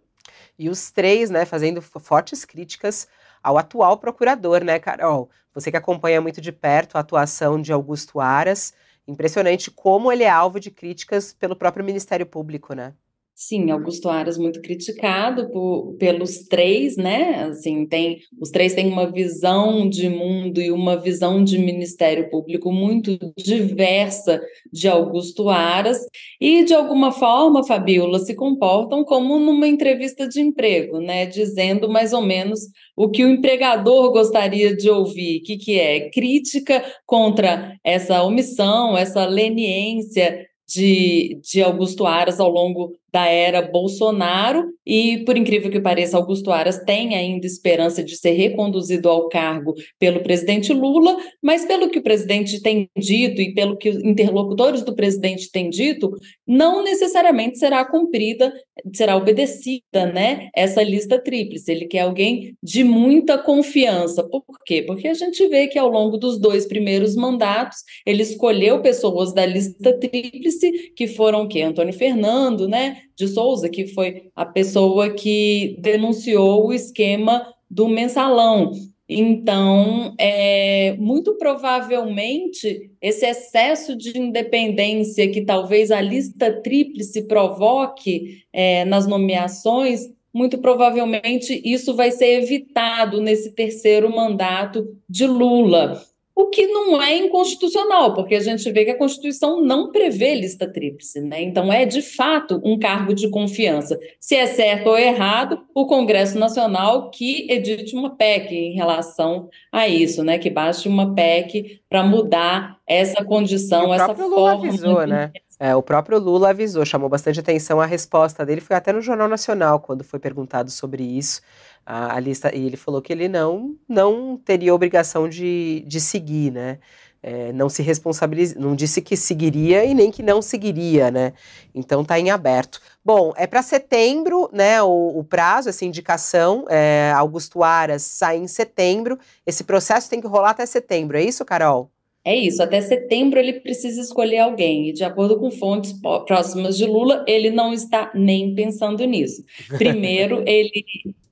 E 0.57 0.67
os 0.67 0.89
três, 0.89 1.29
né, 1.29 1.45
fazendo 1.45 1.81
fortes 1.81 2.43
críticas 2.43 3.07
ao 3.43 3.57
atual 3.57 3.97
procurador, 3.97 4.63
né, 4.63 4.79
Carol? 4.79 5.29
Você 5.53 5.69
que 5.69 5.77
acompanha 5.77 6.21
muito 6.21 6.41
de 6.41 6.51
perto 6.51 6.95
a 6.97 7.01
atuação 7.01 7.61
de 7.61 7.71
Augusto 7.73 8.19
Aras, 8.19 8.73
impressionante 9.07 9.69
como 9.69 10.11
ele 10.11 10.23
é 10.23 10.29
alvo 10.29 10.59
de 10.59 10.71
críticas 10.71 11.33
pelo 11.33 11.55
próprio 11.55 11.85
Ministério 11.85 12.25
Público, 12.25 12.73
né? 12.73 12.93
Sim, 13.35 13.71
Augusto 13.71 14.09
Aras 14.09 14.37
muito 14.37 14.61
criticado 14.61 15.49
por, 15.49 15.95
pelos 15.97 16.43
três, 16.47 16.95
né? 16.95 17.45
Assim, 17.45 17.83
tem 17.87 18.19
os 18.39 18.51
três 18.51 18.75
têm 18.75 18.87
uma 18.87 19.11
visão 19.11 19.89
de 19.89 20.07
mundo 20.07 20.61
e 20.61 20.71
uma 20.71 20.95
visão 20.95 21.43
de 21.43 21.57
Ministério 21.57 22.29
Público 22.29 22.71
muito 22.71 23.17
diversa 23.35 24.39
de 24.71 24.87
Augusto 24.87 25.49
Aras 25.49 25.97
e 26.39 26.63
de 26.63 26.75
alguma 26.75 27.11
forma, 27.11 27.65
Fabiola, 27.65 28.19
se 28.19 28.35
comportam 28.35 29.03
como 29.03 29.39
numa 29.39 29.67
entrevista 29.67 30.27
de 30.27 30.39
emprego, 30.39 30.99
né? 30.99 31.25
Dizendo 31.25 31.89
mais 31.89 32.13
ou 32.13 32.21
menos 32.21 32.59
o 32.95 33.09
que 33.09 33.25
o 33.25 33.29
empregador 33.29 34.11
gostaria 34.11 34.75
de 34.75 34.91
ouvir, 34.91 35.41
que 35.41 35.57
que 35.57 35.79
é 35.79 36.11
crítica 36.11 36.83
contra 37.03 37.75
essa 37.83 38.21
omissão, 38.23 38.95
essa 38.95 39.25
leniência 39.25 40.45
de, 40.67 41.39
de 41.41 41.63
Augusto 41.63 42.05
Aras 42.05 42.39
ao 42.39 42.49
longo 42.49 42.93
da 43.13 43.27
era 43.27 43.61
Bolsonaro, 43.61 44.73
e 44.83 45.23
por 45.23 45.37
incrível 45.37 45.69
que 45.69 45.79
pareça, 45.79 46.17
Augusto 46.17 46.51
Aras 46.51 46.83
tem 46.83 47.15
ainda 47.15 47.45
esperança 47.45 48.03
de 48.03 48.17
ser 48.17 48.31
reconduzido 48.31 49.07
ao 49.07 49.29
cargo 49.29 49.75
pelo 49.99 50.23
presidente 50.23 50.73
Lula, 50.73 51.15
mas 51.41 51.63
pelo 51.63 51.89
que 51.89 51.99
o 51.99 52.03
presidente 52.03 52.59
tem 52.59 52.89
dito 52.97 53.39
e 53.39 53.53
pelo 53.53 53.77
que 53.77 53.89
os 53.89 54.03
interlocutores 54.03 54.81
do 54.81 54.95
presidente 54.95 55.51
têm 55.51 55.69
dito, 55.69 56.09
não 56.45 56.83
necessariamente 56.83 57.59
será 57.59 57.85
cumprida, 57.85 58.51
será 58.91 59.15
obedecida, 59.15 60.07
né, 60.11 60.49
essa 60.55 60.81
lista 60.81 61.21
tríplice. 61.21 61.71
Ele 61.71 61.85
quer 61.85 61.99
alguém 61.99 62.57
de 62.63 62.83
muita 62.83 63.37
confiança. 63.37 64.27
Por 64.27 64.43
quê? 64.65 64.81
Porque 64.81 65.07
a 65.07 65.13
gente 65.13 65.47
vê 65.47 65.67
que 65.67 65.77
ao 65.77 65.87
longo 65.87 66.17
dos 66.17 66.39
dois 66.39 66.65
primeiros 66.65 67.15
mandatos, 67.15 67.77
ele 68.07 68.23
escolheu 68.23 68.81
pessoas 68.81 69.33
da 69.33 69.45
lista 69.45 69.97
tríplice, 69.99 70.91
que 70.95 71.07
foram 71.07 71.43
o 71.43 71.47
quê? 71.47 71.61
Antônio 71.61 71.93
Fernando, 71.93 72.67
né, 72.67 73.02
de 73.15 73.27
Souza, 73.27 73.69
que 73.69 73.87
foi 73.87 74.29
a 74.35 74.45
pessoa 74.45 75.09
que 75.11 75.77
denunciou 75.79 76.67
o 76.67 76.73
esquema 76.73 77.53
do 77.69 77.87
mensalão. 77.87 78.71
Então, 79.07 80.13
é, 80.17 80.95
muito 80.97 81.35
provavelmente, 81.37 82.89
esse 83.01 83.25
excesso 83.25 83.95
de 83.95 84.17
independência 84.17 85.29
que 85.29 85.41
talvez 85.41 85.91
a 85.91 86.01
lista 86.01 86.51
tríplice 86.61 87.27
provoque 87.27 88.43
é, 88.51 88.85
nas 88.85 89.05
nomeações, 89.05 90.09
muito 90.33 90.57
provavelmente 90.57 91.61
isso 91.63 91.95
vai 91.95 92.11
ser 92.11 92.41
evitado 92.41 93.21
nesse 93.21 93.51
terceiro 93.51 94.09
mandato 94.09 94.97
de 95.07 95.27
Lula 95.27 96.01
o 96.35 96.47
que 96.47 96.65
não 96.67 97.01
é 97.01 97.15
inconstitucional, 97.17 98.13
porque 98.13 98.35
a 98.35 98.39
gente 98.39 98.69
vê 98.71 98.85
que 98.85 98.91
a 98.91 98.97
Constituição 98.97 99.61
não 99.61 99.91
prevê 99.91 100.33
lista 100.33 100.67
tríplice, 100.67 101.21
né? 101.21 101.41
Então 101.41 101.71
é 101.71 101.85
de 101.85 102.01
fato 102.01 102.59
um 102.63 102.77
cargo 102.77 103.13
de 103.13 103.29
confiança. 103.29 103.99
Se 104.19 104.35
é 104.35 104.47
certo 104.47 104.87
ou 104.87 104.97
errado, 104.97 105.61
o 105.75 105.85
Congresso 105.85 106.39
Nacional 106.39 107.11
que 107.11 107.51
edite 107.51 107.95
uma 107.95 108.15
PEC 108.15 108.51
em 108.51 108.73
relação 108.73 109.47
a 109.71 109.87
isso, 109.87 110.23
né? 110.23 110.39
Que 110.39 110.49
baixe 110.49 110.87
uma 110.87 111.13
PEC 111.13 111.81
para 111.87 112.03
mudar 112.03 112.77
essa 112.87 113.23
condição, 113.23 113.93
essa 113.93 114.15
forma. 114.15 114.25
Lula 114.27 114.53
avisou, 114.53 115.07
né? 115.07 115.31
É, 115.63 115.73
o 115.73 115.81
próprio 115.81 116.19
Lula 116.19 116.49
avisou, 116.49 116.83
chamou 116.85 117.07
bastante 117.07 117.39
atenção 117.39 117.79
a 117.79 117.85
resposta 117.85 118.45
dele, 118.45 118.59
foi 118.59 118.75
até 118.75 118.91
no 118.91 118.99
Jornal 119.01 119.29
Nacional 119.29 119.79
quando 119.79 120.03
foi 120.03 120.19
perguntado 120.19 120.69
sobre 120.69 121.01
isso 121.01 121.41
a, 121.85 122.15
a, 122.17 122.19
lista 122.19 122.53
e 122.53 122.65
ele 122.65 122.75
falou 122.75 123.01
que 123.01 123.13
ele 123.13 123.29
não 123.29 123.73
não 123.87 124.35
teria 124.35 124.75
obrigação 124.75 125.29
de, 125.29 125.85
de 125.87 126.01
seguir, 126.01 126.51
né? 126.51 126.79
É, 127.21 127.53
não 127.53 127.69
se 127.69 127.81
responsabiliza, 127.81 128.59
não 128.59 128.75
disse 128.75 129.01
que 129.01 129.15
seguiria 129.15 129.85
e 129.85 129.93
nem 129.93 130.11
que 130.11 130.21
não 130.21 130.41
seguiria, 130.41 131.09
né? 131.09 131.31
Então 131.73 132.01
está 132.01 132.19
em 132.19 132.29
aberto. 132.29 132.81
Bom, 133.05 133.31
é 133.37 133.47
para 133.47 133.61
setembro, 133.63 134.49
né? 134.51 134.83
O, 134.83 135.19
o, 135.19 135.23
prazo, 135.23 135.69
essa 135.69 135.85
indicação, 135.85 136.65
é, 136.69 137.13
Augusto 137.15 137.63
Aras 137.63 138.01
sai 138.01 138.35
em 138.35 138.47
setembro. 138.47 139.17
Esse 139.45 139.63
processo 139.63 140.09
tem 140.09 140.19
que 140.19 140.27
rolar 140.27 140.49
até 140.49 140.65
setembro, 140.65 141.17
é 141.17 141.23
isso, 141.23 141.45
Carol? 141.45 141.92
É 142.25 142.35
isso, 142.35 142.63
até 142.63 142.79
setembro 142.79 143.37
ele 143.37 143.53
precisa 143.53 143.99
escolher 143.99 144.39
alguém, 144.39 144.89
e 144.89 144.93
de 144.93 145.03
acordo 145.03 145.37
com 145.37 145.51
fontes 145.51 145.93
próximas 146.25 146.77
de 146.77 146.85
Lula, 146.85 147.25
ele 147.27 147.51
não 147.51 147.73
está 147.73 148.11
nem 148.15 148.55
pensando 148.55 149.03
nisso. 149.03 149.43
Primeiro, 149.77 150.41
ele 150.47 150.85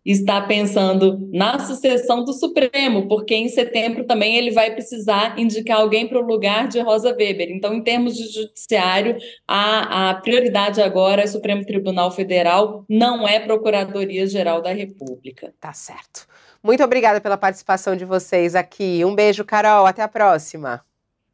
está 0.03 0.41
pensando 0.41 1.29
na 1.31 1.59
sucessão 1.59 2.25
do 2.25 2.33
Supremo, 2.33 3.07
porque 3.07 3.35
em 3.35 3.47
setembro 3.47 4.03
também 4.03 4.35
ele 4.35 4.51
vai 4.51 4.73
precisar 4.73 5.39
indicar 5.39 5.79
alguém 5.79 6.07
para 6.07 6.19
o 6.19 6.25
lugar 6.25 6.67
de 6.67 6.79
Rosa 6.79 7.15
Weber. 7.15 7.51
Então, 7.51 7.73
em 7.73 7.83
termos 7.83 8.17
de 8.17 8.27
judiciário, 8.27 9.17
a, 9.47 10.09
a 10.09 10.15
prioridade 10.15 10.81
agora 10.81 11.21
é 11.21 11.27
Supremo 11.27 11.63
Tribunal 11.63 12.11
Federal, 12.11 12.83
não 12.89 13.27
é 13.27 13.39
Procuradoria-Geral 13.39 14.61
da 14.61 14.73
República. 14.73 15.53
Tá 15.59 15.71
certo. 15.71 16.27
Muito 16.63 16.83
obrigada 16.83 17.19
pela 17.19 17.37
participação 17.37 17.95
de 17.95 18.05
vocês 18.05 18.53
aqui. 18.53 19.03
Um 19.03 19.15
beijo, 19.15 19.43
Carol. 19.43 19.85
Até 19.85 20.03
a 20.03 20.07
próxima. 20.07 20.85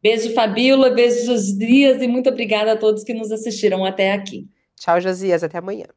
Beijo, 0.01 0.33
Fabíola. 0.33 0.89
Beijo, 0.89 1.25
Josias. 1.25 2.01
E 2.01 2.07
muito 2.07 2.29
obrigada 2.29 2.73
a 2.73 2.77
todos 2.77 3.03
que 3.03 3.13
nos 3.13 3.31
assistiram 3.31 3.83
até 3.83 4.13
aqui. 4.13 4.47
Tchau, 4.75 5.01
Josias. 5.01 5.43
Até 5.43 5.57
amanhã. 5.57 5.87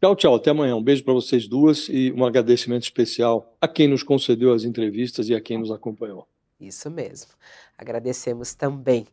Tchau, 0.00 0.14
tchau. 0.14 0.34
Até 0.36 0.50
amanhã. 0.50 0.76
Um 0.76 0.82
beijo 0.82 1.02
para 1.02 1.12
vocês 1.12 1.48
duas 1.48 1.88
e 1.88 2.12
um 2.12 2.24
agradecimento 2.24 2.84
especial 2.84 3.56
a 3.60 3.66
quem 3.66 3.88
nos 3.88 4.04
concedeu 4.04 4.52
as 4.52 4.62
entrevistas 4.62 5.28
e 5.28 5.34
a 5.34 5.40
quem 5.40 5.58
nos 5.58 5.72
acompanhou. 5.72 6.28
Isso 6.60 6.88
mesmo. 6.90 7.32
Agradecemos 7.76 8.54
também. 8.54 9.06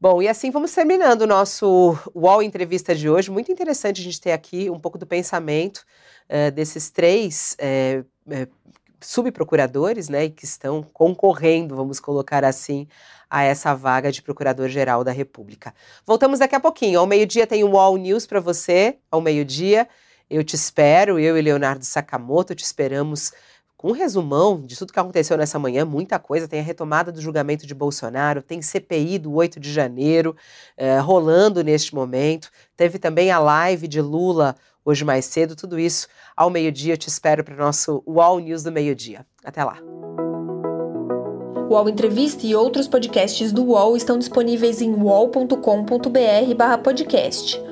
Bom, 0.00 0.22
e 0.22 0.28
assim 0.28 0.50
vamos 0.50 0.74
terminando 0.74 1.22
o 1.22 1.26
nosso 1.26 1.96
UOL 2.14 2.42
Entrevista 2.42 2.94
de 2.94 3.08
hoje. 3.08 3.30
Muito 3.30 3.50
interessante 3.50 4.00
a 4.00 4.04
gente 4.04 4.20
ter 4.20 4.32
aqui 4.32 4.68
um 4.68 4.78
pouco 4.78 4.98
do 4.98 5.06
pensamento 5.06 5.84
uh, 6.28 6.50
desses 6.50 6.90
três 6.90 7.56
uh, 7.58 8.06
subprocuradores, 9.02 10.08
né, 10.08 10.28
que 10.28 10.44
estão 10.44 10.82
concorrendo, 10.82 11.76
vamos 11.76 12.00
colocar 12.00 12.44
assim, 12.44 12.86
a 13.28 13.42
essa 13.42 13.74
vaga 13.74 14.12
de 14.12 14.22
Procurador-Geral 14.22 15.02
da 15.02 15.12
República. 15.12 15.74
Voltamos 16.06 16.38
daqui 16.38 16.54
a 16.54 16.60
pouquinho. 16.60 17.00
Ao 17.00 17.06
meio-dia 17.06 17.46
tem 17.46 17.64
o 17.64 17.70
UOL 17.70 17.96
News 17.96 18.26
para 18.26 18.40
você, 18.40 18.98
ao 19.10 19.20
meio-dia. 19.20 19.88
Eu 20.28 20.44
te 20.44 20.54
espero, 20.54 21.18
eu 21.18 21.36
e 21.36 21.42
Leonardo 21.42 21.84
Sakamoto 21.84 22.54
te 22.54 22.64
esperamos 22.64 23.32
com 23.82 23.88
um 23.88 23.92
resumão 23.92 24.62
de 24.64 24.78
tudo 24.78 24.92
que 24.92 25.00
aconteceu 25.00 25.36
nessa 25.36 25.58
manhã, 25.58 25.84
muita 25.84 26.16
coisa. 26.16 26.46
Tem 26.46 26.60
a 26.60 26.62
retomada 26.62 27.10
do 27.10 27.20
julgamento 27.20 27.66
de 27.66 27.74
Bolsonaro, 27.74 28.40
tem 28.40 28.62
CPI 28.62 29.18
do 29.18 29.34
8 29.34 29.58
de 29.58 29.72
janeiro 29.72 30.36
eh, 30.76 31.00
rolando 31.00 31.64
neste 31.64 31.92
momento. 31.92 32.48
Teve 32.76 33.00
também 33.00 33.32
a 33.32 33.40
live 33.40 33.88
de 33.88 34.00
Lula 34.00 34.54
hoje 34.84 35.04
mais 35.04 35.24
cedo. 35.24 35.56
Tudo 35.56 35.80
isso 35.80 36.06
ao 36.36 36.48
meio-dia. 36.48 36.96
Te 36.96 37.08
espero 37.08 37.42
para 37.42 37.54
o 37.54 37.58
nosso 37.58 38.04
UOL 38.06 38.38
News 38.38 38.62
do 38.62 38.70
meio-dia. 38.70 39.26
Até 39.42 39.64
lá. 39.64 39.78
O 41.68 41.88
Entrevista 41.88 42.46
e 42.46 42.54
outros 42.54 42.86
podcasts 42.86 43.50
do 43.50 43.64
UOL 43.64 43.96
estão 43.96 44.16
disponíveis 44.16 44.80
em 44.80 44.94
uol.com.br/podcast. 44.94 47.71